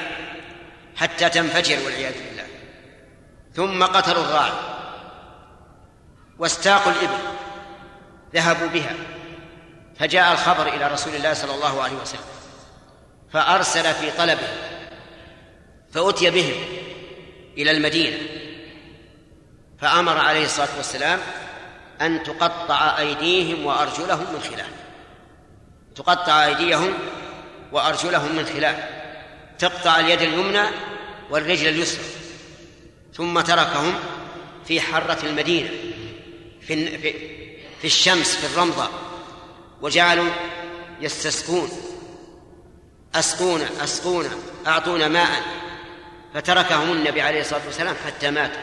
حتى 0.97 1.29
تنفجر 1.29 1.85
والعياذ 1.85 2.13
بالله. 2.13 2.47
ثم 3.55 3.85
قتلوا 3.85 4.25
الراعي 4.25 4.53
واستاقوا 6.39 6.93
الإبل 6.93 7.23
ذهبوا 8.35 8.69
بها. 8.69 8.95
فجاء 9.99 10.33
الخبر 10.33 10.69
إلى 10.69 10.89
رسول 10.89 11.15
الله 11.15 11.33
صلى 11.33 11.55
الله 11.55 11.83
عليه 11.83 11.97
وسلم 11.97 12.21
فأرسل 13.33 13.95
في 13.95 14.11
طلبه 14.11 14.49
فأتي 15.93 16.31
بهم 16.31 16.55
إلى 17.59 17.71
المدينة. 17.71 18.50
فأمر 19.81 20.19
عليه 20.19 20.45
الصلاة 20.45 20.77
والسلام 20.77 21.21
أن 22.01 22.23
تقطع 22.23 22.99
أيديهم 22.99 23.67
وأرجلهم 23.67 24.27
من 24.33 24.41
خلاف. 24.41 24.71
تقطع 25.97 26.47
أيديهم 26.47 26.95
وأرجلهم 27.73 28.37
من 28.37 28.47
خلاف. 28.47 28.77
تقطع 29.59 30.01
اليد 30.01 30.23
اليمنى 30.23 30.63
والرجل 31.31 31.69
اليسرى. 31.69 32.05
ثم 33.15 33.41
تركهم 33.41 33.95
في 34.67 34.81
حرة 34.81 35.19
المدينة 35.23 35.71
في 36.61 36.99
في 37.81 37.85
الشمس 37.85 38.37
في 38.37 38.55
الرمضة. 38.55 38.89
وجعلوا 39.83 40.31
يستسقون. 41.01 41.71
أسقونا 43.15 43.69
أسقونا 43.85 44.31
أعطونا 44.67 45.09
ماء. 45.09 45.43
فتركهم 46.35 46.93
النبي 46.93 47.23
عليه 47.23 47.41
الصلاة 47.41 47.67
والسلام 47.67 47.95
حتى 48.07 48.31
ماتوا. 48.31 48.63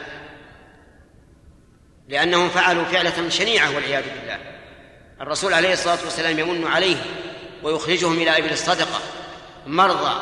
لأنهم 2.07 2.49
فعلوا 2.49 2.83
فعلة 2.83 3.29
شنيعة 3.29 3.75
والعياذ 3.75 4.03
بالله. 4.03 4.39
الرسول 5.21 5.53
عليه 5.53 5.73
الصلاة 5.73 5.97
والسلام 6.03 6.39
يمن 6.39 6.67
عليهم 6.67 7.05
ويخرجهم 7.63 8.13
إلى 8.13 8.37
إبل 8.37 8.51
الصدقة 8.51 8.99
مرضى 9.67 10.21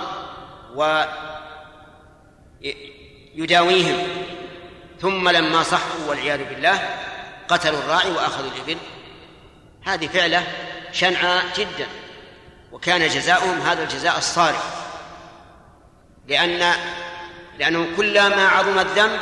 ويداويهم 3.36 4.08
ثم 5.02 5.30
لما 5.30 5.64
صحوا 5.64 6.10
والعياذ 6.10 6.44
بالله 6.44 6.90
قتلوا 7.48 7.80
الراعي 7.80 8.12
وأخذوا 8.12 8.50
الإبل. 8.56 8.78
هذه 9.86 10.08
فعلة 10.08 10.44
شنعاء 10.92 11.46
جدا 11.58 11.88
وكان 12.72 13.08
جزاؤهم 13.08 13.62
هذا 13.62 13.84
الجزاء 13.84 14.18
الصارف 14.18 14.86
لأن 16.28 16.74
لأنه 17.60 17.88
كلما 17.98 18.48
عظم 18.48 18.80
الذنب 18.80 19.20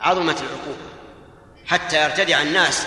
عظمت 0.00 0.40
العقوبة. 0.40 0.95
حتى 1.66 2.04
يرتدع 2.04 2.42
الناس 2.42 2.86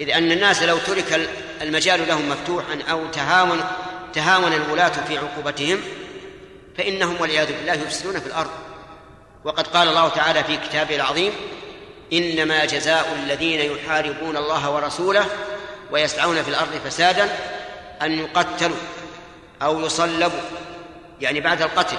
إذ 0.00 0.10
أن 0.10 0.32
الناس 0.32 0.62
لو 0.62 0.78
ترك 0.78 1.30
المجال 1.62 2.08
لهم 2.08 2.28
مفتوحا 2.28 2.78
أو 2.90 3.06
تهاون 3.06 3.64
تهاون 4.12 4.52
الولاة 4.52 4.92
في 5.08 5.18
عقوبتهم 5.18 5.80
فإنهم 6.78 7.20
والعياذ 7.20 7.46
بالله 7.46 7.72
يفسدون 7.72 8.20
في 8.20 8.26
الأرض. 8.26 8.50
وقد 9.44 9.66
قال 9.66 9.88
الله 9.88 10.08
تعالى 10.08 10.44
في 10.44 10.56
كتابه 10.56 10.96
العظيم 10.96 11.32
إنما 12.12 12.64
جزاء 12.64 13.18
الذين 13.22 13.60
يحاربون 13.72 14.36
الله 14.36 14.70
ورسوله 14.70 15.26
ويسعون 15.90 16.42
في 16.42 16.48
الأرض 16.48 16.80
فسادا 16.84 17.28
أن 18.02 18.18
يقتلوا 18.18 18.76
أو 19.62 19.80
يصلبوا 19.80 20.40
يعني 21.20 21.40
بعد 21.40 21.62
القتل 21.62 21.96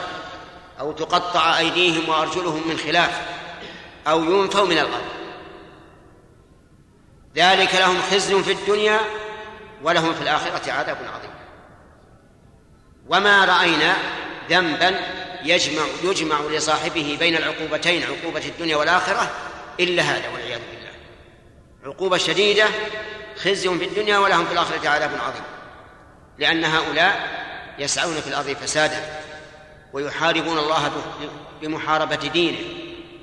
أو 0.79 0.91
تقطع 0.91 1.57
أيديهم 1.57 2.09
وأرجلهم 2.09 2.67
من 2.67 2.77
خلاف 2.77 3.21
أو 4.07 4.23
ينفوا 4.23 4.65
من 4.65 4.77
الأرض. 4.77 5.22
ذلك 7.35 7.75
لهم 7.75 8.01
خزي 8.11 8.43
في 8.43 8.51
الدنيا 8.51 8.99
ولهم 9.83 10.13
في 10.13 10.21
الآخرة 10.21 10.71
عذاب 10.71 10.97
عظيم. 10.97 11.33
وما 13.07 13.45
رأينا 13.45 13.95
ذنبا 14.49 14.99
يجمع 15.43 15.83
يجمع 16.03 16.41
لصاحبه 16.41 17.17
بين 17.19 17.35
العقوبتين 17.35 18.03
عقوبة 18.03 18.45
الدنيا 18.45 18.75
والآخرة 18.75 19.31
إلا 19.79 20.03
هذا 20.03 20.29
والعياذ 20.29 20.59
بالله. 20.59 20.91
عقوبة 21.85 22.17
شديدة 22.17 22.65
خزي 23.43 23.69
في 23.69 23.85
الدنيا 23.85 24.17
ولهم 24.17 24.45
في 24.45 24.53
الآخرة 24.53 24.89
عذاب 24.89 25.11
عظيم. 25.27 25.43
لأن 26.37 26.65
هؤلاء 26.65 27.43
يسعون 27.79 28.21
في 28.21 28.27
الأرض 28.27 28.53
فسادا 28.53 29.19
ويحاربون 29.93 30.57
الله 30.57 30.91
بمحاربة 31.61 32.15
دينه 32.15 32.57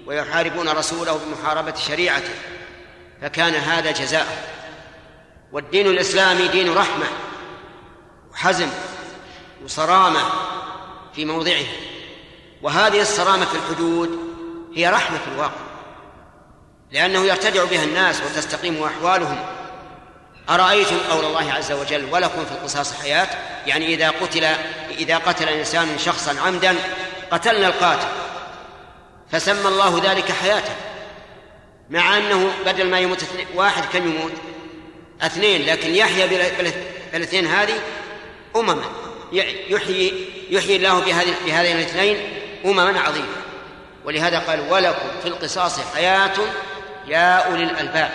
ويحاربون 0.06 0.68
رسوله 0.68 1.20
بمحاربة 1.26 1.74
شريعته 1.74 2.34
فكان 3.22 3.54
هذا 3.54 3.90
جزاءه 3.90 4.36
والدين 5.52 5.86
الإسلامي 5.86 6.48
دين 6.48 6.74
رحمة 6.74 7.06
وحزم 8.32 8.68
وصرامة 9.64 10.20
في 11.14 11.24
موضعه. 11.24 11.64
وهذه 12.62 13.00
الصرامة 13.00 13.44
في 13.44 13.54
الحدود 13.54 14.18
هي 14.74 14.88
رحمة 14.88 15.18
في 15.18 15.28
الواقع 15.34 15.60
لأنه 16.92 17.24
يرتدع 17.24 17.64
بها 17.64 17.84
الناس 17.84 18.20
وتستقيم 18.22 18.82
أحوالهم. 18.82 19.38
أرأيتم 20.50 20.98
قول 21.10 21.24
الله 21.24 21.52
عز 21.52 21.72
وجل 21.72 22.04
ولكم 22.12 22.44
في 22.44 22.52
القصاص 22.52 22.92
حياة 22.92 23.28
يعني 23.66 23.94
إذا 23.94 24.10
قتل 24.10 24.44
إذا 24.98 25.18
قتل 25.18 25.48
إنسان 25.48 25.98
شخصا 25.98 26.40
عمدا 26.40 26.76
قتلنا 27.30 27.66
القاتل 27.66 28.08
فسمى 29.32 29.68
الله 29.68 30.00
ذلك 30.04 30.32
حياته 30.32 30.72
مع 31.90 32.16
أنه 32.16 32.50
بدل 32.66 32.86
ما 32.86 33.00
يموت 33.00 33.24
واحد 33.54 33.84
كم 33.92 34.08
يموت؟ 34.08 34.32
اثنين 35.22 35.66
لكن 35.66 35.94
يحيى 35.94 36.28
بالاثنين 37.12 37.46
هذه 37.46 37.74
أمما. 38.56 38.84
يحيي 39.32 40.28
يحيي 40.50 40.76
الله 40.76 41.00
بهذه 41.00 41.34
بهذين 41.46 41.76
الاثنين 41.76 42.16
أمما 42.64 43.00
عظيمة 43.00 43.26
ولهذا 44.04 44.38
قال 44.38 44.60
ولكم 44.72 45.08
في 45.22 45.28
القصاص 45.28 45.80
حياة 45.94 46.36
يا 47.06 47.36
أولي 47.36 47.64
الألباب. 47.64 48.10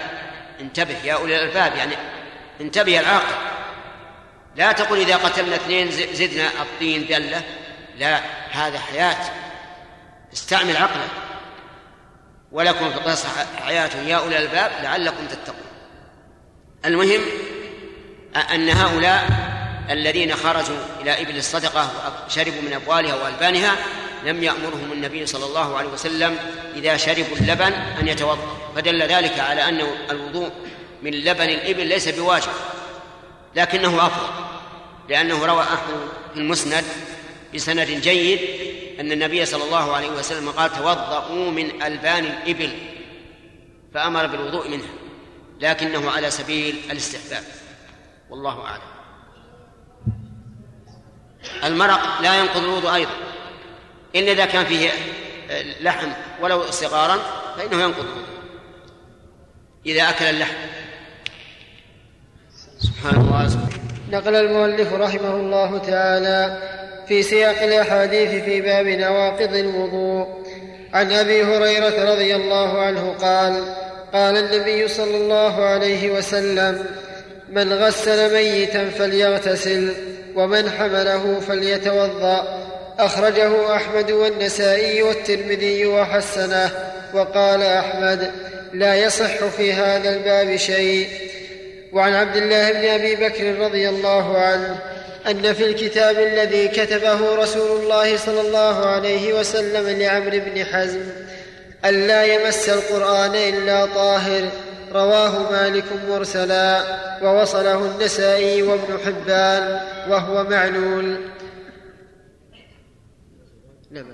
انتبه 0.62 0.96
يا 1.04 1.14
أولي 1.14 1.36
الألباب 1.36 1.76
يعني 1.76 1.96
انتبه 2.62 3.00
العاقل. 3.00 3.36
لا 4.56 4.72
تقل 4.72 5.00
إذا 5.00 5.16
قتلنا 5.16 5.56
اثنين 5.56 5.92
زدنا 5.92 6.48
الطين 6.62 7.02
بلة. 7.02 7.42
لا 7.98 8.22
هذا 8.52 8.80
حياة. 8.80 9.32
استعمل 10.34 10.78
عقلك. 10.78 11.25
ولكم 12.56 12.90
في 12.90 12.98
القصص 12.98 13.26
حياة 13.62 13.90
يا 14.08 14.16
أولي 14.16 14.38
الألباب 14.38 14.72
لعلكم 14.84 15.28
تتقون. 15.28 15.66
المهم 16.86 17.22
أن 18.54 18.70
هؤلاء 18.70 19.28
الذين 19.90 20.36
خرجوا 20.36 20.78
إلى 21.02 21.22
إبل 21.22 21.38
الصدقة 21.38 21.92
وشربوا 22.28 22.62
من 22.62 22.74
أبوالها 22.74 23.16
وألبانها 23.16 23.76
لم 24.26 24.44
يأمرهم 24.44 24.92
النبي 24.92 25.26
صلى 25.26 25.46
الله 25.46 25.78
عليه 25.78 25.90
وسلم 25.90 26.38
إذا 26.76 26.98
شربوا 26.98 27.38
اللبن 27.42 27.74
أن 27.74 28.08
يتوضأ. 28.08 28.58
فدل 28.76 29.04
ذلك 29.04 29.40
على 29.40 29.70
أن 29.70 29.88
الوضوء 30.12 30.52
من 31.02 31.12
لبن 31.12 31.50
الإبل 31.50 31.88
ليس 31.88 32.10
بواجب 32.10 32.54
لكنه 33.56 34.06
أفضل 34.06 34.46
لأنه 35.10 35.46
روى 35.46 35.62
أحمد 35.64 36.10
في 36.34 36.40
المسند 36.40 36.84
بسند 37.56 37.88
جيد 37.88 38.40
أن 39.00 39.12
النبي 39.12 39.46
صلى 39.46 39.64
الله 39.64 39.96
عليه 39.96 40.10
وسلم 40.10 40.50
قال 40.50 40.72
توضؤوا 40.72 41.52
من 41.52 41.84
ألبان 41.84 42.26
الإبل 42.26 42.70
فأمر 43.94 44.28
بالوضوء 44.28 44.70
منها 44.70 44.90
لكنه 45.60 46.12
على 46.12 46.32
سبيل 46.32 46.76
الاستحباب 46.92 47.44
والله 48.30 48.66
أعلم. 48.66 48.82
المرق 51.64 52.22
لا 52.22 52.40
ينقض 52.40 52.64
الوضوء 52.64 52.96
أيضا 52.96 53.12
إلا 54.16 54.32
إذا 54.32 54.46
كان 54.46 54.66
فيه 54.66 54.90
لحم 55.82 56.12
ولو 56.42 56.72
صغارا 56.72 57.18
فإنه 57.58 57.84
ينقض 57.84 58.04
الوضوء. 58.04 58.26
إذا 59.86 60.10
أكل 60.10 60.26
اللحم. 60.26 60.56
سبحان 62.78 63.22
الله. 63.22 63.68
نقل 64.12 64.36
المؤلف 64.36 64.94
رحمه 64.94 65.36
الله 65.36 65.78
تعالى 65.78 66.62
في 67.08 67.24
سياق 67.24 67.64
الأحاديث 67.64 68.44
في 68.44 68.62
باب 68.62 68.88
نواقض 68.88 69.56
الوضوء. 69.56 70.28
عن 70.94 71.12
أبي 71.12 71.44
هريرة 71.44 72.14
رضي 72.14 72.36
الله 72.36 72.82
عنه 72.82 73.16
قال 73.22 73.64
قال 74.14 74.38
النبي 74.38 74.88
صلى 74.88 75.18
الله 75.18 75.66
عليه 75.66 76.12
وسلم 76.12 76.86
من 77.50 77.74
غسل 77.74 78.34
ميتا 78.34 78.90
فليغتسل 78.90 79.94
ومن 80.36 80.70
حمله 80.70 81.40
فليتوضأ 81.40 82.66
أخرجه 83.00 83.76
أحمد 83.76 84.12
والنسائي 84.12 85.04
والترمذي 85.04 85.86
وحسنه 85.86 86.72
وقال 87.14 87.64
أحمد 87.64 88.32
لا 88.74 88.96
يصح 88.96 89.46
في 89.46 89.74
هذا 89.74 90.10
الباب 90.10 90.56
شيء 90.56 91.08
وعن 91.94 92.14
عبد 92.14 92.36
الله 92.36 92.72
بن 92.72 92.86
أبي 92.86 93.16
بكر 93.16 93.60
رضي 93.60 93.90
الله 93.90 94.38
عنه 94.38 94.80
أن 95.28 95.54
في 95.54 95.66
الكتاب 95.66 96.20
الذي 96.20 96.68
كتبه 96.68 97.36
رسول 97.36 97.82
الله 97.82 98.18
صلى 98.18 98.42
الله 98.42 98.86
عليه 98.86 99.34
وسلم 99.34 100.00
لعمرو 100.00 100.40
بن 100.46 100.66
حزم 100.66 101.02
ألا 101.86 102.24
يمس 102.24 102.70
القرآن 102.70 103.36
إلا 103.36 103.86
طاهر 103.86 104.50
رواه 104.94 105.52
مالك 105.52 105.86
مرسلا 106.10 106.84
ووصله 107.24 107.86
النسائي 107.86 108.62
وابن 108.62 109.00
حبان 109.06 109.80
وهو 110.10 110.44
معلول. 110.44 111.18
نعم. 113.92 114.06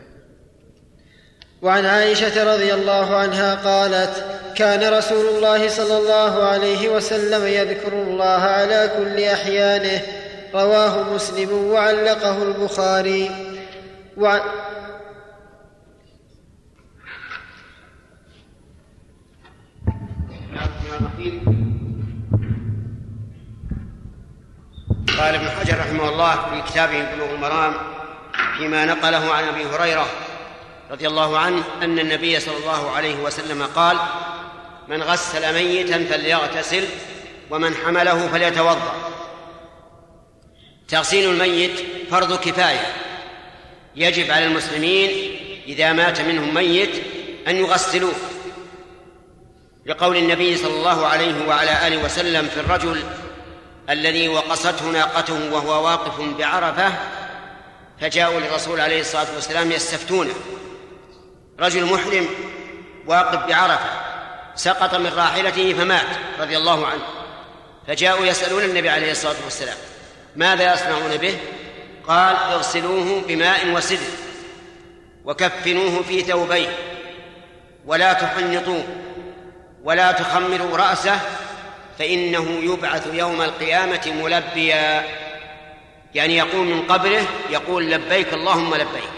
وعن 1.61 1.85
عائشة 1.85 2.53
رضي 2.53 2.73
الله 2.73 3.15
عنها 3.15 3.55
قالت 3.55 4.25
كان 4.55 4.93
رسول 4.93 5.25
الله 5.35 5.67
صلى 5.67 5.97
الله 5.97 6.43
عليه 6.43 6.89
وسلم 6.89 7.47
يذكر 7.47 7.93
الله 7.93 8.25
على 8.25 8.91
كل 8.97 9.23
أحيانه 9.23 10.01
رواه 10.53 11.13
مسلم 11.13 11.53
وعلقه 11.53 12.43
البخاري. 12.43 13.31
وعن 14.17 14.41
قال 25.17 25.35
ابن 25.35 25.49
حجر 25.49 25.79
رحمه 25.79 26.09
الله 26.09 26.35
في 26.35 26.71
كتابه 26.71 27.15
بلوغ 27.15 27.33
المرام 27.33 27.73
فيما 28.57 28.85
نقله 28.85 29.33
عن 29.33 29.43
أبي 29.43 29.65
هريرة 29.65 30.05
رضي 30.91 31.07
الله 31.07 31.37
عنه 31.37 31.63
أن 31.81 31.99
النبي 31.99 32.39
صلى 32.39 32.57
الله 32.57 32.91
عليه 32.91 33.23
وسلم 33.23 33.63
قال 33.63 33.97
من 34.87 35.03
غسل 35.03 35.53
ميتا 35.53 36.05
فليغتسل 36.05 36.83
ومن 37.49 37.75
حمله 37.75 38.27
فليتوضأ. 38.27 39.10
تغسيل 40.91 41.29
الميت 41.29 41.71
فرض 42.11 42.39
كفاية. 42.39 42.93
يجب 43.95 44.31
على 44.31 44.45
المسلمين 44.45 45.09
إذا 45.67 45.93
مات 45.93 46.21
منهم 46.21 46.53
ميت 46.53 47.03
أن 47.47 47.55
يغسلوه. 47.55 48.13
لقول 49.85 50.17
النبي 50.17 50.57
صلى 50.57 50.73
الله 50.73 51.07
عليه 51.07 51.47
وعلى 51.47 51.87
آله 51.87 51.97
وسلم 51.97 52.47
في 52.47 52.59
الرجل 52.59 53.03
الذي 53.89 54.29
وقصته 54.29 54.85
ناقته 54.85 55.53
وهو 55.53 55.85
واقف 55.85 56.21
بعرفة 56.21 56.93
فجاءوا 58.01 58.39
للرسول 58.39 58.81
عليه 58.81 59.01
الصلاة 59.01 59.27
والسلام 59.35 59.71
يستفتونه. 59.71 60.33
رجل 61.59 61.85
محرم 61.85 62.27
واقف 63.07 63.47
بعرفة 63.47 63.89
سقط 64.55 64.95
من 64.95 65.13
راحلته 65.15 65.73
فمات 65.73 66.07
رضي 66.39 66.57
الله 66.57 66.87
عنه. 66.87 67.03
فجاءوا 67.87 68.25
يسألون 68.25 68.63
النبي 68.63 68.89
عليه 68.89 69.11
الصلاة 69.11 69.35
والسلام 69.43 69.77
ماذا 70.35 70.73
يصنعون 70.73 71.17
به؟ 71.17 71.37
قال 72.07 72.35
اغسلوه 72.35 73.21
بماء 73.27 73.67
وسدر 73.67 74.05
وكفنوه 75.25 76.03
في 76.03 76.21
ثوبيه 76.21 76.77
ولا 77.85 78.13
تحنطوه 78.13 78.83
ولا 79.83 80.11
تخمروا 80.11 80.77
رأسه 80.77 81.19
فإنه 81.99 82.59
يبعث 82.61 83.07
يوم 83.13 83.41
القيامة 83.41 84.13
ملبيا. 84.23 85.05
يعني 86.15 86.37
يقوم 86.37 86.67
من 86.67 86.81
قبره 86.81 87.21
يقول 87.49 87.91
لبيك 87.91 88.33
اللهم 88.33 88.75
لبيك 88.75 89.11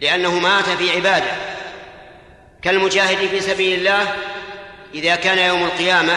لأنه 0.00 0.38
مات 0.38 0.64
في 0.64 0.90
عبادة. 0.96 1.32
كالمجاهد 2.62 3.28
في 3.28 3.40
سبيل 3.40 3.78
الله 3.78 4.14
إذا 4.94 5.16
كان 5.16 5.38
يوم 5.38 5.64
القيامة 5.64 6.16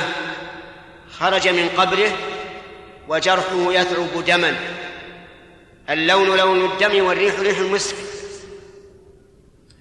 خرج 1.20 1.48
من 1.48 1.70
قبره 1.78 2.12
وجرحه 3.10 3.74
يثعب 3.74 4.26
دما. 4.26 4.56
اللون 5.90 6.38
لون 6.38 6.72
الدم 6.72 7.06
والريح 7.06 7.40
ريح 7.40 7.58
المسك. 7.58 7.96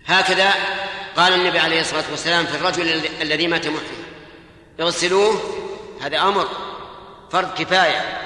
هكذا 0.07 0.55
قال 1.17 1.33
النبي 1.33 1.59
عليه 1.59 1.81
الصلاة 1.81 2.05
والسلام 2.11 2.47
في 2.47 2.55
الرجل 2.55 3.03
الذي 3.21 3.49
مات 3.49 3.67
محرما. 3.67 4.09
اغسلوه 4.81 5.41
هذا 6.01 6.19
أمر 6.19 6.49
فرض 7.33 7.55
كفاية. 7.59 8.19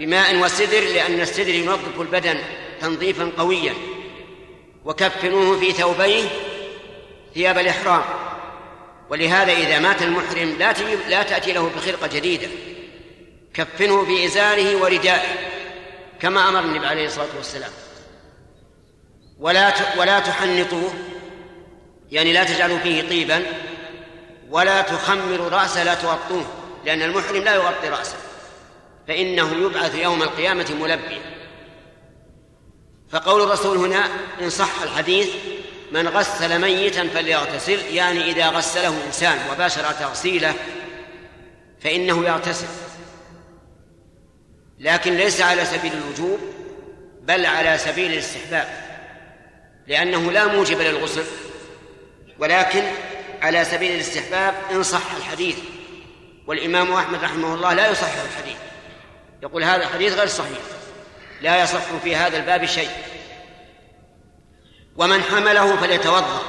بماء 0.00 0.36
وسدر 0.36 0.80
لأن 0.80 1.20
السدر 1.20 1.54
ينظف 1.54 2.00
البدن 2.00 2.38
تنظيفا 2.80 3.32
قويا. 3.38 3.74
وكفنوه 4.84 5.60
في 5.60 5.72
ثوبيه 5.72 6.24
ثياب 7.34 7.58
الإحرام. 7.58 8.04
ولهذا 9.10 9.52
إذا 9.52 9.78
مات 9.78 10.02
المحرم 10.02 10.56
لا 10.58 10.72
لا 11.08 11.22
تأتي 11.22 11.52
له 11.52 11.70
بخرقة 11.76 12.06
جديدة. 12.06 12.48
كفنه 13.54 14.04
في 14.04 14.26
إزاره 14.26 14.76
وردائه 14.82 15.48
كما 16.20 16.48
أمر 16.48 16.60
النبي 16.60 16.86
عليه 16.86 17.06
الصلاة 17.06 17.36
والسلام. 17.36 17.70
ولا 19.38 19.72
ولا 19.98 20.20
تحنطوه 20.20 20.94
يعني 22.10 22.32
لا 22.32 22.44
تجعلوا 22.44 22.78
فيه 22.78 23.08
طيبا 23.08 23.42
ولا 24.50 24.82
تخمروا 24.82 25.48
رأسه 25.48 25.84
لا 25.84 25.94
تغطوه 25.94 26.46
لأن 26.84 27.02
المحرم 27.02 27.44
لا 27.44 27.54
يغطي 27.54 27.88
رأسه 27.88 28.16
فإنه 29.08 29.66
يبعث 29.66 29.94
يوم 29.94 30.22
القيامة 30.22 30.74
ملبيا. 30.80 31.20
فقول 33.10 33.42
الرسول 33.42 33.78
هنا 33.78 34.04
إن 34.40 34.50
صح 34.50 34.82
الحديث 34.82 35.28
من 35.92 36.08
غسل 36.08 36.60
ميتا 36.60 37.08
فليغتسل 37.08 37.94
يعني 37.94 38.30
إذا 38.30 38.48
غسله 38.48 39.06
إنسان 39.06 39.38
وباشر 39.52 39.92
تغسيله 39.92 40.54
فإنه 41.80 42.24
يغتسل. 42.24 42.66
لكن 44.80 45.16
ليس 45.16 45.40
على 45.40 45.64
سبيل 45.64 45.92
الوجوب 45.92 46.38
بل 47.22 47.46
على 47.46 47.78
سبيل 47.78 48.12
الاستحباب 48.12 48.68
لأنه 49.86 50.32
لا 50.32 50.46
موجب 50.46 50.80
للغسل 50.80 51.24
ولكن 52.38 52.82
على 53.42 53.64
سبيل 53.64 53.92
الاستحباب 53.92 54.54
إن 54.70 54.82
صح 54.82 55.14
الحديث. 55.16 55.56
والإمام 56.46 56.92
أحمد 56.92 57.24
رحمه 57.24 57.54
الله 57.54 57.74
لا 57.74 57.90
يصحح 57.90 58.22
الحديث. 58.22 58.56
يقول 59.42 59.64
هذا 59.64 59.82
الحديث 59.82 60.12
غير 60.12 60.26
صحيح 60.26 60.58
لا 61.42 61.62
يصح 61.62 61.96
في 62.04 62.16
هذا 62.16 62.36
الباب 62.36 62.66
شيء. 62.66 62.90
ومن 64.96 65.22
حمله 65.22 65.76
فليتوضأ. 65.76 66.42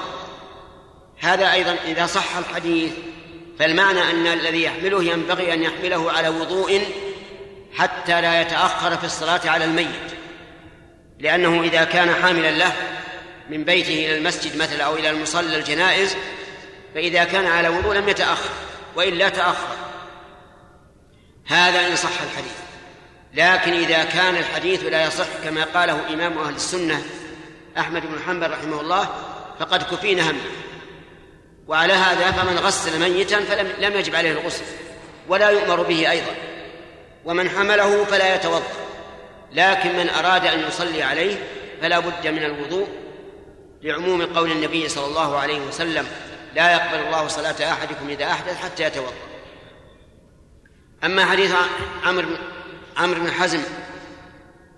هذا 1.19 1.53
أيضا 1.53 1.75
إذا 1.85 2.05
صح 2.05 2.37
الحديث 2.37 2.91
فالمعنى 3.59 4.01
أن 4.01 4.27
الذي 4.27 4.63
يحمله 4.63 5.03
ينبغي 5.03 5.53
أن 5.53 5.63
يحمله 5.63 6.11
على 6.11 6.29
وضوء 6.29 6.81
حتى 7.73 8.21
لا 8.21 8.41
يتأخر 8.41 8.97
في 8.97 9.03
الصلاة 9.03 9.41
على 9.45 9.65
الميت. 9.65 10.11
لأنه 11.19 11.63
إذا 11.63 11.83
كان 11.83 12.13
حاملا 12.23 12.51
له 12.51 12.73
من 13.49 13.63
بيته 13.63 13.93
إلى 13.93 14.17
المسجد 14.17 14.57
مثلا 14.57 14.83
أو 14.83 14.95
إلى 14.95 15.09
المصلى 15.09 15.57
الجنائز 15.57 16.15
فإذا 16.95 17.23
كان 17.23 17.45
على 17.45 17.69
وضوء 17.69 17.93
لم 17.93 18.09
يتأخر 18.09 18.49
والا 18.95 19.29
تأخر. 19.29 19.75
هذا 21.47 21.87
إن 21.87 21.95
صح 21.95 22.21
الحديث. 22.21 22.57
لكن 23.33 23.73
إذا 23.73 24.03
كان 24.03 24.35
الحديث 24.35 24.83
لا 24.83 25.07
يصح 25.07 25.27
كما 25.43 25.63
قاله 25.63 26.13
إمام 26.13 26.37
أهل 26.37 26.55
السنة 26.55 27.01
أحمد 27.77 28.01
بن 28.01 28.19
حنبل 28.27 28.51
رحمه 28.51 28.81
الله 28.81 29.09
فقد 29.59 29.83
كفينا 29.83 30.31
همه. 30.31 30.39
وعلى 31.67 31.93
هذا 31.93 32.31
فمن 32.31 32.57
غسل 32.57 32.99
ميتا 32.99 33.39
فلم 33.39 33.71
لم 33.79 33.95
يجب 33.95 34.15
عليه 34.15 34.31
الغسل 34.31 34.63
ولا 35.27 35.49
يؤمر 35.49 35.83
به 35.83 36.11
أيضا. 36.11 36.48
ومن 37.29 37.49
حمله 37.49 38.03
فلا 38.05 38.35
يتوضأ. 38.35 38.71
لكن 39.51 39.97
من 39.97 40.09
أراد 40.09 40.45
أن 40.45 40.59
يصلي 40.59 41.03
عليه 41.03 41.35
فلا 41.81 41.99
بد 41.99 42.27
من 42.27 42.43
الوضوء 42.43 42.87
لعموم 43.81 44.25
قول 44.25 44.51
النبي 44.51 44.89
صلى 44.89 45.05
الله 45.05 45.37
عليه 45.37 45.59
وسلم 45.59 46.07
لا 46.55 46.71
يقبل 46.71 46.99
الله 47.05 47.27
صلاة 47.27 47.71
أحدكم 47.71 48.09
إذا 48.09 48.25
أحدث 48.25 48.57
حتى 48.57 48.83
يتوضأ. 48.83 49.13
أما 51.03 51.25
حديث 51.25 51.53
عمرو 52.03 52.27
عمرو 52.97 53.21
بن 53.21 53.31
حزم 53.31 53.61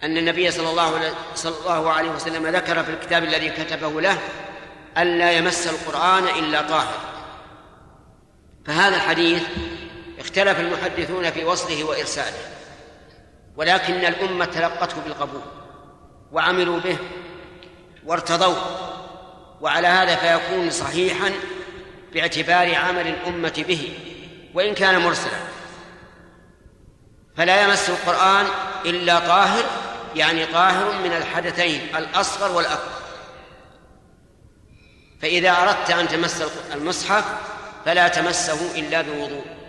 أن 0.03 0.17
النبي 0.17 0.51
صلى 0.51 0.69
الله 0.69 1.13
صلى 1.35 1.53
الله 1.59 1.91
عليه 1.91 2.09
وسلم 2.09 2.47
ذكر 2.47 2.83
في 2.83 2.91
الكتاب 2.91 3.23
الذي 3.23 3.49
كتبه 3.49 4.01
له 4.01 4.17
ألا 4.97 5.31
يمس 5.31 5.67
القرآن 5.67 6.23
إلا 6.23 6.61
طاهر. 6.61 6.99
فهذا 8.65 8.95
الحديث 8.95 9.43
اختلف 10.21 10.59
المحدثون 10.59 11.31
في 11.31 11.45
وصله 11.45 11.83
وإرساله 11.83 12.37
ولكن 13.55 13.93
الأمة 13.93 14.45
تلقته 14.45 15.01
بالقبول 15.01 15.41
وعملوا 16.31 16.79
به 16.79 16.97
وارتضوه 18.05 18.91
وعلى 19.61 19.87
هذا 19.87 20.15
فيكون 20.15 20.69
صحيحا 20.69 21.31
باعتبار 22.13 22.75
عمل 22.75 23.07
الأمة 23.07 23.63
به 23.67 23.93
وإن 24.53 24.73
كان 24.73 25.01
مرسلا. 25.01 25.39
فلا 27.37 27.61
يمس 27.61 27.89
القرآن 27.89 28.45
إلا 28.85 29.19
طاهر 29.19 29.63
يعني 30.15 30.45
طاهر 30.45 30.91
من 31.03 31.13
الحدثين 31.13 31.95
الأصغر 31.95 32.51
والأكبر. 32.51 33.01
فإذا 35.21 35.51
أردت 35.51 35.91
أن 35.91 36.07
تمس 36.07 36.43
المصحف 36.73 37.25
فلا 37.85 38.07
تمسه 38.07 38.79
إلا 38.79 39.01
بوضوء. 39.01 39.60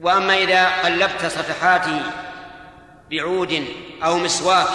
وأما 0.00 0.38
إذا 0.38 0.68
قلبت 0.68 1.26
صفحاته 1.26 2.02
بعود 3.10 3.64
أو 4.04 4.18
مسواك 4.18 4.68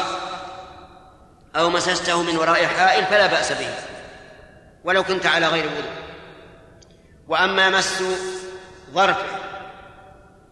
أو 1.56 1.70
مسسته 1.70 2.24
من 2.24 2.38
وراء 2.38 2.66
حائل 2.66 3.06
فلا 3.06 3.28
بأس 3.28 3.52
به 3.52 3.74
ولو 4.84 5.04
كنت 5.04 5.26
على 5.26 5.48
غير 5.48 5.66
وضوء. 5.66 5.92
وأما 7.28 7.70
مس 7.70 8.04
ظرف 8.94 9.18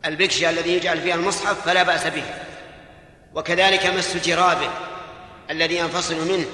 البكشة 0.06 0.50
الذي 0.50 0.74
يجعل 0.74 1.02
فيها 1.02 1.16
المصحف 1.16 1.66
فلا 1.66 1.84
بأس 1.84 2.08
به 2.08 2.24
وكذلك 3.34 3.86
مس 3.86 4.18
جرابه 4.18 4.70
الذي 5.50 5.78
ينفصل 5.78 6.16
منه 6.16 6.46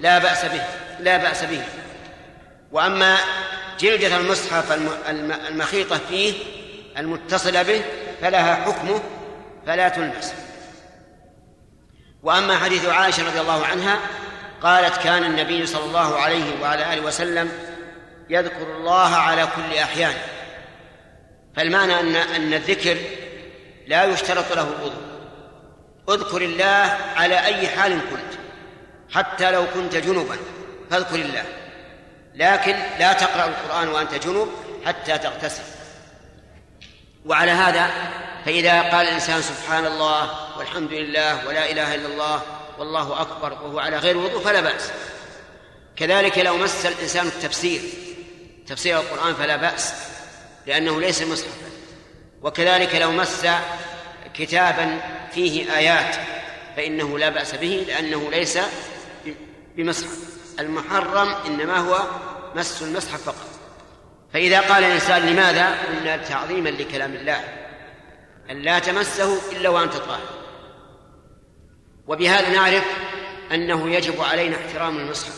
لا 0.00 0.18
بأس 0.18 0.44
به 0.44 0.62
لا 1.00 1.16
بأس 1.16 1.44
به. 1.44 1.62
وأما 2.72 3.16
جلدة 3.80 4.16
المصحف 4.16 4.72
المخيطة 5.48 6.00
فيه 6.08 6.34
المتصلة 6.98 7.62
به 7.62 7.82
فلها 8.22 8.54
حكمه 8.54 9.00
فلا 9.66 9.88
تلمس 9.88 10.34
وأما 12.22 12.58
حديث 12.58 12.88
عائشة 12.88 13.26
رضي 13.26 13.40
الله 13.40 13.66
عنها 13.66 13.98
قالت 14.62 14.96
كان 14.96 15.24
النبي 15.24 15.66
صلى 15.66 15.84
الله 15.84 16.16
عليه 16.16 16.62
وعلى 16.62 16.92
آله 16.92 17.02
وسلم 17.02 17.52
يذكر 18.30 18.76
الله 18.76 19.16
على 19.16 19.48
كل 19.56 19.76
أحيان. 19.78 20.14
فالمعنى 21.56 22.00
أن 22.00 22.16
أن 22.16 22.54
الذكر 22.54 22.96
لا 23.86 24.04
يشترط 24.04 24.52
له 24.52 24.62
الوضوء 24.62 25.10
اذكر 26.08 26.42
الله 26.42 26.96
على 27.16 27.44
أي 27.44 27.68
حال 27.68 28.00
كنت 28.10 28.40
حتى 29.10 29.50
لو 29.50 29.64
كنت 29.74 29.96
جنبا 29.96 30.36
فاذكر 30.90 31.14
الله. 31.14 31.44
لكن 32.34 32.76
لا 32.98 33.12
تقرأ 33.12 33.44
القرآن 33.44 33.88
وأنت 33.88 34.14
جنب 34.14 34.48
حتى 34.86 35.18
تغتسل. 35.18 35.62
وعلى 37.26 37.50
هذا 37.50 37.90
فإذا 38.44 38.82
قال 38.82 39.06
الإنسان 39.06 39.42
سبحان 39.42 39.86
الله 39.86 40.30
والحمد 40.58 40.92
لله 40.92 41.46
ولا 41.48 41.70
إله 41.70 41.94
إلا 41.94 42.06
الله 42.06 42.42
والله 42.78 43.20
أكبر 43.20 43.52
وهو 43.52 43.78
على 43.78 43.98
غير 43.98 44.16
وضوء 44.16 44.40
فلا 44.40 44.60
بأس. 44.60 44.90
كذلك 45.96 46.38
لو 46.38 46.56
مس 46.56 46.86
الإنسان 46.86 47.26
التفسير 47.26 47.80
تفسير 48.66 49.00
القرآن 49.00 49.34
فلا 49.34 49.56
بأس 49.56 49.94
لأنه 50.66 51.00
ليس 51.00 51.22
مصحفا. 51.22 51.70
وكذلك 52.42 52.94
لو 52.94 53.12
مس 53.12 53.46
كتابا 54.34 55.00
فيه 55.34 55.76
آيات 55.76 56.16
فإنه 56.76 57.18
لا 57.18 57.28
بأس 57.28 57.54
به 57.54 57.84
لأنه 57.88 58.30
ليس 58.30 58.58
بمصحف. 59.76 60.18
المحرم 60.60 61.34
إنما 61.46 61.76
هو 61.78 61.98
مس 62.54 62.82
المصحف 62.82 63.22
فقط. 63.22 63.49
فإذا 64.32 64.60
قال 64.60 64.84
الإنسان 64.84 65.26
لماذا؟ 65.26 65.74
قلنا 65.88 66.16
تعظيما 66.16 66.68
لكلام 66.68 67.14
الله. 67.14 67.44
أن 68.50 68.62
لا 68.62 68.78
تمسه 68.78 69.52
إلا 69.52 69.68
وأنت 69.68 69.92
طاهر. 69.96 70.28
وبهذا 72.06 72.48
نعرف 72.48 72.84
أنه 73.52 73.90
يجب 73.90 74.20
علينا 74.20 74.56
احترام 74.56 74.98
المصحف 74.98 75.34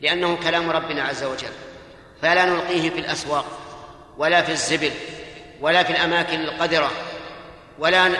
لأنه 0.00 0.36
كلام 0.36 0.70
ربنا 0.70 1.02
عز 1.02 1.24
وجل. 1.24 1.52
فلا 2.22 2.44
نلقيه 2.44 2.90
في 2.90 2.98
الأسواق 2.98 3.46
ولا 4.18 4.42
في 4.42 4.52
الزبل 4.52 4.90
ولا 5.60 5.82
في 5.82 5.90
الأماكن 5.90 6.40
القذرة 6.40 6.90
ولا 7.78 8.10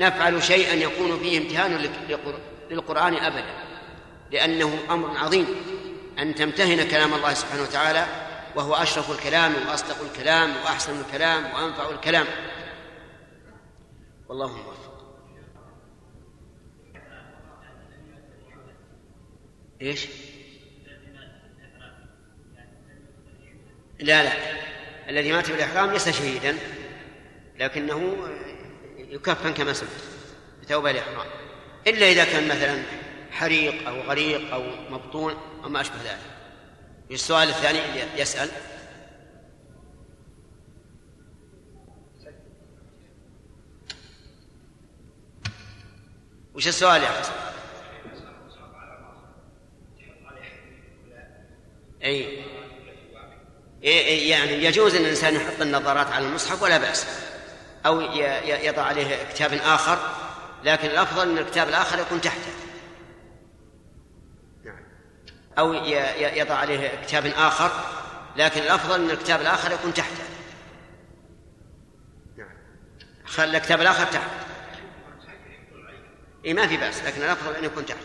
نفعل 0.00 0.42
شيئا 0.42 0.74
يكون 0.74 1.18
فيه 1.18 1.38
امتهان 1.38 1.88
للقرآن 2.70 3.16
أبدا. 3.16 3.54
لأنه 4.30 4.78
أمر 4.90 5.18
عظيم 5.18 5.46
أن 6.18 6.34
تمتهن 6.34 6.88
كلام 6.88 7.14
الله 7.14 7.34
سبحانه 7.34 7.62
وتعالى 7.62 8.06
وهو 8.56 8.74
أشرف 8.74 9.10
الكلام 9.10 9.54
وأصدق 9.68 10.00
الكلام 10.02 10.56
وأحسن 10.56 11.00
الكلام 11.00 11.44
وأنفع 11.44 11.90
الكلام. 11.90 12.26
والله 14.28 14.56
موفق. 14.56 14.94
إيش؟ 19.82 20.06
لا 23.98 24.22
لا. 24.22 24.32
الذي 25.08 25.32
مات 25.32 25.50
بالإحرام 25.50 25.90
ليس 25.90 26.08
شهيدا 26.08 26.58
لكنه 27.58 28.16
يكفن 28.98 29.54
كما 29.54 29.72
سمعت 29.72 29.90
بتوبة 30.62 30.90
الإحرام 30.90 31.26
إلا 31.86 32.06
إذا 32.06 32.24
كان 32.24 32.48
مثلا 32.48 32.82
حريق 33.30 33.88
أو 33.88 34.00
غريق 34.00 34.54
أو 34.54 34.62
مبطون 34.90 35.34
أو 35.64 35.68
ما 35.68 35.80
أشبه 35.80 35.96
ذلك. 35.96 36.33
السؤال 37.10 37.48
الثاني 37.48 37.78
يسأل. 38.16 38.50
وش 46.54 46.68
السؤال 46.68 47.02
يا 47.02 47.08
حسن؟ 47.08 47.32
أي. 52.04 52.44
يعني 54.28 54.64
يجوز 54.64 54.94
أن 54.94 55.02
الإنسان 55.02 55.34
يحط 55.34 55.60
النظارات 55.60 56.06
على 56.06 56.26
المصحف 56.26 56.62
ولا 56.62 56.78
بأس. 56.78 57.06
أو 57.86 58.00
يضع 58.00 58.82
عليه 58.82 59.24
كتاب 59.24 59.52
آخر. 59.52 59.98
لكن 60.64 60.88
الأفضل 60.88 61.30
أن 61.30 61.38
الكتاب 61.38 61.68
الآخر 61.68 61.98
يكون 61.98 62.20
تحته. 62.20 62.63
أو 65.58 65.74
يضع 66.36 66.54
عليه 66.54 66.90
كتاب 67.06 67.26
آخر 67.26 67.70
لكن 68.36 68.60
الأفضل 68.60 69.04
أن 69.04 69.10
الكتاب 69.10 69.40
الآخر 69.40 69.72
يكون 69.72 69.94
تحته. 69.94 70.24
خلي 73.24 73.56
الكتاب 73.56 73.80
الآخر 73.80 74.04
تحت. 74.04 74.30
إيه 76.44 76.54
ما 76.54 76.66
في 76.66 76.76
بأس 76.76 77.04
لكن 77.04 77.22
الأفضل 77.22 77.56
أن 77.56 77.64
يكون 77.64 77.86
تحت. 77.86 77.98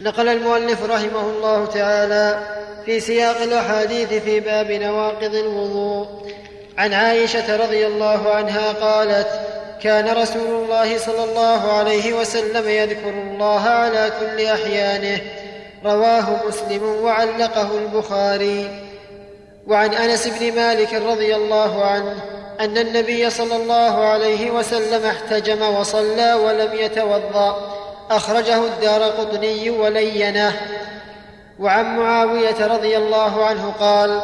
نقل 0.00 0.28
المؤلف 0.28 0.82
رحمه 0.82 1.20
الله 1.20 1.66
تعالى 1.66 2.54
في 2.84 3.00
سياق 3.00 3.36
الأحاديث 3.36 4.12
في 4.12 4.40
باب 4.40 4.70
نواقض 4.70 5.34
الوضوء. 5.34 6.34
عن 6.78 6.92
عائشة 6.92 7.56
رضي 7.56 7.86
الله 7.86 8.34
عنها 8.34 8.72
قالت 8.72 9.54
كان 9.82 10.16
رسول 10.16 10.62
الله 10.62 10.98
صلى 10.98 11.24
الله 11.24 11.72
عليه 11.72 12.12
وسلم 12.12 12.68
يذكر 12.68 13.10
الله 13.10 13.60
على 13.60 14.12
كل 14.20 14.46
أحيانه. 14.46 15.20
رواه 15.84 16.46
مسلم 16.48 16.82
وعلقه 16.82 17.68
البخاري. 17.78 18.84
وعن 19.66 19.94
أنس 19.94 20.28
بن 20.28 20.56
مالك 20.56 20.94
رضي 20.94 21.36
الله 21.36 21.84
عنه 21.84 22.14
أن 22.60 22.78
النبي 22.78 23.30
صلى 23.30 23.56
الله 23.56 24.04
عليه 24.04 24.50
وسلم 24.50 25.06
احتجم 25.06 25.62
وصلى 25.62 26.34
ولم 26.34 26.74
يتوضأ. 26.74 27.74
أخرجه 28.10 28.58
الدار 28.58 29.02
قطني 29.02 29.70
ولينه. 29.70 30.60
وعن 31.60 31.96
معاوية 31.98 32.66
رضي 32.66 32.96
الله 32.96 33.46
عنه 33.46 33.72
قال 33.80 34.20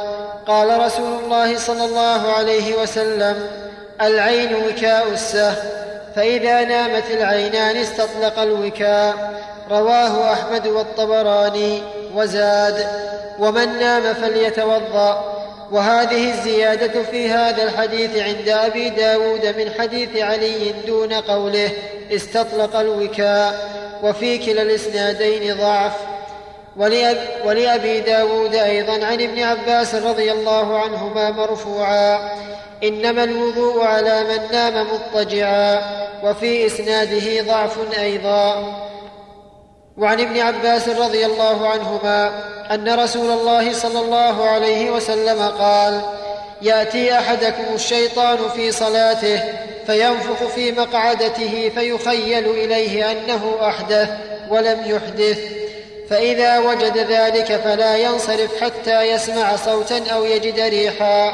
قال 0.47 0.83
رسول 0.83 1.25
الله 1.25 1.59
صلى 1.59 1.85
الله 1.85 2.33
عليه 2.33 2.83
وسلم 2.83 3.51
العين 4.03 4.55
وكاء 4.55 5.09
السه 5.13 5.55
فإذا 6.17 6.65
نامت 6.65 7.05
العينان 7.11 7.77
استطلق 7.77 8.39
الوكاء. 8.39 9.15
رواه 9.71 10.33
أحمد 10.33 10.67
والطبراني 10.67 11.83
وزاد. 12.15 12.87
ومن 13.39 13.79
نام 13.79 14.15
فليتوضأ. 14.15 15.37
وهذه 15.73 16.31
الزيادة 16.31 17.03
في 17.03 17.31
هذا 17.31 17.63
الحديث 17.63 18.17
عند 18.17 18.49
أبي 18.49 18.89
داود 18.89 19.47
من 19.47 19.71
حديث 19.79 20.17
علي 20.17 20.75
دون 20.87 21.13
قوله 21.13 21.71
استطلق 22.13 22.77
الوكاء. 22.77 23.71
وفي 24.03 24.39
كلا 24.39 24.63
الإسنادين 24.63 25.57
ضعف. 25.57 25.93
ولأب 26.77 27.19
ولأبي 27.45 28.01
داود 28.01 28.55
أيضا 28.55 28.93
عن 28.93 29.21
ابن 29.23 29.43
عباس 29.43 29.95
رضي 29.95 30.33
الله 30.33 30.79
عنهما 30.79 31.31
مرفوعا. 31.31 32.19
إنما 32.85 33.25
الوضوء 33.25 33.85
على 33.85 34.25
من 34.25 34.53
نام 34.53 34.87
مضطجعا 34.93 35.83
وفي 36.25 36.67
إسناده 36.67 37.43
ضعف 37.43 37.79
أيضا. 37.99 38.77
وعن 39.97 40.21
ابن 40.21 40.41
عباس 40.41 40.89
رضي 40.89 41.27
الله 41.27 41.69
عنهما 41.69 42.33
أن 42.71 42.95
رسول 42.95 43.31
الله 43.31 43.73
صلى 43.73 44.01
الله 44.01 44.45
عليه 44.45 44.91
وسلم 44.91 45.43
قال 45.43 46.01
يأتي 46.63 47.19
أحدكم 47.19 47.75
الشيطان 47.75 48.39
في 48.55 48.73
صلاته 48.73 49.43
فينفخ 49.87 50.47
في 50.55 50.73
مقعدته 50.73 51.73
فيخيل 51.75 52.51
إليه 52.51 53.11
أنه 53.11 53.57
أحدث 53.63 54.09
ولم 54.49 54.81
يحدث. 54.87 55.60
فإذا 56.11 56.59
وجد 56.59 56.99
ذلك 56.99 57.61
فلا 57.65 57.97
ينصرف 57.97 58.63
حتى 58.63 59.03
يسمع 59.03 59.57
صوتا 59.57 60.11
أو 60.13 60.25
يجد 60.25 60.61
ريحا. 60.61 61.33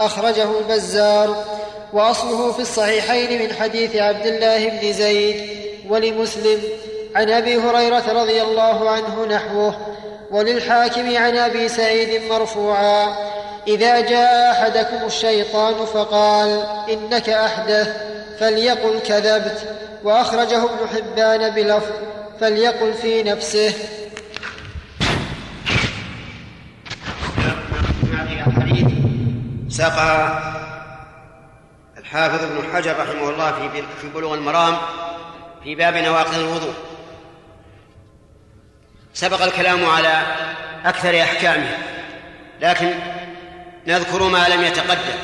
أخرجه 0.00 0.46
البزار. 0.58 1.44
وأصله 1.92 2.52
في 2.52 2.62
الصحيحين 2.62 3.42
من 3.42 3.54
حديث 3.54 3.96
عبد 3.96 4.26
الله 4.26 4.68
بن 4.68 4.92
زيد 4.92 5.48
ولمسلم 5.88 6.62
عن 7.16 7.30
أبي 7.30 7.56
هريرة 7.56 8.12
رضي 8.12 8.42
الله 8.42 8.90
عنه 8.90 9.26
نحوه. 9.26 9.76
وللحاكم 10.30 11.16
عن 11.16 11.36
أبي 11.36 11.68
سعيد 11.68 12.22
مرفوعا. 12.22 13.16
إذا 13.68 14.00
جاء 14.00 14.50
أحدكم 14.50 15.06
الشيطان 15.06 15.74
فقال 15.74 16.62
إنك 16.92 17.28
أحدث 17.28 17.88
فليقل 18.40 18.98
كذبت. 18.98 19.58
وأخرجه 20.04 20.64
ابن 20.64 20.88
حبان 20.94 21.50
بلفظ 21.50 21.92
فليقل 22.40 22.94
في 22.94 23.22
نفسه. 23.22 23.72
ساق 29.68 29.98
الحافظ 31.98 32.44
ابن 32.44 32.74
حجر 32.74 32.92
رحمه 32.98 33.30
الله 33.30 33.52
في 33.52 33.82
في 34.00 34.08
بلوغ 34.08 34.34
المرام 34.34 34.76
في 35.64 35.74
باب 35.74 35.96
نواقض 35.96 36.38
الوضوء. 36.38 36.74
سبق 39.14 39.42
الكلام 39.42 39.84
على 39.84 40.22
أكثر 40.84 41.22
أحكامه 41.22 41.78
لكن 42.60 42.94
نذكر 43.86 44.22
ما 44.22 44.48
لم 44.48 44.62
يتقدم. 44.62 45.18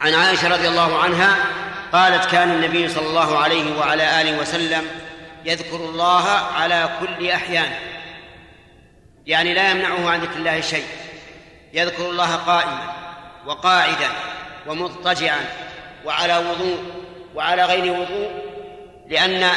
عن 0.00 0.14
عائشة 0.14 0.48
رضي 0.48 0.68
الله 0.68 0.98
عنها 0.98 1.36
قالت 1.92 2.24
كان 2.24 2.50
النبي 2.50 2.88
صلى 2.88 3.06
الله 3.06 3.38
عليه 3.38 3.78
وعلى 3.78 4.20
آله 4.20 4.40
وسلم 4.40 4.84
يذكر 5.44 5.76
الله 5.76 6.28
على 6.28 6.90
كل 7.00 7.30
أحيان 7.30 7.70
يعني 9.26 9.54
لا 9.54 9.70
يمنعه 9.70 10.10
عن 10.10 10.20
ذكر 10.20 10.36
الله 10.36 10.60
شيء. 10.60 10.86
يذكر 11.72 12.10
الله 12.10 12.36
قائما 12.36 12.92
وقاعدا 13.46 14.08
ومضطجعا 14.66 15.44
وعلى 16.04 16.36
وضوء 16.38 16.78
وعلى 17.34 17.64
غير 17.64 17.92
وضوء 17.92 18.30
لأن 19.08 19.50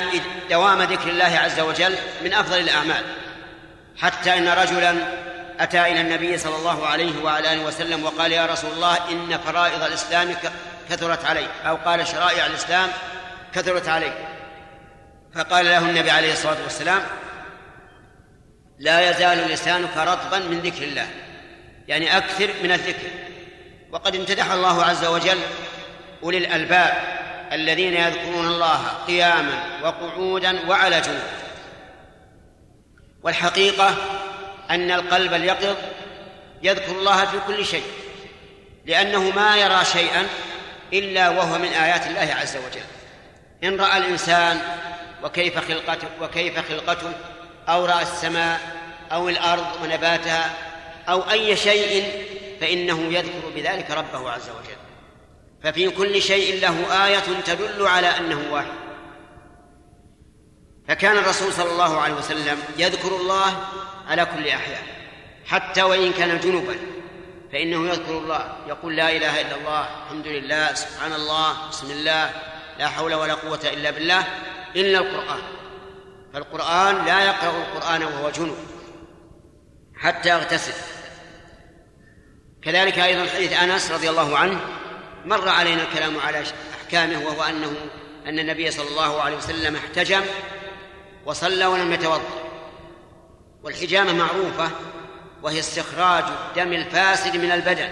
دوام 0.50 0.82
ذكر 0.82 1.10
الله 1.10 1.40
عز 1.40 1.60
وجل 1.60 1.96
من 2.24 2.34
أفضل 2.34 2.60
الأعمال. 2.60 3.04
حتى 3.98 4.38
إن 4.38 4.48
رجلا 4.48 4.96
أتى 5.60 5.82
إلى 5.82 6.02
النبي 6.02 6.38
صلى 6.38 6.56
الله 6.56 6.88
عليه 6.88 7.24
وعلى 7.24 7.54
آله 7.54 7.66
وسلم 7.66 8.04
وقال 8.04 8.32
يا 8.32 8.46
رسول 8.46 8.72
الله 8.72 8.98
إن 9.12 9.38
فرائض 9.38 9.84
الإسلام 9.84 10.36
كثرت 10.90 11.26
علي 11.26 11.48
أو 11.68 11.76
قال 11.76 12.08
شرائع 12.08 12.46
الإسلام 12.46 12.90
كثرت 13.54 13.88
علي 13.90 14.14
فقال 15.36 15.66
له 15.66 15.78
النبي 15.78 16.12
عليه 16.12 16.34
الصلاة 16.34 16.58
والسلام 16.64 17.02
لا 18.80 19.10
يزال 19.10 19.38
لسانك 19.38 19.98
رطبا 19.98 20.40
من 20.40 20.60
ذكر 20.60 20.84
الله. 20.84 21.08
يعني 21.92 22.18
أكثر 22.18 22.50
من 22.64 22.72
الذكر. 22.72 23.08
وقد 23.92 24.16
امتدح 24.16 24.52
الله 24.52 24.84
عز 24.84 25.06
وجل 25.06 25.38
أولي 26.24 26.38
الألباب 26.38 26.94
الذين 27.52 27.94
يذكرون 27.94 28.48
الله 28.48 28.88
قياما 29.08 29.64
وقعودا 29.84 30.70
وعلى 30.70 31.02
جنوب. 31.02 31.22
والحقيقة 33.24 33.96
أن 34.70 34.92
القلب 34.92 35.34
اليقظ 35.34 35.76
يذكر 36.64 36.92
الله 36.92 37.26
في 37.26 37.38
كل 37.48 37.66
شيء 37.66 37.84
لأنه 38.86 39.30
ما 39.30 39.58
يرى 39.58 39.86
شيئا 39.86 40.28
إلا 40.94 41.30
وهو 41.30 41.58
من 41.58 41.70
آيات 41.70 42.08
الله 42.08 42.36
عز 42.42 42.58
وجل. 42.58 42.86
إن 43.64 43.80
رأى 43.82 43.98
الإنسان 43.98 44.62
وكيف 45.24 45.68
خلقته 45.68 46.08
وكيف 46.22 46.70
خلقته 46.70 47.12
أو 47.70 47.86
رأى 47.86 48.02
السماء 48.02 48.60
أو 49.12 49.30
الأرض 49.30 49.66
ونباتها 49.84 50.71
أو 51.10 51.32
أي 51.32 51.56
شيء 51.56 52.26
فإنه 52.62 53.14
يذكر 53.14 53.50
بذلك 53.56 53.92
ربه 53.92 54.32
عز 54.32 54.50
وجل. 54.50 54.82
ففي 55.64 55.90
كل 55.90 56.22
شيء 56.22 56.62
له 56.62 57.06
آية 57.08 57.42
تدل 57.46 57.88
على 57.88 58.08
أنه 58.08 58.54
واحد. 58.54 58.82
فكان 60.88 61.18
الرسول 61.18 61.54
صلى 61.54 61.72
الله 61.72 62.02
عليه 62.02 62.14
وسلم 62.14 62.64
يذكر 62.78 63.16
الله 63.16 63.68
على 64.08 64.26
كل 64.26 64.48
أحيان 64.48 64.84
حتى 65.46 65.82
وإن 65.82 66.14
كان 66.14 66.40
جنبا 66.40 66.76
فإنه 67.52 67.90
يذكر 67.90 68.18
الله 68.18 68.58
يقول 68.68 68.96
لا 68.96 69.12
إله 69.18 69.42
إلا 69.42 69.56
الله 69.56 70.04
الحمد 70.04 70.28
لله 70.28 70.74
سبحان 70.74 71.14
الله 71.14 71.70
بسم 71.70 71.92
الله 71.92 72.30
لا 72.80 72.88
حول 72.88 73.14
ولا 73.14 73.34
قوة 73.34 73.60
إلا 73.64 73.92
بالله 73.92 74.24
إلا 74.76 75.00
القرآن. 75.00 75.42
فالقرآن 76.34 77.06
لا 77.06 77.26
يقرأ 77.26 77.58
القرآن 77.58 78.04
وهو 78.04 78.30
جنب. 78.30 78.58
حتى 80.02 80.30
يغتسل 80.30 80.74
كذلك 82.64 83.00
أيضا 83.00 83.30
حديث 83.30 83.54
أنس 83.54 83.92
رضي 83.92 84.10
الله 84.10 84.38
عنه 84.38 84.60
مر 85.26 85.50
علينا 85.50 85.84
الكلام 85.84 86.20
على 86.20 86.44
أحكامه 86.82 87.26
وهو 87.26 87.44
أنه 87.44 87.76
أن 88.26 88.40
النبي 88.40 88.72
صلى 88.72 88.88
الله 88.88 89.22
عليه 89.22 89.38
وسلم 89.38 89.76
احتجم 89.76 90.22
وصلى 91.26 91.66
ولم 91.66 91.94
يتوضأ. 91.94 92.52
والحجامة 93.64 94.14
معروفة 94.14 94.72
وهي 95.44 95.60
استخراج 95.60 96.24
الدم 96.24 96.74
الفاسد 96.74 97.38
من 97.38 97.52
البدن 97.52 97.90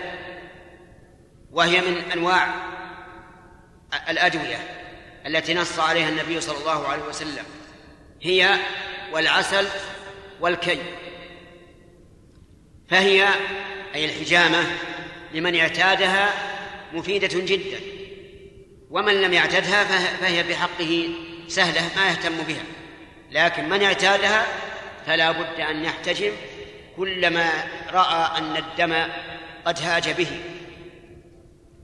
وهي 1.52 1.82
من 1.82 2.12
أنواع 2.14 2.56
الأدوية 4.10 4.60
التي 5.26 5.54
نص 5.54 5.80
عليها 5.80 6.10
النبي 6.10 6.42
صلى 6.42 6.58
الله 6.58 6.88
عليه 6.88 7.04
وسلم 7.04 7.44
هي 8.22 8.58
والعسل 9.14 9.68
والكي. 10.40 10.80
فهي 12.90 13.28
أي 13.96 14.06
الحجامة 14.06 14.64
لمن 15.34 15.56
اعتادها 15.56 16.34
مفيدة 16.94 17.40
جدا 17.40 17.80
ومن 18.90 19.22
لم 19.22 19.34
يعتدها 19.34 19.84
فهي 20.22 20.44
بحقه 20.44 21.10
سهلة 21.48 21.82
ما 21.96 22.10
يهتم 22.10 22.38
بها. 22.48 22.64
لكن 23.32 23.70
من 23.70 23.84
اعتادها 23.84 24.46
فلا 25.06 25.32
بد 25.32 25.60
أن 25.60 25.84
يحتجم 25.84 26.32
كلما 26.98 27.50
رأى 27.94 28.38
أن 28.38 28.58
الدم 28.58 29.10
قد 29.66 29.82
هاج 29.82 30.10
به. 30.10 30.42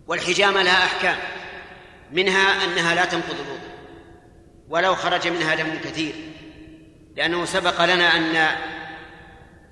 والحجامة 0.08 0.64
لها 0.64 0.86
أحكام 0.86 1.18
منها 2.12 2.66
أنها 2.66 2.96
لا 2.96 3.06
تنقض 3.06 3.36
الوضوء 3.36 3.76
ولو 4.70 4.96
خرج 4.96 5.28
منها 5.28 5.56
دم 5.56 5.76
كثير 5.84 6.14
لأنه 7.16 7.46
سبق 7.46 7.86
لنا 7.86 8.18
أن 8.18 8.56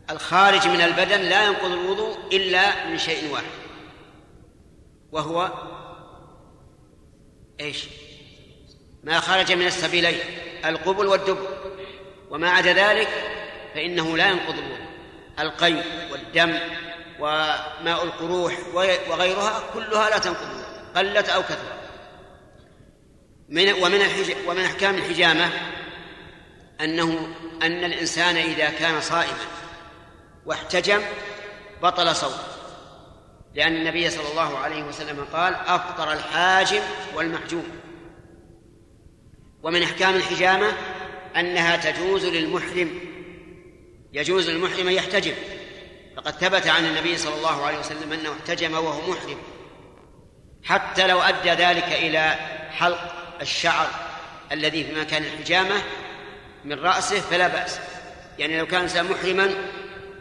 الخارج 0.09 0.67
من 0.67 0.81
البدن 0.81 1.21
لا 1.21 1.45
ينقض 1.45 1.71
الوضوء 1.71 2.17
إلا 2.33 2.87
من 2.87 2.97
شيء 2.97 3.31
واحد 3.31 3.45
وهو 5.11 5.51
إيش؟ 7.59 7.85
ما 9.03 9.19
خرج 9.19 9.51
من 9.51 9.65
السبيلين 9.67 10.19
القبل 10.65 11.07
والدبر 11.07 11.47
وما 12.29 12.49
عدا 12.49 12.73
ذلك 12.73 13.09
فإنه 13.73 14.17
لا 14.17 14.29
ينقض 14.29 14.57
الوضوء 14.57 14.87
القي 15.39 15.83
والدم 16.11 16.59
وماء 17.19 18.03
القروح 18.03 18.57
وغيرها 19.09 19.63
كلها 19.73 20.09
لا 20.09 20.17
تنقض 20.17 20.41
الوضوء 20.41 20.63
قلت 20.95 21.29
أو 21.29 21.43
كثرت 21.43 21.83
من 23.49 23.73
ومن 23.73 24.01
ومن 24.47 24.63
أحكام 24.63 24.95
الحجامة 24.95 25.49
أنه 26.81 27.35
أن 27.63 27.83
الإنسان 27.83 28.35
إذا 28.37 28.69
كان 28.69 29.01
صائما 29.01 29.37
واحتجم 30.45 31.01
بطل 31.83 32.15
صوته 32.15 32.53
لأن 33.55 33.75
النبي 33.75 34.09
صلى 34.09 34.31
الله 34.31 34.57
عليه 34.57 34.83
وسلم 34.83 35.25
قال 35.33 35.53
أفطر 35.55 36.13
الحاجم 36.13 36.81
والمحجوم. 37.15 37.67
ومن 39.63 39.83
أحكام 39.83 40.15
الحجامة 40.15 40.71
أنها 41.35 41.75
تجوز 41.75 42.25
للمحرم 42.25 42.99
يجوز 44.13 44.49
للمحرم 44.49 44.87
أن 44.87 44.93
يحتجم. 44.93 45.33
فقد 46.17 46.31
ثبت 46.31 46.67
عن 46.67 46.85
النبي 46.85 47.17
صلى 47.17 47.35
الله 47.35 47.65
عليه 47.65 47.79
وسلم 47.79 48.13
أنه 48.13 48.31
احتجم 48.31 48.73
وهو 48.73 49.11
محرم. 49.11 49.37
حتى 50.63 51.07
لو 51.07 51.21
أدى 51.21 51.49
ذلك 51.49 51.87
إلى 51.87 52.35
حلق 52.71 53.15
الشعر 53.41 53.87
الذي 54.51 54.83
في 54.83 55.01
مكان 55.01 55.23
الحجامة 55.23 55.75
من 56.65 56.79
رأسه 56.79 57.19
فلا 57.19 57.47
بأس. 57.47 57.79
يعني 58.39 58.59
لو 58.59 58.67
كان 58.67 58.85
محرما 58.85 59.55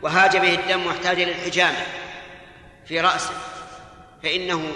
وهاج 0.03 0.37
به 0.37 0.55
الدم 0.55 0.87
واحتاج 0.87 1.21
للحجامة 1.21 1.87
في 2.87 3.01
رأسه 3.01 3.35
فإنه 4.23 4.73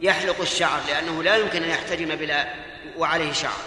يحلق 0.00 0.40
الشعر 0.40 0.80
لأنه 0.88 1.22
لا 1.22 1.36
يمكن 1.36 1.62
أن 1.62 1.70
يحتجم 1.70 2.16
بلا 2.16 2.54
وعليه 2.96 3.32
شعر. 3.32 3.60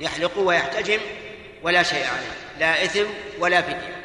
يحلق 0.00 0.38
ويحتجم 0.38 1.00
ولا 1.62 1.82
شيء 1.82 2.06
عليه 2.06 2.58
لا 2.58 2.84
إثم 2.84 3.04
ولا 3.38 3.62
فدية. 3.62 4.02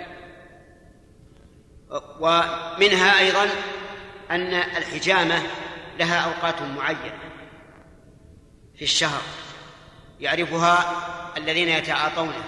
ومنها 2.20 3.20
أيضا 3.20 3.50
أن 4.32 4.54
الحجامة 4.54 5.44
لها 6.00 6.20
أوقات 6.20 6.62
معينة 6.62 7.20
في 8.76 8.82
الشهر 8.82 9.22
يعرفها 10.20 10.96
الذين 11.38 11.70
يتعاطونها. 11.70 12.48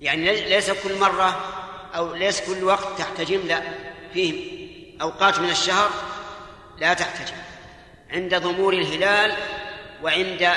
يعني 0.00 0.48
ليس 0.48 0.70
كل 0.70 0.98
مرة 0.98 1.59
أو 1.96 2.14
ليس 2.14 2.40
كل 2.40 2.64
وقت 2.64 2.98
تحتجم 2.98 3.40
لا. 3.46 3.62
فيه 4.14 4.60
أوقات 5.02 5.38
من 5.38 5.50
الشهر 5.50 5.90
لا 6.78 6.94
تحتجم. 6.94 7.36
عند 8.10 8.34
ضمور 8.34 8.72
الهلال 8.72 9.36
وعند 10.02 10.52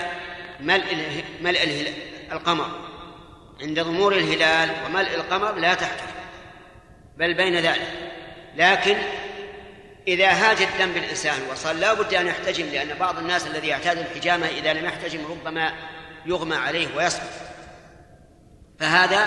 ملء 0.60 1.24
ملء 1.42 1.94
القمر. 2.32 2.72
عند 3.62 3.80
ضمور 3.80 4.14
الهلال 4.14 4.70
وملء 4.86 5.16
القمر 5.16 5.52
لا 5.52 5.74
تحتجم. 5.74 6.14
بل 7.18 7.34
بين 7.34 7.58
ذلك. 7.58 7.88
لكن 8.58 8.98
إذا 10.08 10.30
هاج 10.32 10.62
الدم 10.62 10.92
بالإنسان 10.94 11.42
وصار 11.52 11.76
لا 11.76 11.94
بد 11.94 12.14
أن 12.14 12.28
يحتجم 12.28 12.66
لأن 12.66 12.98
بعض 13.00 13.18
الناس 13.18 13.48
الذي 13.48 13.68
يعتاد 13.68 13.98
الحجامة 13.98 14.48
إذا 14.48 14.74
لم 14.74 14.86
يحتجم 14.86 15.20
ربما 15.30 15.74
يغمى 16.26 16.56
عليه 16.56 16.88
ويسقط 16.98 17.53
فهذا 18.80 19.26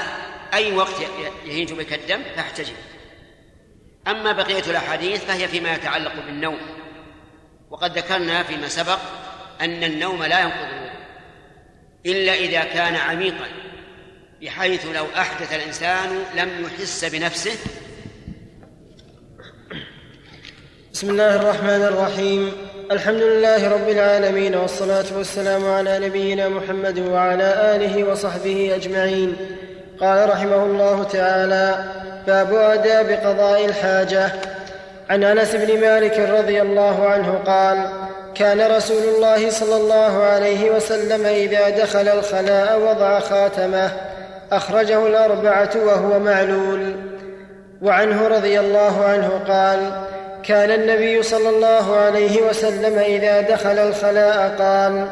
أي 0.55 0.73
وقت 0.73 1.01
يهيج 1.44 1.73
بك 1.73 1.93
الدم 1.93 2.23
فاحتجم 2.36 2.74
أما 4.09 4.32
بقية 4.32 4.70
الأحاديث 4.70 5.24
فهي 5.24 5.48
فيما 5.48 5.74
يتعلق 5.74 6.14
بالنوم. 6.27 6.59
وقد 7.70 7.98
ذكرنا 7.98 8.43
فيما 8.43 8.68
سبق 8.68 8.98
أن 9.60 9.85
النوم 9.85 10.24
لا 10.24 10.40
ينقض 10.40 10.90
إلا 12.06 12.35
إذا 12.35 12.64
كان 12.64 12.94
عميقا 12.94 13.48
بحيث 14.43 14.86
لو 14.86 15.06
أحدث 15.16 15.52
الإنسان 15.52 16.24
لم 16.35 16.64
يحس 16.64 17.05
بنفسه 17.05 17.56
بسم 20.97 21.10
الله 21.10 21.36
الرحمن 21.36 21.82
الرحيم. 21.82 22.52
الحمد 22.90 23.23
لله 23.23 23.73
رب 23.73 23.89
العالمين 23.89 24.55
والصلاة 24.55 25.05
والسلام 25.16 25.70
على 25.70 25.98
نبينا 25.98 26.48
محمد 26.48 26.98
وعلى 26.98 27.74
آله 27.74 28.05
وصحبه 28.05 28.73
أجمعين. 28.74 29.36
قال 30.01 30.28
رحمه 30.28 30.64
الله 30.64 31.02
تعالى 31.02 31.74
باب 32.27 32.55
آداب 32.55 33.10
قضاء 33.10 33.64
الحاجة. 33.64 34.28
عن 35.10 35.24
أنس 35.24 35.55
بن 35.55 35.81
مالك 35.81 36.18
رضي 36.18 36.62
الله 36.62 37.09
عنه 37.09 37.39
قال 37.47 37.89
كان 38.35 38.77
رسول 38.77 39.02
الله 39.02 39.51
صلى 39.51 39.77
الله 39.77 40.23
عليه 40.23 40.70
وسلم 40.70 41.27
إذا 41.27 41.68
دخل 41.70 42.09
الخلاء 42.09 42.81
وضع 42.81 43.20
خاتمه 43.20 43.90
أخرجه 44.52 45.06
الأربعة 45.06 45.70
وهو 45.77 46.18
معلول. 46.18 46.97
وعنه 47.82 48.28
رضي 48.28 48.60
الله 48.60 49.05
عنه 49.05 49.40
قال 49.48 50.06
كان 50.47 50.70
النبي 50.70 51.23
صلى 51.23 51.48
الله 51.48 51.97
عليه 51.97 52.43
وسلم 52.43 52.98
إذا 52.98 53.40
دخل 53.40 53.78
الخلاء 53.78 54.56
قال 54.59 55.09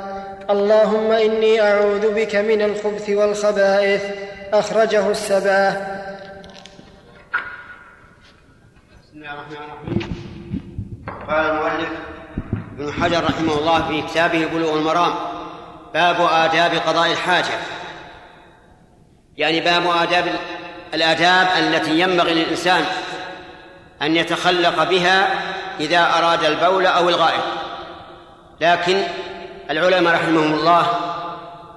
اللهم 0.50 1.10
إني 1.12 1.60
أعوذ 1.60 2.14
بك 2.14 2.36
من 2.36 2.62
الخبث 2.62 3.10
والخبائث. 3.10 4.02
أخرجه 4.52 5.10
السبعه 5.10 5.70
بسم 9.02 9.14
الله 9.14 9.32
الرحمن 9.32 9.56
الرحيم. 9.56 10.14
قال 11.28 11.46
المؤلف 11.50 11.88
ابن 12.78 12.92
حجر 12.92 13.24
رحمه 13.24 13.58
الله 13.58 13.88
في 13.88 14.02
كتابه 14.02 14.46
بلوغ 14.46 14.78
المرام 14.78 15.14
باب 15.94 16.16
آداب 16.20 16.72
قضاء 16.86 17.12
الحاجة. 17.12 17.54
يعني 19.36 19.60
باب 19.60 19.82
آداب 19.86 20.24
الآداب 20.94 21.46
التي 21.58 22.00
ينبغي 22.00 22.34
للإنسان 22.34 22.84
أن 24.04 24.16
يتخلق 24.16 24.84
بها 24.84 25.42
إذا 25.80 26.18
أراد 26.18 26.44
البول 26.44 26.86
أو 26.86 27.08
الغائط. 27.08 27.44
لكن 28.60 29.02
العلماء 29.70 30.14
رحمهم 30.14 30.54
الله 30.54 30.86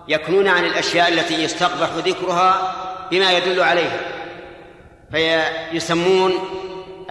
يكنون 0.08 0.48
عن 0.48 0.66
الأشياء 0.66 1.10
التي 1.10 1.44
يستقبح 1.44 1.90
ذكرها 2.06 2.74
بما 3.12 3.32
يدل 3.32 3.62
عليها. 3.62 4.00
فيسمون 5.12 6.34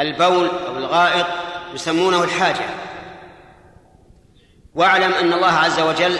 البول 0.00 0.50
أو 0.68 0.76
الغائط 0.76 1.26
يسمونه 1.74 2.24
الحاجة. 2.24 2.64
واعلم 4.74 5.12
أن 5.12 5.32
الله 5.32 5.52
عز 5.52 5.80
وجل 5.80 6.18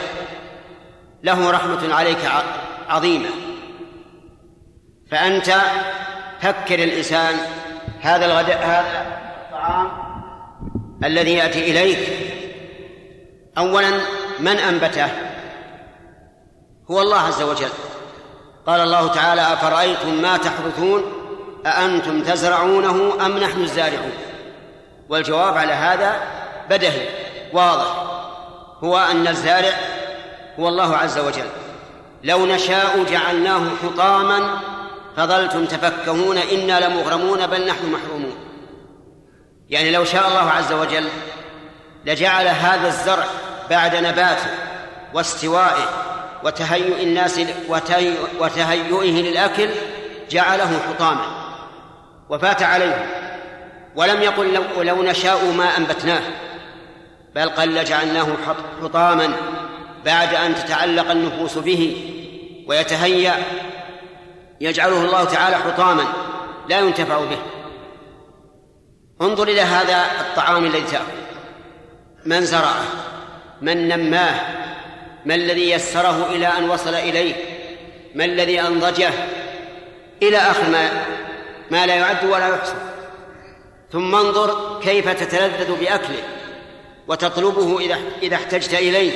له 1.23 1.51
رحمة 1.51 1.95
عليك 1.95 2.31
عظيمة. 2.89 3.29
فأنت 5.11 5.55
فكر 6.41 6.85
الإنسان 6.85 7.35
هذا 8.07 8.27
الغداء 8.27 8.59
هذا 8.59 9.07
الطعام 9.43 9.89
الذي 11.05 11.35
يأتي 11.35 11.71
إليك. 11.71 12.09
أولا 13.59 13.91
من 14.41 14.59
أنبته؟ 14.59 15.07
هو 16.91 17.03
الله 17.03 17.21
عز 17.21 17.43
وجل. 17.43 17.69
قال 18.67 18.81
الله 18.81 19.09
تعالى 19.09 19.53
أفرأيتم 19.53 20.23
ما 20.23 20.37
تحرثون؟ 20.37 21.03
أأنتم 21.67 22.23
تزرعونه 22.23 23.27
أم 23.27 23.39
نحن 23.39 23.61
الزارعون؟ 23.61 24.13
والجواب 25.09 25.57
على 25.57 25.73
هذا 25.73 26.21
بدهي 26.71 27.09
واضح. 27.53 27.87
هو 28.85 28.99
أن 28.99 29.29
الزارع 29.29 29.73
هو 30.61 30.69
الله 30.69 30.97
عز 30.97 31.19
وجل. 31.19 31.49
لو 32.25 32.47
نشاء 32.47 33.05
جعلناه 33.11 33.63
حطاما 33.83 34.59
فظلتم 35.17 35.65
تفكهون 35.65 36.39
إنا 36.39 36.87
لمغرمون 36.87 37.47
بل 37.47 37.67
نحن 37.67 37.93
محرومون. 37.93 38.37
يعني 39.71 39.91
لو 39.91 40.05
شاء 40.05 40.29
الله 40.29 40.51
عز 40.51 40.73
وجل 40.73 41.09
لجعل 42.05 42.49
هذا 42.49 42.89
الزرع 42.89 43.25
بعد 43.71 43.97
نباته 43.97 44.47
واستوائه 45.15 45.89
وتهيؤ 46.45 47.03
الناس 47.03 47.41
وتهيئه 48.41 49.23
للأكل 49.23 49.69
جعله 50.31 50.81
حطاما 50.89 51.27
وفات 52.31 52.63
عليه. 52.63 53.07
ولم 53.97 54.23
يقل 54.23 54.55
لو, 54.55 54.83
لو 54.83 55.03
نشاء 55.03 55.45
ما 55.45 55.77
أنبتناه 55.77 56.23
بل 57.35 57.49
قال 57.49 57.75
لجعلناه 57.75 58.27
حطاما 58.83 59.33
بعد 60.05 60.35
أن 60.35 60.55
تتعلق 60.55 61.11
النفوس 61.11 61.59
به 61.59 61.97
ويتهيأ 62.69 63.35
يجعله 64.61 65.05
الله 65.05 65.25
تعالى 65.25 65.57
حطاما 65.57 66.05
لا 66.69 66.79
ينتفع 66.79 67.19
به. 67.19 67.39
انظر 69.21 69.49
إلى 69.49 69.61
هذا 69.61 70.07
الطعام 70.21 70.65
الذي 70.65 70.83
تأكل. 70.83 71.05
من 72.25 72.45
زرعه؟ 72.45 72.85
من 73.63 73.89
نماه؟ 73.89 74.41
ما 75.25 75.35
الذي 75.35 75.71
يسره 75.71 76.27
إلى 76.31 76.47
أن 76.47 76.71
وصل 76.71 76.95
إليه؟ 76.95 77.35
ما 78.15 78.25
الذي 78.25 78.61
أنضجه؟ 78.61 79.11
إلى 80.23 80.37
آخر 80.37 80.71
ما 80.71 80.91
ما 81.71 81.87
لا 81.87 81.95
يعد 81.95 82.25
ولا 82.25 82.49
يحصى. 82.49 82.75
ثم 83.93 84.15
انظر 84.15 84.81
كيف 84.81 85.09
تتلذذ 85.09 85.81
بأكله 85.81 86.23
وتطلبه 87.09 87.81
إذا 87.81 87.99
إذا 88.23 88.37
احتجت 88.37 88.75
إليه. 88.75 89.13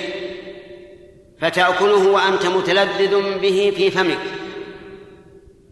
فتأكله 1.41 2.09
وأنت 2.09 2.47
متلذذ 2.47 3.39
به 3.39 3.73
في 3.77 3.91
فمك. 3.91 4.19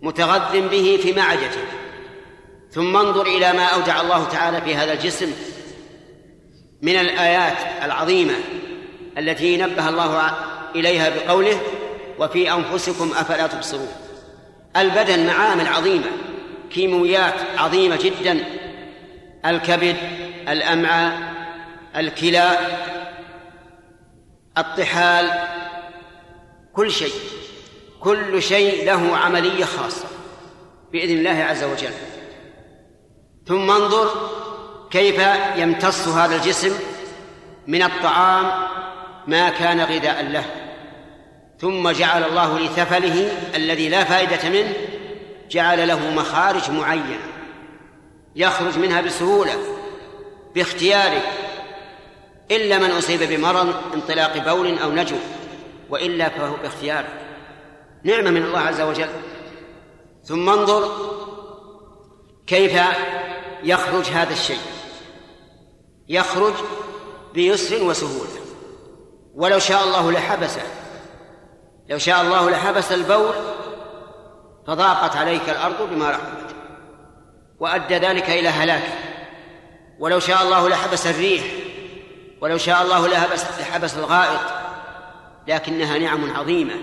متغذ 0.03 0.69
به 0.69 0.99
في 1.03 1.13
معدتك 1.13 1.69
ثم 2.71 2.97
انظر 2.97 3.27
إلى 3.27 3.53
ما 3.53 3.65
أودع 3.65 4.01
الله 4.01 4.25
تعالى 4.25 4.61
في 4.61 4.75
هذا 4.75 4.93
الجسم 4.93 5.33
من 6.83 6.97
الآيات 6.97 7.57
العظيمة 7.85 8.35
التي 9.19 9.57
نبه 9.57 9.89
الله 9.89 10.33
إليها 10.77 11.09
بقوله 11.09 11.61
وفي 12.19 12.53
أنفسكم 12.53 13.13
أفلا 13.17 13.47
تبصرون. 13.47 13.89
البدن 14.77 15.27
معامل 15.27 15.67
عظيمة 15.67 16.07
كيماويات 16.71 17.35
عظيمة 17.57 17.97
جدا. 17.97 18.45
الكبد 19.47 19.97
الأمعاء 20.49 21.19
الكلى 21.97 22.59
الطحال 24.59 25.31
كل 26.73 26.91
شيء. 26.91 27.13
كل 28.01 28.43
شيء 28.43 28.85
له 28.85 29.17
عملية 29.17 29.65
خاصة 29.65 30.07
بإذن 30.93 31.19
الله 31.19 31.45
عز 31.45 31.65
وجل. 31.65 31.93
ثم 33.47 33.71
انظر 33.71 34.09
كيف 34.91 35.23
يمتص 35.57 36.09
هذا 36.09 36.37
الجسم 36.37 36.79
من 37.67 37.83
الطعام 37.83 38.69
ما 39.27 39.51
كان 39.51 39.81
غذاء 39.81 40.23
له. 40.23 40.45
ثم 41.61 41.91
جعل 41.91 42.25
الله 42.25 42.59
لثفله 42.59 43.33
الذي 43.55 43.89
لا 43.89 44.05
فائدة 44.05 44.49
منه 44.49 44.73
جعل 45.51 45.89
له 45.89 46.11
مخارج 46.11 46.71
معينة. 46.71 47.19
يخرج 48.37 48.79
منها 48.79 49.01
بسهولة 49.01 49.55
باختياره. 50.55 51.23
إلا 52.51 52.79
من 52.79 52.91
أصيب 52.91 53.23
بمرض 53.23 53.75
انطلاق 53.95 54.39
بول 54.39 54.79
أو 54.79 54.93
نجو 54.93 55.17
وإلا 55.91 56.29
فهو 56.29 56.57
باختياره. 56.63 57.28
نعمة 58.05 58.31
من 58.31 58.43
الله 58.43 58.61
عز 58.61 58.81
وجل. 58.81 59.09
ثم 60.25 60.49
انظر 60.49 60.93
كيف 62.47 62.81
يخرج 63.63 64.05
هذا 64.05 64.33
الشيء. 64.33 64.61
يخرج 66.09 66.55
بيسر 67.35 67.85
وسهولة. 67.85 68.41
ولو 69.35 69.59
شاء 69.59 69.85
الله 69.85 70.13
لحبسه 70.13 70.63
لو 71.89 71.99
شاء 71.99 72.23
الله 72.23 72.51
لحبس 72.51 72.93
البول 72.93 73.35
فضاقت 74.67 75.17
عليك 75.17 75.49
الأرض 75.49 75.91
بما 75.91 76.11
رحمت 76.11 76.55
وأدى 77.61 77.95
ذلك 77.95 78.31
إلى 78.31 78.49
هلاك. 78.49 78.83
ولو 79.99 80.19
شاء 80.19 80.43
الله 80.43 80.69
لحبس 80.69 81.07
الريح. 81.07 81.45
ولو 82.41 82.59
شاء 82.59 82.83
الله 82.83 83.09
لحبس, 83.09 83.45
لحبس 83.61 83.97
الغائط. 83.97 84.41
لكنها 85.49 85.99
نعم 85.99 86.37
عظيمة. 86.37 86.75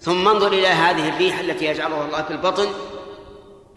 ثم 0.00 0.28
انظر 0.28 0.52
إلى 0.52 0.68
هذه 0.68 1.08
الريح 1.08 1.38
التي 1.38 1.64
يجعلها 1.64 2.04
الله 2.04 2.22
في 2.22 2.30
البطن 2.30 2.68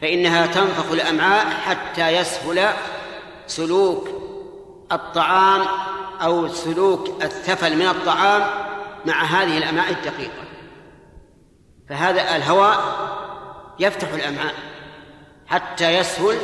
فإنها 0.02 0.46
تنفخ 0.46 0.92
الأمعاء 0.92 1.46
حتى 1.50 2.10
يسهل 2.10 2.70
سلوك 3.48 4.08
الطعام 4.92 5.66
أو 6.22 6.48
سلوك 6.48 7.24
الثفل 7.24 7.76
من 7.76 7.88
الطعام 7.88 8.42
مع 9.06 9.24
هذه 9.24 9.58
الأمعاء 9.58 9.92
الدقيقة. 9.92 10.44
فهذا 11.90 12.36
الهواء 12.36 12.80
يفتح 13.80 14.14
الأمعاء 14.14 14.54
حتى 15.48 15.94
يسهل 15.94 16.38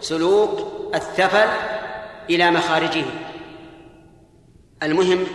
سلوك 0.00 0.72
الثفل 0.94 1.48
إلى 2.30 2.50
مخارجه. 2.50 3.04
المهم 4.82 5.26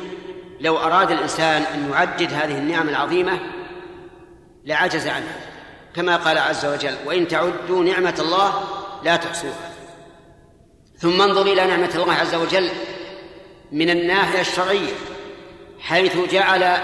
لو 0.60 0.78
أراد 0.78 1.12
الإنسان 1.12 1.62
أن 1.62 1.90
يعدد 1.92 2.34
هذه 2.34 2.58
النعم 2.58 2.90
العظيمة 2.90 3.40
لعجز 4.66 5.08
عنها 5.08 5.40
كما 5.96 6.18
قال 6.18 6.38
عز 6.38 6.66
وجل 6.66 6.96
وإن 7.06 7.28
تعدوا 7.28 7.84
نعمة 7.84 8.16
الله 8.20 8.64
لا 9.04 9.16
تحصوها. 9.16 9.72
ثم 10.98 11.22
انظر 11.22 11.42
إلى 11.42 11.66
نعمة 11.66 11.92
الله 11.96 12.14
عز 12.14 12.36
وجل 12.36 12.70
من 13.72 13.90
الناحية 13.90 14.42
الشرعية 14.42 14.94
حيث 15.80 16.18
جعل 16.32 16.78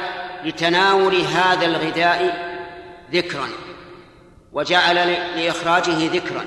لتناول 0.43 1.15
هذا 1.15 1.65
الغذاء 1.65 2.51
ذكرا 3.11 3.49
وجعل 4.53 4.95
لإخراجه 5.35 6.13
ذكرا. 6.13 6.45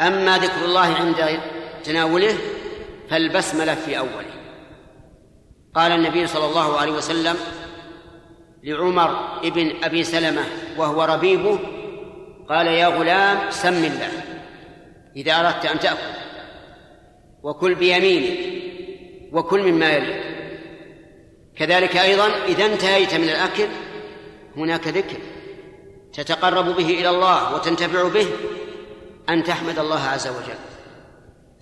أما 0.00 0.38
ذكر 0.38 0.64
الله 0.64 0.94
عند 0.94 1.40
تناوله 1.84 2.38
فالبسملة 3.10 3.74
في 3.74 3.98
أوله. 3.98 4.34
قال 5.74 5.92
النبي 5.92 6.26
صلى 6.26 6.46
الله 6.46 6.78
عليه 6.78 6.92
وسلم 6.92 7.36
لعمر 8.64 9.38
ابن 9.44 9.84
أبي 9.84 10.04
سلمة 10.04 10.44
وهو 10.76 11.04
ربيبه 11.04 11.58
قال 12.48 12.66
يا 12.66 12.86
غلام 12.86 13.50
سم 13.50 13.84
الله 13.84 14.10
إذا 15.16 15.40
أردت 15.40 15.66
أن 15.66 15.78
تأكل 15.78 15.98
وكل 17.42 17.74
بيمينك 17.74 18.38
وكل 19.32 19.72
مما 19.72 19.90
يليك 19.90 20.22
كذلك 21.56 21.96
أيضا 21.96 22.26
إذا 22.48 22.66
انتهيت 22.66 23.14
من 23.14 23.28
الأكل 23.28 23.68
هناك 24.56 24.88
ذكر 24.88 25.18
تتقرب 26.12 26.64
به 26.64 26.90
إلى 26.90 27.08
الله 27.08 27.54
وتنتفع 27.54 28.08
به 28.08 28.26
أن 29.28 29.44
تحمد 29.44 29.78
الله 29.78 30.00
عز 30.00 30.28
وجل. 30.28 30.58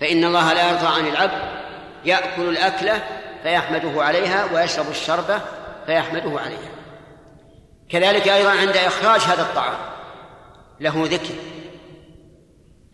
فإن 0.00 0.24
الله 0.24 0.52
لا 0.52 0.70
يرضى 0.70 0.86
عن 0.86 1.08
العبد 1.08 1.62
يأكل 2.04 2.42
الأكلة 2.42 3.02
فيحمده 3.42 4.02
عليها 4.02 4.54
ويشرب 4.54 4.90
الشربة 4.90 5.40
فيحمده 5.86 6.40
عليها. 6.40 6.71
كذلك 7.92 8.28
أيضا 8.28 8.50
عند 8.50 8.76
إخراج 8.76 9.20
هذا 9.20 9.42
الطعام 9.42 9.78
له 10.80 11.08
ذكر 11.10 11.34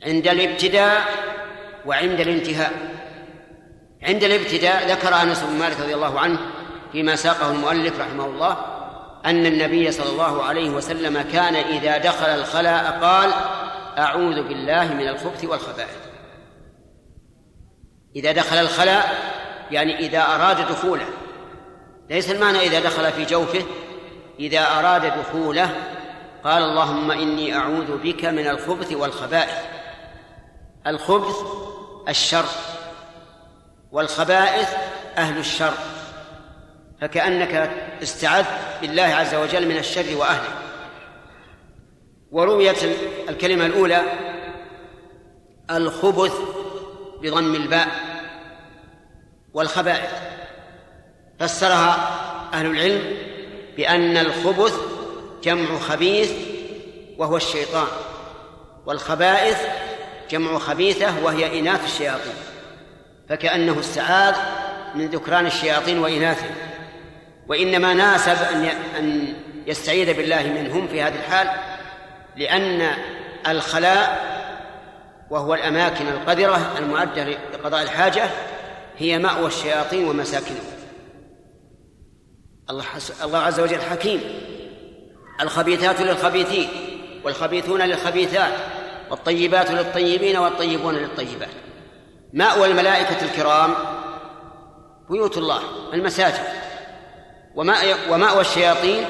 عند 0.03 0.29
الابتداء 0.29 1.09
وعند 1.87 2.21
الانتهاء. 2.21 2.73
عند 4.03 4.25
الابتداء 4.25 4.91
ذكر 4.93 5.15
أنس 5.23 5.43
بن 5.43 5.59
مالك 5.59 5.81
رضي 5.81 5.95
الله 5.95 6.21
عنه 6.21 6.39
فيما 6.93 7.17
ساقه 7.17 7.51
المؤلف 7.51 8.01
رحمه 8.01 8.25
الله 8.25 8.57
أن 9.27 9.47
النبي 9.47 9.93
صلى 9.93 10.11
الله 10.11 10.43
عليه 10.43 10.71
وسلم 10.71 11.23
كان 11.23 11.55
إذا 11.55 11.99
دخل 11.99 12.27
الخلاء 12.27 12.99
قال 13.03 13.33
أعوذ 13.99 14.49
بالله 14.49 14.95
من 14.95 15.09
الخبث 15.09 15.45
والخبائث. 15.45 15.99
إذا 18.17 18.33
دخل 18.33 18.57
الخلاء 18.57 19.19
يعني 19.71 19.99
إذا 19.99 20.21
أراد 20.23 20.69
دخوله. 20.69 21.07
ليس 22.11 22.31
المعنى 22.31 22.59
إذا 22.59 22.81
دخل 22.81 23.13
في 23.13 23.25
جوفه 23.25 23.63
إذا 24.39 24.61
أراد 24.61 25.19
دخوله 25.19 25.71
قال 26.45 26.63
اللهم 26.63 27.11
إني 27.11 27.57
أعوذ 27.57 27.97
بك 27.97 28.25
من 28.25 28.49
الخبث 28.49 28.93
والخبائث. 28.93 29.59
الخبث 30.87 31.37
الشر 32.09 32.45
والخبائث 33.93 34.69
أهل 35.17 35.39
الشر. 35.39 35.75
فكأنك 37.01 37.71
استعذت 38.03 38.59
بالله 38.81 39.03
عز 39.03 39.35
وجل 39.35 39.69
من 39.69 39.77
الشر 39.77 40.17
وأهله. 40.17 40.55
ورويت 42.33 42.85
الكلمة 43.29 43.67
الأولى 43.67 44.03
الخبث 45.71 46.35
بضم 47.23 47.55
الباء 47.55 47.89
والخبائث. 49.55 50.13
فسرها 51.41 52.11
أهل 52.55 52.67
العلم 52.67 53.28
بأن 53.79 54.17
الخبث 54.17 54.75
جمع 55.43 55.79
خبيث 55.79 56.33
وهو 57.19 57.37
الشيطان 57.37 57.87
والخبائث 58.87 59.59
جمع 60.31 60.59
خبيثة 60.59 61.25
وهي 61.25 61.61
إناث 61.61 61.85
الشياطين 61.85 62.35
فكأنه 63.29 63.81
استعاذ 63.81 64.35
من 64.95 65.07
ذكران 65.07 65.47
الشياطين 65.47 65.99
وإناثهم 65.99 66.55
وإنما 67.49 67.95
ناسب 67.95 68.37
أن 68.53 68.65
أن 68.99 69.35
يستعيذ 69.67 70.15
بالله 70.15 70.43
منهم 70.43 70.89
في 70.89 71.03
هذه 71.03 71.15
الحال 71.15 71.49
لأن 72.37 72.91
الخلاء 73.49 74.29
وهو 75.31 75.55
الأماكن 75.55 76.09
القذرة 76.09 76.75
المعدة 76.79 77.25
لقضاء 77.25 77.83
الحاجة 77.83 78.31
هي 78.99 79.19
مأوى 79.19 79.47
الشياطين 79.47 80.09
ومساكنهم. 80.09 80.78
الله 82.71 82.85
الله 83.25 83.39
عز 83.39 83.61
وجل 83.61 83.81
حكيم. 83.81 84.21
الخبيثات 85.41 86.01
للخبيثين 86.01 86.69
والخبيثون 87.25 87.83
للخبيثات 87.83 88.53
والطيبات 89.11 89.71
للطيبين 89.71 90.37
والطيبون 90.37 90.95
للطيبات. 90.95 91.49
مأوى 92.33 92.67
الملائكة 92.67 93.25
الكرام؟ 93.25 93.75
بيوت 95.11 95.39
الله 95.39 95.61
المساجد. 95.95 96.45
ومأوى 98.11 98.41
الشياطين؟ 98.41 99.05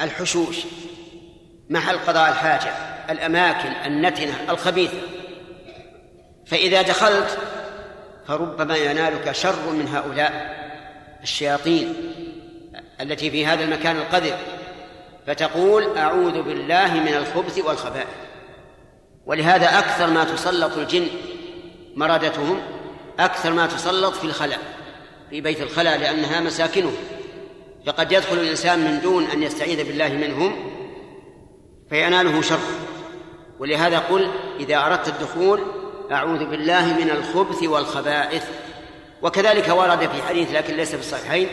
الحشوش 0.00 0.56
محل 1.70 1.98
قضاء 1.98 2.28
الحاجة 2.28 2.72
الأماكن 3.10 3.68
النتنة 3.68 4.50
الخبيثة. 4.50 4.98
فإذا 6.46 6.82
دخلت 6.82 7.38
فربما 8.28 8.76
ينالك 8.76 9.32
شر 9.32 9.70
من 9.70 9.88
هؤلاء 9.88 10.54
الشياطين. 11.22 11.94
التي 13.00 13.30
في 13.30 13.46
هذا 13.46 13.64
المكان 13.64 13.96
القذر 13.96 14.36
فتقول 15.26 15.98
أعوذ 15.98 16.42
بالله 16.42 16.94
من 16.94 17.14
الخبث 17.14 17.58
والخبائث. 17.58 18.06
ولهذا 19.26 19.78
أكثر 19.78 20.06
ما 20.06 20.24
تسلط 20.24 20.78
الجن 20.78 21.06
مردتهم 21.96 22.60
أكثر 23.18 23.52
ما 23.52 23.66
تسلط 23.66 24.14
في 24.14 24.24
الخلاء 24.24 24.58
في 25.30 25.40
بيت 25.40 25.60
الخلاء 25.60 25.98
لأنها 25.98 26.40
مساكنه 26.40 26.92
فقد 27.86 28.12
يدخل 28.12 28.38
الإنسان 28.38 28.78
من 28.78 29.00
دون 29.00 29.24
أن 29.24 29.42
يستعيذ 29.42 29.84
بالله 29.84 30.08
منهم 30.08 30.56
فيناله 31.90 32.42
شر. 32.42 32.58
ولهذا 33.58 33.98
قل 33.98 34.30
إذا 34.60 34.86
أردت 34.86 35.08
الدخول 35.08 35.60
أعوذ 36.12 36.44
بالله 36.44 36.86
من 36.86 37.10
الخبث 37.10 37.62
والخبائث. 37.62 38.44
وكذلك 39.22 39.68
ورد 39.68 39.98
في 39.98 40.22
حديث 40.22 40.52
لكن 40.52 40.76
ليس 40.76 40.94
في 40.94 41.00
الصحيحين 41.00 41.48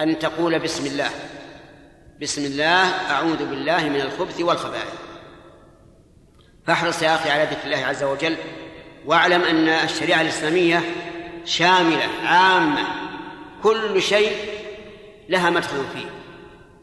أن 0.00 0.18
تقول 0.18 0.58
بسم 0.58 0.86
الله. 0.86 1.10
بسم 2.20 2.44
الله 2.44 2.84
أعوذ 3.10 3.36
بالله 3.36 3.88
من 3.88 4.00
الخبث 4.00 4.40
والخبائث. 4.40 4.94
فاحرص 6.66 7.02
يا 7.02 7.14
أخي 7.14 7.30
على 7.30 7.44
ذكر 7.44 7.64
الله 7.64 7.86
عز 7.86 8.02
وجل 8.02 8.36
واعلم 9.06 9.42
أن 9.42 9.68
الشريعة 9.68 10.20
الإسلامية 10.20 10.82
شاملة 11.44 12.08
عامة 12.24 12.86
كل 13.62 14.02
شيء 14.02 14.36
لها 15.28 15.50
مدخل 15.50 15.84
فيه. 15.94 16.10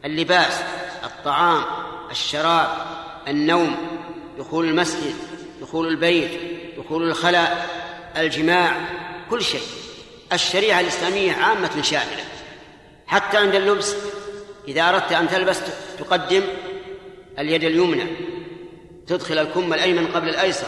اللباس 0.04 0.60
الطعام 1.04 1.64
الشراب 2.10 2.68
النوم 3.28 3.76
دخول 4.38 4.68
المسجد 4.68 5.14
دخول 5.60 5.88
البيت 5.88 6.30
دخول 6.78 7.02
الخلاء 7.02 7.68
الجماع 8.16 8.76
كل 9.30 9.42
شيء. 9.42 9.62
الشريعة 10.32 10.80
الإسلامية 10.80 11.32
عامة 11.32 11.82
شاملة. 11.82 12.24
حتى 13.08 13.36
عند 13.36 13.54
اللبس. 13.54 13.96
إذا 14.68 14.88
أردت 14.88 15.12
أن 15.12 15.28
تلبس 15.28 15.60
تقدم 15.98 16.42
اليد 17.38 17.64
اليمنى 17.64 18.06
تدخل 19.06 19.38
الكم 19.38 19.74
الأيمن 19.74 20.06
قبل 20.06 20.28
الأيسر 20.28 20.66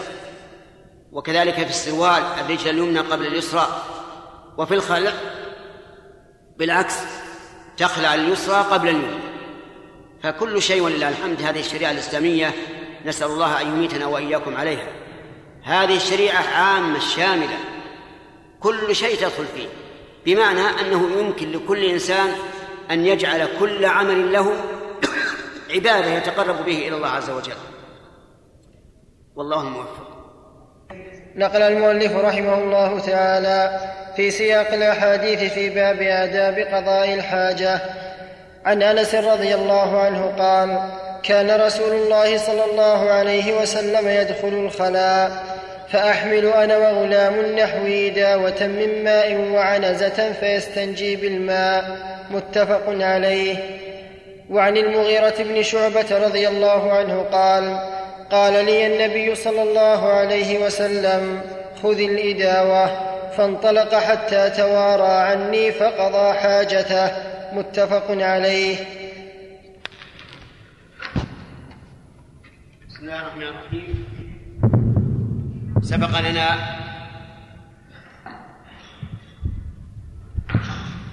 وكذلك 1.13 1.55
في 1.55 1.71
السروال 1.71 2.23
الرجل 2.41 2.71
اليمنى 2.71 2.99
قبل 2.99 3.27
اليسرى. 3.27 3.83
وفي 4.59 4.75
الخلع 4.75 5.13
بالعكس 6.57 6.95
تخلع 7.77 8.15
اليسرى 8.15 8.67
قبل 8.71 8.89
اليمنى. 8.89 9.21
فكل 10.23 10.63
شيء 10.63 10.83
ولله 10.83 11.09
الحمد 11.09 11.43
هذه 11.43 11.61
الشريعة 11.61 11.91
الإسلامية 11.91 12.55
نسأل 13.07 13.27
الله 13.27 13.61
أن 13.61 13.67
يميتنا 13.67 14.07
وإياكم 14.07 14.57
عليها. 14.57 14.89
هذه 15.63 15.97
الشريعة 15.97 16.43
عامة 16.43 16.99
شاملة 16.99 17.59
كل 18.61 18.97
شيء 18.97 19.17
تدخل 19.17 19.45
فيه. 19.55 19.69
بمعنى 20.27 20.61
أنه 20.81 21.21
يمكن 21.21 21.53
لكل 21.53 21.85
إنسان 21.85 22.29
أن 22.91 23.07
يجعل 23.07 23.49
كل 23.59 23.85
عمل 23.85 24.33
له 24.33 24.53
عبادة 25.71 26.07
يتقرب 26.07 26.65
به 26.65 26.89
إلى 26.89 26.97
الله 26.97 27.09
عز 27.09 27.31
وجل. 27.31 27.53
والله 29.37 29.65
موفق. 29.65 30.11
نقل 31.37 31.63
المؤلف 31.63 32.13
رحمه 32.13 32.55
الله 32.59 33.01
تعالى 33.01 33.81
في 34.17 34.31
سياق 34.31 34.73
الأحاديث 34.73 35.53
في 35.53 35.71
باب 35.71 36.03
آداب 36.03 36.59
قضاء 36.59 37.15
الحاجة. 37.15 37.81
عن 38.65 38.83
أنس 38.83 39.15
رضي 39.15 39.55
الله 39.55 40.01
عنه 40.01 40.35
قال 40.39 40.91
كان 41.23 41.61
رسول 41.61 41.93
الله 41.93 42.39
صلى 42.39 42.65
الله 42.65 43.11
عليه 43.11 43.63
وسلم 43.63 44.09
يدخل 44.09 44.49
الخلاء 44.49 45.60
فأحمل 45.93 46.47
أنا 46.47 46.79
وغلام 46.79 47.57
نحوي 47.57 48.11
داوة 48.11 48.67
من 48.67 49.05
ماء 49.05 49.35
وعنزة 49.35 50.33
فيستنجي 50.33 51.17
بالماء 51.17 51.99
متفق 52.31 52.85
عليه. 52.89 53.57
وعن 54.51 54.77
المغيرة 54.77 55.35
بن 55.39 55.63
شعبة 55.63 56.27
رضي 56.27 56.49
الله 56.49 56.93
عنه 56.93 57.23
قال 57.23 57.79
قال 58.31 58.65
لي 58.65 58.87
النبي 58.87 59.35
صلى 59.35 59.63
الله 59.63 60.13
عليه 60.13 60.59
وسلم 60.59 61.41
خذ 61.83 62.01
الإداوة 62.01 63.11
فانطلق 63.31 63.95
حتى 63.95 64.51
توارى 64.51 65.13
عني 65.13 65.73
فقضى 65.73 66.33
حاجته 66.33 67.11
متفق 67.53 68.05
عليه. 68.11 68.77
بسم 72.89 73.03
الله 73.03 73.21
الرحمن 73.21 73.43
الرحيم. 73.43 74.20
سبق 75.83 76.21
لنا 76.21 76.77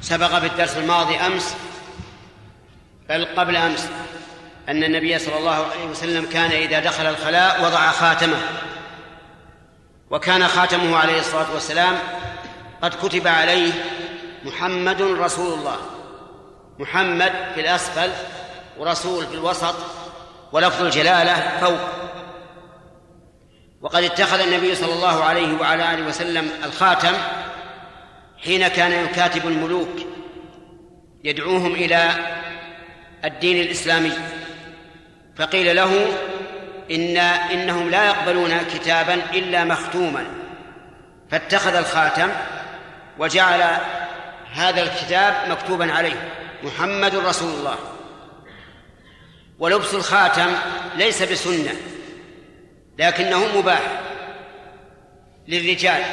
سبق 0.01 0.39
في 0.39 0.45
الدرس 0.45 0.77
الماضي 0.77 1.15
أمس 1.15 1.55
بل 3.09 3.25
قبل 3.25 3.55
أمس 3.55 3.89
أن 4.69 4.83
النبي 4.83 5.19
صلى 5.19 5.37
الله 5.37 5.51
عليه 5.51 5.85
وسلم 5.85 6.25
كان 6.25 6.51
إذا 6.51 6.79
دخل 6.79 7.05
الخلاء 7.05 7.63
وضع 7.63 7.91
خاتمه 7.91 8.37
وكان 10.09 10.47
خاتمه 10.47 10.97
عليه 10.97 11.19
الصلاة 11.19 11.53
والسلام 11.53 11.95
قد 12.81 12.93
كتب 13.03 13.27
عليه 13.27 13.71
محمد 14.45 15.01
رسول 15.01 15.59
الله 15.59 15.77
محمد 16.79 17.33
في 17.55 17.61
الأسفل 17.61 18.11
ورسول 18.77 19.27
في 19.27 19.33
الوسط 19.33 19.75
ولفظ 20.51 20.81
الجلالة 20.81 21.57
فوق. 21.59 21.96
وقد 23.81 24.03
اتخذ 24.03 24.39
النبي 24.39 24.75
صلى 24.75 24.93
الله 24.93 25.23
عليه 25.23 25.57
وعلى 25.57 25.93
آله 25.93 26.07
وسلم 26.07 26.51
الخاتم 26.63 27.13
حين 28.43 28.67
كان 28.67 29.05
يكاتب 29.05 29.47
الملوك 29.47 29.89
يدعوهم 31.23 31.73
إلى 31.73 32.11
الدين 33.25 33.61
الإسلامي. 33.61 34.11
فقيل 35.37 35.75
له 35.75 36.07
إن 36.91 37.17
إنهم 37.17 37.89
لا 37.89 38.05
يقبلون 38.05 38.57
كتابا 38.73 39.13
إلا 39.13 39.63
مختوما. 39.63 40.25
فاتخذ 41.31 41.75
الخاتم 41.75 42.29
وجعل 43.19 43.63
هذا 44.53 44.83
الكتاب 44.83 45.33
مكتوبا 45.49 45.93
عليه. 45.93 46.29
محمد 46.63 47.15
رسول 47.15 47.53
الله. 47.53 47.75
ولبس 49.59 49.93
الخاتم 49.93 50.51
ليس 50.95 51.23
بسنة. 51.23 51.73
لكنه 52.99 53.57
مباح 53.57 54.01
للرجال. 55.47 56.03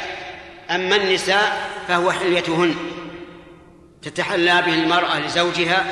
أما 0.69 0.95
النساء 0.95 1.69
فهو 1.87 2.11
حليتهن. 2.11 2.75
تتحلى 4.01 4.61
به 4.61 4.73
المرأة 4.73 5.19
لزوجها 5.19 5.85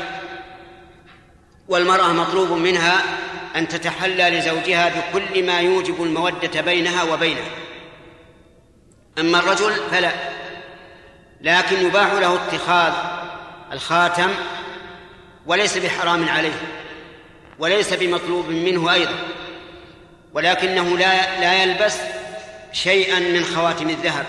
والمرأة 1.68 2.14
مطلوب 2.14 2.52
منها 2.52 3.02
أن 3.56 3.68
تتحلى 3.68 4.30
لزوجها 4.30 4.90
بكل 4.90 5.46
ما 5.46 5.60
يوجب 5.60 6.04
المودة 6.04 6.62
بينها 6.62 7.04
وبينه. 7.04 7.46
أما 9.20 9.40
الرجل 9.40 9.74
فلا 9.92 10.12
لكن 11.42 11.86
يباح 11.86 12.14
له 12.14 12.36
اتخاذ 12.36 12.94
الخاتم 13.72 14.30
وليس 15.46 15.78
بحرام 15.78 16.30
عليه 16.30 16.60
وليس 17.60 17.94
بمطلوب 17.94 18.50
منه 18.50 18.94
أيضا. 18.94 19.16
ولكنه 20.34 20.98
لا 20.98 21.40
لا 21.40 21.64
يلبس 21.64 21.98
شيئا 22.72 23.20
من 23.20 23.44
خواتم 23.44 23.90
الذهب 23.90 24.26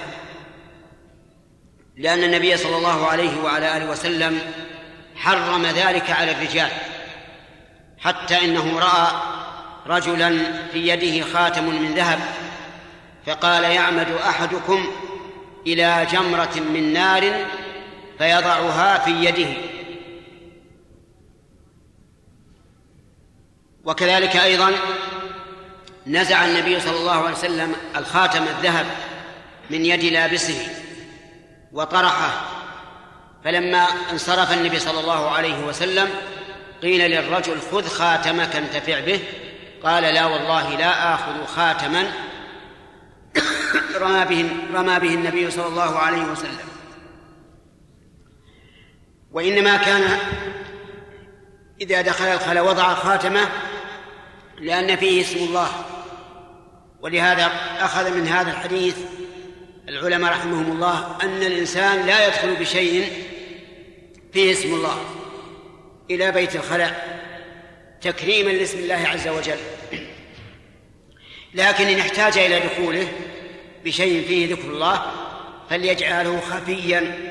لأن 1.96 2.22
النبي 2.24 2.56
صلى 2.56 2.76
الله 2.76 3.06
عليه 3.06 3.42
وعلى 3.42 3.76
آله 3.76 3.90
وسلم 3.90 4.38
حرم 5.16 5.66
ذلك 5.66 6.10
على 6.10 6.32
الرجال 6.32 6.70
حتى 7.98 8.44
إنه 8.44 8.78
رأى 8.78 9.12
رجلا 9.86 10.38
في 10.72 10.88
يده 10.88 11.26
خاتم 11.26 11.64
من 11.64 11.94
ذهب 11.94 12.20
فقال 13.26 13.64
يعمد 13.64 14.10
أحدكم 14.10 14.86
إلى 15.66 16.06
جمرة 16.12 16.60
من 16.74 16.92
نار 16.92 17.46
فيضعها 18.18 18.98
في 18.98 19.10
يده. 19.10 19.52
وكذلك 23.84 24.36
أيضا 24.36 24.72
نزع 26.06 26.44
النبي 26.44 26.80
صلى 26.80 26.96
الله 26.96 27.24
عليه 27.24 27.36
وسلم 27.36 27.74
الخاتم 27.96 28.42
الذهب 28.42 28.86
من 29.70 29.84
يد 29.84 30.04
لابسه 30.04 30.66
وطرحه 31.72 32.30
فلما 33.44 33.86
انصرف 34.12 34.52
النبي 34.52 34.78
صلى 34.78 35.00
الله 35.00 35.30
عليه 35.30 35.64
وسلم 35.64 36.10
قيل 36.82 37.10
للرجل 37.10 37.60
خذ 37.72 37.88
خاتمك 37.88 38.56
انتفع 38.56 39.00
به. 39.00 39.20
قال 39.82 40.02
لا 40.02 40.26
والله 40.26 40.76
لا 40.76 41.14
آخذ 41.14 41.46
خاتما. 41.46 42.12
رمى 43.96 44.24
به 44.24 44.50
رمى 44.74 45.00
به 45.00 45.14
النبي 45.14 45.50
صلى 45.50 45.66
الله 45.66 45.98
عليه 45.98 46.22
وسلم. 46.22 46.68
وإنما 49.32 49.76
كان 49.76 50.18
إذا 51.80 52.02
دخل 52.02 52.24
الخلاء 52.24 52.66
وضع 52.66 52.94
خاتمه 52.94 53.48
لأن 54.58 54.96
فيه 54.96 55.20
اسم 55.20 55.38
الله. 55.38 55.93
ولهذا 57.04 57.52
أخذ 57.80 58.10
من 58.10 58.28
هذا 58.28 58.50
الحديث 58.50 58.96
العلماء 59.88 60.32
رحمهم 60.32 60.72
الله 60.72 61.16
أن 61.22 61.42
الإنسان 61.42 62.06
لا 62.06 62.26
يدخل 62.26 62.56
بشيء 62.56 63.12
فيه 64.32 64.52
اسم 64.52 64.74
الله 64.74 65.04
إلى 66.10 66.32
بيت 66.32 66.56
الخلاء 66.56 67.20
تكريما 68.00 68.50
لاسم 68.50 68.78
الله 68.78 69.08
عز 69.08 69.28
وجل. 69.28 69.56
لكن 71.54 71.84
إن 71.84 71.98
احتاج 71.98 72.38
إلى 72.38 72.60
دخوله 72.60 73.08
بشيء 73.84 74.28
فيه 74.28 74.54
ذكر 74.54 74.68
الله 74.68 75.02
فليجعله 75.70 76.40
خفيا. 76.40 77.30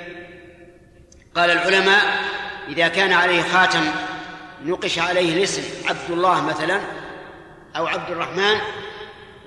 قال 1.36 1.52
العلماء 1.52 2.22
إذا 2.70 2.88
كان 2.88 3.14
عليه 3.14 3.42
خاتم 3.42 3.92
نقش 4.66 5.00
عليه 5.00 5.34
الاسم 5.38 5.64
عبد 5.90 6.12
الله 6.12 6.46
مثلا 6.46 6.82
أو 7.76 7.88
عبد 7.88 8.12
الرحمن 8.12 8.58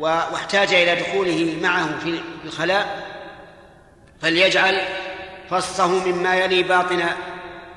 واحتاج 0.01 0.74
إلى 0.74 0.94
دخوله 0.97 1.59
معه 1.62 1.98
في 1.98 2.20
الخلاء 2.44 3.06
فليجعل 4.23 4.82
فصه 5.51 5.86
مما 5.86 6.36
يلي 6.36 6.62
باطن 6.62 7.05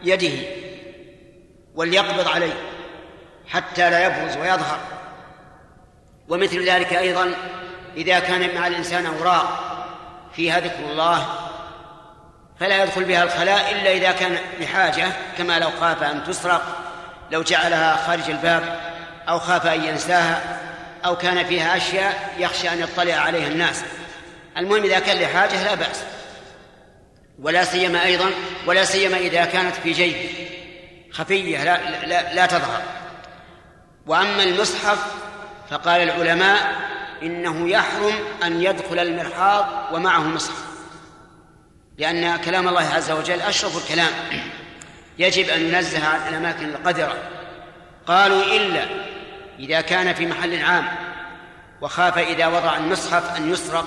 يده 0.03 0.47
وليقبض 1.75 2.27
عليه 2.27 2.53
حتى 3.47 3.89
لا 3.89 4.05
يبرز 4.05 4.37
ويظهر. 4.37 4.79
ومثل 6.29 6.69
ذلك 6.69 6.93
أيضا 6.93 7.33
إذا 7.97 8.19
كان 8.19 8.55
مع 8.55 8.67
الإنسان 8.67 9.05
أوراق 9.05 9.75
فيها 10.35 10.59
ذكر 10.59 10.91
الله 10.91 11.25
فلا 12.59 12.83
يدخل 12.83 13.03
بها 13.03 13.23
الخلاء 13.23 13.71
إلا 13.71 13.91
إذا 13.91 14.11
كان 14.11 14.37
بحاجة 14.61 15.07
كما 15.37 15.59
لو 15.59 15.69
خاف 15.81 16.03
أن 16.03 16.23
تسرق 16.23 16.61
لو 17.31 17.43
جعلها 17.43 17.95
خارج 17.95 18.29
الباب 18.29 18.79
أو 19.29 19.39
خاف 19.39 19.67
أن 19.67 19.83
ينساها. 19.83 20.59
أو 21.05 21.17
كان 21.17 21.45
فيها 21.45 21.77
أشياء 21.77 22.35
يخشى 22.39 22.69
أن 22.69 22.79
يطلع 22.79 23.13
عليها 23.13 23.47
الناس. 23.47 23.83
المهم 24.57 24.83
إذا 24.83 24.99
كان 24.99 25.17
لحاجة 25.17 25.63
لا 25.63 25.75
بأس. 25.75 26.03
ولا 27.39 27.63
سيما 27.63 28.05
أيضا 28.05 28.31
ولا 28.65 28.85
سيما 28.85 29.17
إذا 29.17 29.45
كانت 29.45 29.75
في 29.75 29.91
جيب 29.91 30.15
خفية 31.11 31.63
لا, 31.63 32.05
لا, 32.05 32.33
لا 32.33 32.45
تظهر. 32.45 32.81
وأما 34.07 34.43
المصحف 34.43 35.05
فقال 35.69 36.01
العلماء 36.01 36.75
إنه 37.23 37.69
يحرم 37.69 38.13
أن 38.43 38.63
يدخل 38.63 38.99
المرحاض 38.99 39.93
ومعه 39.93 40.23
مصحف. 40.23 40.65
لأن 41.97 42.37
كلام 42.37 42.67
الله 42.67 42.93
عز 42.93 43.11
وجل 43.11 43.41
أشرف 43.41 43.83
الكلام. 43.83 44.11
يجب 45.19 45.49
أن 45.49 45.61
ينزه 45.61 46.07
عن 46.07 46.27
الأماكن 46.27 46.69
القذرة 46.69 47.17
قالوا 48.07 48.43
إلا 48.43 48.85
إذا 49.59 49.81
كان 49.81 50.13
في 50.13 50.25
محل 50.25 50.63
عام 50.63 50.85
وخاف 51.81 52.17
إذا 52.17 52.47
وضع 52.47 52.77
المصحف 52.77 53.37
أن 53.37 53.51
يسرق 53.51 53.85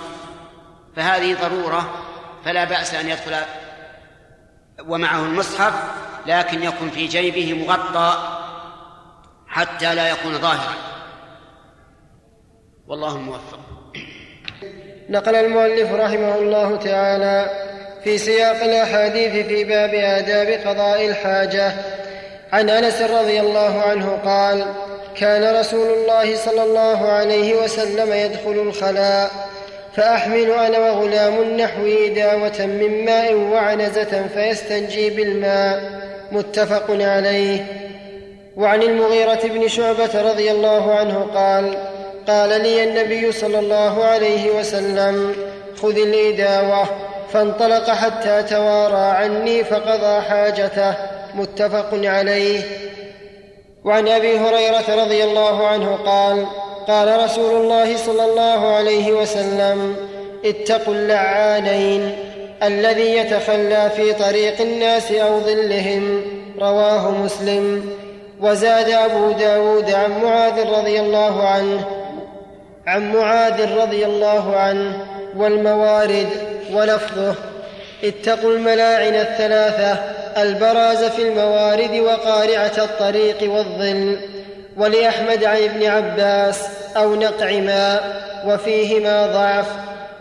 فهذه 0.97 1.35
ضرورة 1.35 1.91
فلا 2.45 2.65
بأس 2.65 2.95
أن 2.95 3.09
يدخل 3.09 3.35
ومعه 4.87 5.25
المصحف 5.25 5.73
لكن 6.27 6.63
يكن 6.63 6.91
في 6.91 7.07
جيبه 7.07 7.67
مغطى 7.67 8.39
حتى 9.49 9.95
لا 9.95 10.09
يكون 10.09 10.39
ظاهرا. 10.39 10.75
والله 12.87 13.17
الموفق 13.17 13.61
نقل 15.09 15.35
المؤلف 15.35 15.93
رحمه 15.93 16.35
الله 16.35 16.77
تعالى 16.77 17.51
في 18.05 18.19
سياق 18.19 18.65
الأحاديث 18.65 19.47
في 19.47 19.65
باب 19.65 19.95
آداب 19.95 20.67
قضاء 20.67 21.09
الحاجة. 21.09 21.73
عن 22.53 22.71
أنس 22.71 23.03
رضي 23.03 23.41
الله 23.41 23.83
عنه 23.83 24.21
قال 24.25 24.75
كان 25.17 25.57
رسول 25.57 25.87
الله 25.87 26.37
صلى 26.37 26.63
الله 26.63 27.07
عليه 27.07 27.55
وسلم 27.55 28.13
يدخل 28.13 28.53
الخلاء 28.53 29.31
فأحمل 29.97 30.51
أنا 30.51 30.79
وغلام 30.79 31.57
نحوي 31.57 32.09
داوة 32.09 32.67
من 32.67 33.05
ماء 33.05 33.35
وعنزة 33.35 34.27
فيستنجي 34.35 35.11
بالماء 35.11 35.83
متفق 36.33 36.85
عليه. 36.91 37.65
وعن 38.57 38.83
المغيرة 38.83 39.41
بن 39.45 39.69
شعبة 39.69 40.23
رضي 40.23 40.51
الله 40.51 40.95
عنه 40.95 41.31
قال 41.35 41.77
قال 42.27 42.63
لي 42.63 42.85
النبي 42.85 43.33
صلى 43.33 43.59
الله 43.59 44.05
عليه 44.05 44.51
وسلم 44.51 45.37
خذ 45.77 45.97
الإداوة 45.99 46.85
فانطلق 47.33 47.91
حتى 47.91 48.43
توارى 48.43 49.17
عني 49.17 49.65
فقضى 49.65 50.21
حاجته 50.21 50.95
متفق 51.35 51.89
عليه. 51.93 52.61
وعن 53.85 54.09
أبي 54.09 54.39
هريرة 54.39 55.05
رضي 55.05 55.25
الله 55.25 55.67
عنه 55.67 55.99
قال 56.07 56.47
قال 56.89 57.25
رسول 57.25 57.61
الله 57.61 57.97
صلى 57.97 58.25
الله 58.25 58.75
عليه 58.75 59.13
وسلم 59.13 59.97
اتقوا 60.45 60.95
اللعانين 60.95 62.17
الذي 62.63 63.17
يتخلى 63.17 63.91
في 63.97 64.13
طريق 64.13 64.61
الناس 64.61 65.13
أو 65.13 65.41
ظلهم 65.41 66.23
رواه 66.61 67.11
مسلم. 67.11 67.91
وزاد 68.43 68.91
أبو 68.91 69.31
داود 69.31 69.91
عن 69.91 70.23
معاذ 70.23 70.71
رضي 70.79 71.01
الله 71.01 71.49
عنه 71.49 71.85
عن 72.87 73.13
معاذ 73.13 73.79
رضي 73.79 74.05
الله 74.05 74.57
عنه 74.57 75.07
والموارد 75.37 76.29
ولفظه 76.73 77.35
اتقوا 78.05 78.53
الملاعن 78.53 79.15
الثلاثة 79.15 80.22
البراز 80.37 81.05
في 81.05 81.23
الموارد 81.23 81.91
وقارعة 81.91 82.73
الطريق 82.79 83.53
والظل 83.53 84.19
ولأحمد 84.77 85.45
عن 85.45 85.57
ابن 85.57 85.87
عباس 85.87 86.69
أو 86.97 87.15
نقع 87.15 87.61
ماء 87.61 88.23
وفيهما 88.47 89.27
ضعف 89.27 89.67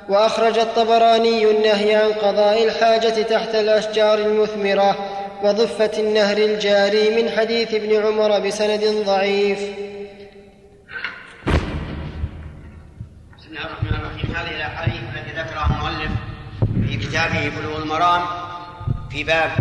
وأخرج 0.10 0.60
الطبراني 0.60 1.52
النهي 1.52 1.96
عن 1.96 2.12
قضاء 2.12 2.64
الحاجة 2.64 3.22
تحت 3.22 3.56
الأشجار 3.56 4.18
المثمرة 4.18 4.96
وضفة 5.44 5.92
النهر 6.00 6.38
الجاري 6.38 7.24
من 7.24 7.30
حديث 7.30 7.74
ابن 7.74 8.06
عمر 8.06 8.40
بسند 8.40 8.84
ضعيف. 9.06 9.60
بسم 13.38 13.50
الله 13.50 13.66
الرحمن 13.66 13.90
الرحيم. 13.90 14.36
هذه 14.36 14.56
الأحاديث 14.56 15.02
التي 15.16 15.32
ذكرها 15.40 15.66
المؤلف 15.72 16.12
في 16.88 16.98
كتابه 16.98 17.52
بلوغ 17.58 17.84
المرام 17.84 18.22
في 19.12 19.24
باب 19.24 19.52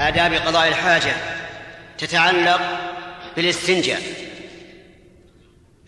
آداب 0.00 0.34
قضاء 0.34 0.68
الحاجة 0.68 1.12
تتعلق 1.98 2.60
بالاستنجاء. 3.36 4.02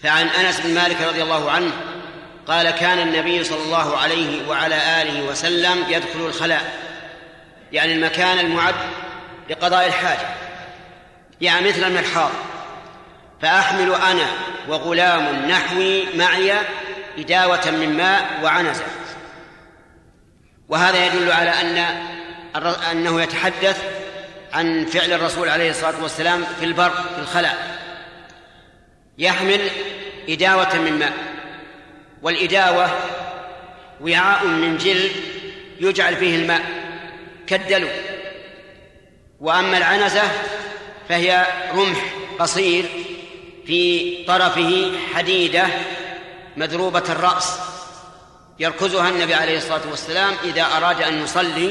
فعن 0.02 0.26
أنس 0.26 0.60
بن 0.60 0.74
مالك 0.74 1.00
رضي 1.00 1.22
الله 1.22 1.50
عنه 1.50 1.72
قال 2.46 2.70
كان 2.70 2.98
النبي 2.98 3.44
صلى 3.44 3.62
الله 3.64 3.96
عليه 3.96 4.48
وعلى 4.48 5.02
آله 5.02 5.22
وسلم 5.22 5.84
يدخل 5.88 6.20
الخلاء 6.26 6.72
يعني 7.72 7.92
المكان 7.92 8.38
المعد 8.38 8.74
لقضاء 9.50 9.86
الحاجة 9.86 10.28
يعني 11.40 11.68
مثل 11.68 11.84
المرحاض 11.84 12.30
فأحمل 13.42 13.94
أنا 13.94 14.26
وغلام 14.68 15.46
نحوي 15.46 16.16
معي 16.16 16.52
إداوة 17.18 17.70
من 17.70 17.96
ماء 17.96 18.40
وعنزة. 18.42 18.84
وهذا 20.68 21.06
يدل 21.06 21.32
على 21.32 21.50
أن 21.50 22.02
أنه 22.90 23.22
يتحدث 23.22 24.01
عن 24.52 24.86
فعل 24.86 25.12
الرسول 25.12 25.48
عليه 25.48 25.70
الصلاة 25.70 26.02
والسلام 26.02 26.44
في 26.58 26.64
البر 26.64 26.90
في 26.90 27.18
الخلاء. 27.18 27.78
يحمل 29.18 29.60
إداوة 30.28 30.78
من 30.78 30.98
ماء 30.98 31.12
والإداوة 32.22 32.90
وعاء 34.00 34.46
من 34.46 34.78
جلد 34.78 35.12
يجعل 35.80 36.16
فيه 36.16 36.36
الماء 36.36 36.62
كالدلو. 37.46 37.88
وأما 39.40 39.78
العنزة 39.78 40.22
فهي 41.08 41.46
رمح 41.74 42.14
قصير 42.38 42.84
في 43.66 44.24
طرفه 44.24 44.92
حديدة 45.14 45.66
مدروبة 46.56 47.04
الرأس 47.08 47.58
يركزها 48.58 49.08
النبي 49.08 49.34
عليه 49.34 49.56
الصلاة 49.56 49.90
والسلام 49.90 50.34
إذا 50.44 50.62
أراد 50.62 51.02
أن 51.02 51.22
يصلي 51.22 51.70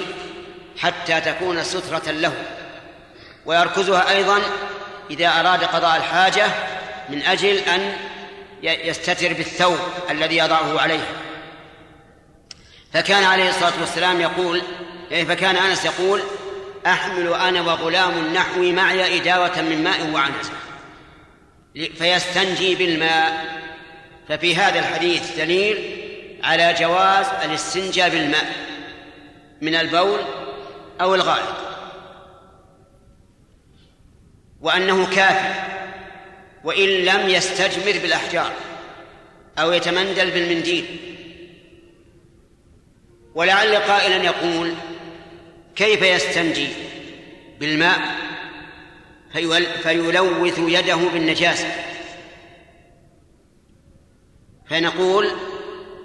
حتى 0.78 1.22
تكون 1.22 1.64
سترة 1.64 2.12
له. 2.12 2.34
ويركزها 3.46 4.12
أيضا 4.12 4.40
إذا 5.10 5.28
أراد 5.28 5.64
قضاء 5.64 5.98
الحاجة 5.98 6.48
من 7.10 7.22
أجل 7.22 7.58
أن 7.58 7.94
يستتر 8.64 9.34
بالثوب 9.34 9.78
الذي 10.10 10.38
يضعه 10.38 10.80
عليه. 10.82 11.04
فكان 12.94 13.24
عليه 13.24 13.50
الصلاة 13.50 13.74
والسلام 13.80 14.22
يقول 14.22 14.62
يعني 15.12 15.26
فكان 15.26 15.56
أنس 15.56 15.86
يقول 15.86 16.22
أحمل 16.86 17.34
أنا 17.34 17.62
وغلام 17.62 18.34
نحوي 18.34 18.72
معي 18.72 19.18
إداوة 19.22 19.62
من 19.62 19.84
ماء 19.84 20.10
وعنزة 20.14 20.52
فيستنجي 21.98 22.76
بالماء. 22.76 23.62
ففي 24.30 24.56
هذا 24.56 24.80
الحديث 24.80 25.38
دليل 25.38 25.98
على 26.44 26.76
جواز 26.80 27.26
الاستنجاء 27.46 28.10
بالماء 28.10 28.54
من 29.62 29.76
البول 29.76 30.20
أو 31.02 31.16
الغائط. 31.16 31.71
وأنه 34.62 35.16
كافي 35.16 35.72
وإن 36.64 36.90
لم 36.90 37.30
يستجمر 37.30 38.00
بالأحجار 38.02 38.54
أو 39.60 39.72
يتمندل 39.72 40.32
بالمنديل. 40.32 40.86
ولعل 43.36 43.76
قائلا 43.76 44.24
يقول 44.24 44.74
كيف 45.76 46.02
يستنجي 46.02 46.68
بالماء 47.60 48.00
فيلوث 49.84 50.60
يده 50.60 50.96
بالنجاسة؟ 50.96 51.68
فنقول 54.70 55.32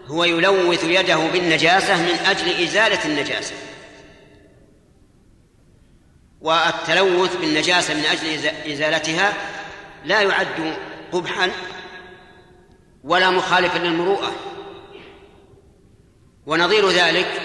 هو 0.06 0.24
يلوث 0.24 0.84
يده 0.84 1.16
بالنجاسة 1.16 1.96
من 1.96 2.18
أجل 2.26 2.62
إزالة 2.62 3.04
النجاسة. 3.04 3.54
والتلوث 6.46 7.36
بالنجاسة 7.36 7.94
من 7.94 8.04
أجل 8.04 8.50
إزالتها 8.72 9.32
لا 10.04 10.22
يعد 10.22 10.76
قبحا 11.12 11.50
ولا 13.04 13.30
مخالفا 13.30 13.78
للمروءة. 13.78 14.32
ونظير 16.46 16.88
ذلك 16.88 17.42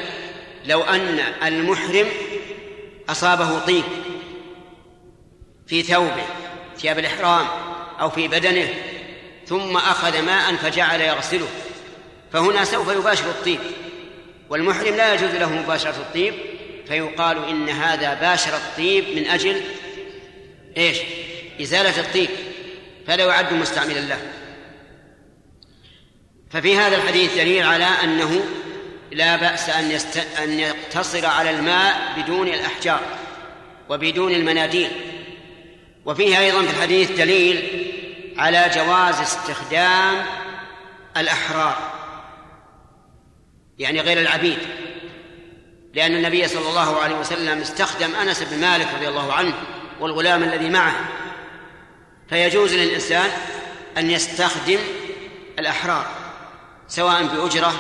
لو 0.66 0.82
أن 0.82 1.20
المحرم 1.44 2.08
أصابه 3.10 3.60
طيب 3.60 3.84
في 5.68 5.82
ثوبه 5.82 6.26
ثياب 6.78 7.00
الإحرام 7.00 7.48
أو 8.00 8.10
في 8.10 8.28
بدنه 8.28 8.70
ثم 9.46 9.78
أخذ 9.78 10.22
ماء 10.22 10.56
فجعل 10.56 11.02
يغسله 11.02 11.48
فهنا 12.34 12.64
سوف 12.64 12.88
يباشر 12.92 13.30
الطيب. 13.30 13.60
والمحرم 14.50 14.96
لا 14.96 15.14
يجوز 15.14 15.32
له 15.32 15.50
مباشرة 15.50 15.96
الطيب 15.96 16.51
فيقال 16.92 17.50
إن 17.50 17.70
هذا 17.70 18.14
باشر 18.14 18.56
الطيب 18.56 19.06
من 19.16 19.28
أجل 19.28 19.62
إيش؟ 20.78 20.98
إزالة 21.62 22.00
الطيب 22.00 22.30
فلا 23.08 23.26
يعد 23.26 23.54
مستعملا 23.54 24.00
له. 24.00 24.22
ففي 26.50 26.78
هذا 26.78 26.96
الحديث 26.96 27.36
دليل 27.36 27.64
على 27.64 27.88
أنه 28.04 28.46
لا 29.12 29.36
بأس 29.36 29.70
أن, 29.70 29.92
يست... 29.92 30.18
أن 30.18 30.60
يقتصر 30.60 31.26
على 31.26 31.50
الماء 31.50 31.96
بدون 32.18 32.48
الأحجار 32.48 33.02
وبدون 33.90 34.32
المناديل. 34.32 34.92
وفيه 36.06 36.40
أيضا 36.40 36.62
في 36.62 36.78
الحديث 36.78 37.12
دليل 37.12 37.88
على 38.38 38.72
جواز 38.76 39.20
استخدام 39.20 40.26
الأحرار 41.18 41.78
يعني 43.80 44.02
غير 44.02 44.22
العبيد. 44.22 44.60
لأن 45.94 46.16
النبي 46.16 46.48
صلى 46.48 46.70
الله 46.70 47.00
عليه 47.00 47.16
وسلم 47.16 47.62
استخدم 47.62 48.16
أنس 48.16 48.44
بن 48.44 48.62
مالك 48.62 48.88
رضي 48.96 49.08
الله 49.08 49.34
عنه 49.34 49.54
والغلام 50.00 50.44
الذي 50.44 50.70
معه. 50.70 50.96
فيجوز 52.30 52.74
للإنسان 52.74 53.30
أن 53.98 54.12
يستخدم 54.12 54.80
الأحرار 55.60 56.06
سواء 56.88 57.24
بأجرة 57.24 57.74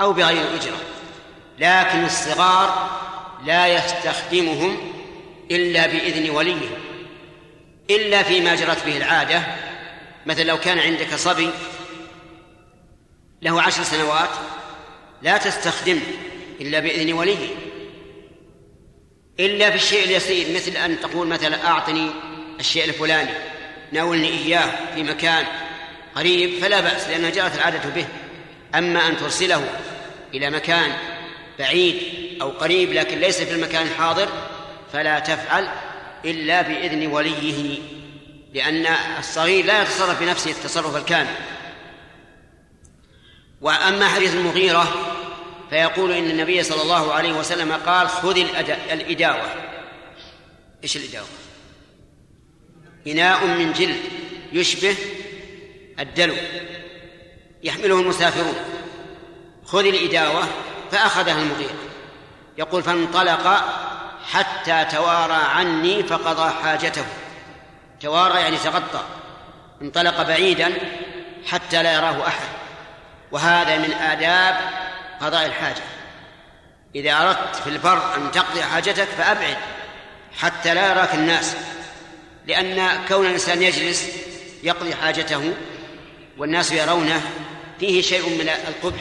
أو 0.00 0.12
بغير 0.12 0.54
أجرة. 0.54 0.78
لكن 1.58 2.04
الصغار 2.04 2.90
لا 3.44 3.66
يستخدمهم 3.66 4.92
إلا 5.50 5.86
بإذن 5.86 6.30
وليهم 6.30 6.70
إلا 7.90 8.22
فيما 8.22 8.54
جرت 8.54 8.86
به 8.86 8.96
العادة. 8.96 9.42
مثلا 10.26 10.44
لو 10.44 10.58
كان 10.58 10.78
عندك 10.78 11.14
صبي 11.14 11.50
له 13.42 13.62
عشر 13.62 13.82
سنوات 13.82 14.30
لا 15.22 15.38
تستخدمه 15.38 16.00
إلا 16.60 16.80
بإذن 16.80 17.12
وليه. 17.12 17.48
إلا 19.40 19.70
في 19.70 19.76
الشيء 19.76 20.04
اليسير 20.04 20.54
مثل 20.54 20.76
أن 20.76 21.00
تقول 21.00 21.26
مثلا 21.26 21.66
أعطني 21.66 22.10
الشيء 22.60 22.84
الفلاني 22.84 23.30
ناولني 23.92 24.28
إياه 24.28 24.94
في 24.94 25.02
مكان 25.02 25.44
قريب 26.14 26.60
فلا 26.60 26.80
بأس 26.80 27.08
لأنها 27.08 27.30
جرت 27.30 27.54
العادة 27.54 27.88
به. 27.88 28.06
أما 28.74 29.08
أن 29.08 29.16
ترسله 29.16 29.68
إلى 30.34 30.50
مكان 30.50 30.92
بعيد 31.58 32.02
أو 32.42 32.50
قريب 32.50 32.92
لكن 32.92 33.18
ليس 33.18 33.42
في 33.42 33.52
المكان 33.52 33.86
الحاضر 33.86 34.28
فلا 34.92 35.18
تفعل 35.18 35.68
إلا 36.24 36.62
بإذن 36.62 37.06
وليه 37.06 37.78
لأن 38.54 38.86
الصغير 39.18 39.64
لا 39.64 39.82
يتصرف 39.82 40.20
بنفسه 40.20 40.50
التصرف 40.50 40.96
الكامل. 40.96 41.34
وأما 43.60 44.08
حديث 44.08 44.34
المغيرة 44.34 45.05
فيقول 45.70 46.12
إن 46.12 46.30
النبي 46.30 46.62
صلى 46.62 46.82
الله 46.82 47.14
عليه 47.14 47.32
وسلم 47.32 47.72
قال 47.72 48.08
خذ 48.08 48.38
الإداوة. 48.92 49.54
إيش 50.82 50.96
الإداوة؟ 50.96 51.26
إناء 53.06 53.46
من 53.46 53.72
جلد 53.72 54.00
يشبه 54.52 54.96
الدلو. 56.00 56.34
يحمله 57.62 58.00
المسافرون. 58.00 58.56
خذ 59.64 59.86
الإداوة 59.86 60.44
فأخذها 60.90 61.42
المغيرة 61.42 61.74
يقول 62.58 62.82
فانطلق 62.82 63.64
حتى 64.30 64.84
توارى 64.84 65.42
عني 65.54 66.02
فقضى 66.02 66.50
حاجته. 66.62 67.04
توارى 68.00 68.40
يعني 68.40 68.56
تغطى. 68.56 69.04
انطلق 69.82 70.22
بعيدا 70.22 70.72
حتى 71.46 71.82
لا 71.82 71.94
يراه 71.94 72.26
أحد. 72.26 72.48
وهذا 73.32 73.78
من 73.78 73.92
آداب 73.92 74.60
قضاء 75.20 75.46
الحاجة. 75.46 75.82
إذا 76.94 77.12
أردت 77.12 77.56
في 77.56 77.66
البر 77.66 78.14
أن 78.16 78.30
تقضي 78.30 78.62
حاجتك 78.62 79.08
فأبعد 79.18 79.56
حتى 80.38 80.74
لا 80.74 80.90
يراك 80.90 81.14
الناس 81.14 81.56
لأن 82.46 83.04
كون 83.08 83.26
الإنسان 83.26 83.62
يجلس 83.62 84.08
يقضي 84.62 84.94
حاجته 84.94 85.54
والناس 86.38 86.72
يرونه 86.72 87.22
فيه 87.80 88.02
شيء 88.02 88.28
من 88.28 88.48
القبح 88.68 89.00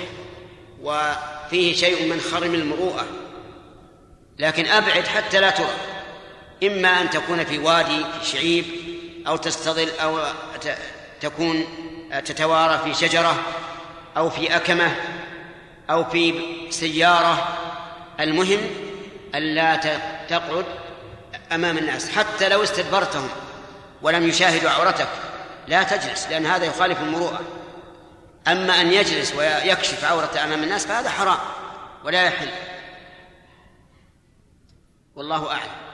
وفيه 0.81 1.75
شيء 1.75 2.13
من 2.13 2.21
خرم 2.21 2.53
المروءة. 2.53 3.07
لكن 4.39 4.65
أبعد 4.65 5.07
حتى 5.07 5.39
لا 5.39 5.49
ترى. 5.49 5.75
إما 6.63 7.01
أن 7.01 7.09
تكون 7.09 7.45
في 7.45 7.59
وادي 7.59 8.05
في 8.21 8.31
شعيب 8.31 8.65
أو 9.27 9.37
تستظل 9.37 9.89
أو 10.01 10.19
تكون 11.21 11.65
تتوارى 12.25 12.81
في 12.83 13.07
شجرة 13.07 13.35
أو 14.17 14.29
في 14.29 14.55
أكمة 14.55 14.95
أو 15.89 16.03
في 16.03 16.41
سيارة 16.69 17.57
المهم 18.19 18.59
ألا 19.35 19.75
تقعد 20.29 20.65
أمام 21.51 21.77
الناس 21.77 22.09
حتى 22.09 22.49
لو 22.49 22.63
استدبرتهم 22.63 23.29
ولم 24.01 24.29
يشاهدوا 24.29 24.69
عورتك 24.69 25.07
لا 25.67 25.83
تجلس 25.83 26.27
لأن 26.27 26.45
هذا 26.45 26.65
يخالف 26.65 27.01
المروءة. 27.01 27.41
أما 28.47 28.81
أن 28.81 28.93
يجلس 28.93 29.35
ويكشف 29.35 30.05
عورة 30.05 30.31
أمام 30.43 30.63
الناس 30.63 30.85
فهذا 30.85 31.09
حرام 31.09 31.37
ولا 32.03 32.23
يحل. 32.23 32.49
والله 35.15 35.51
أعلم. 35.51 35.84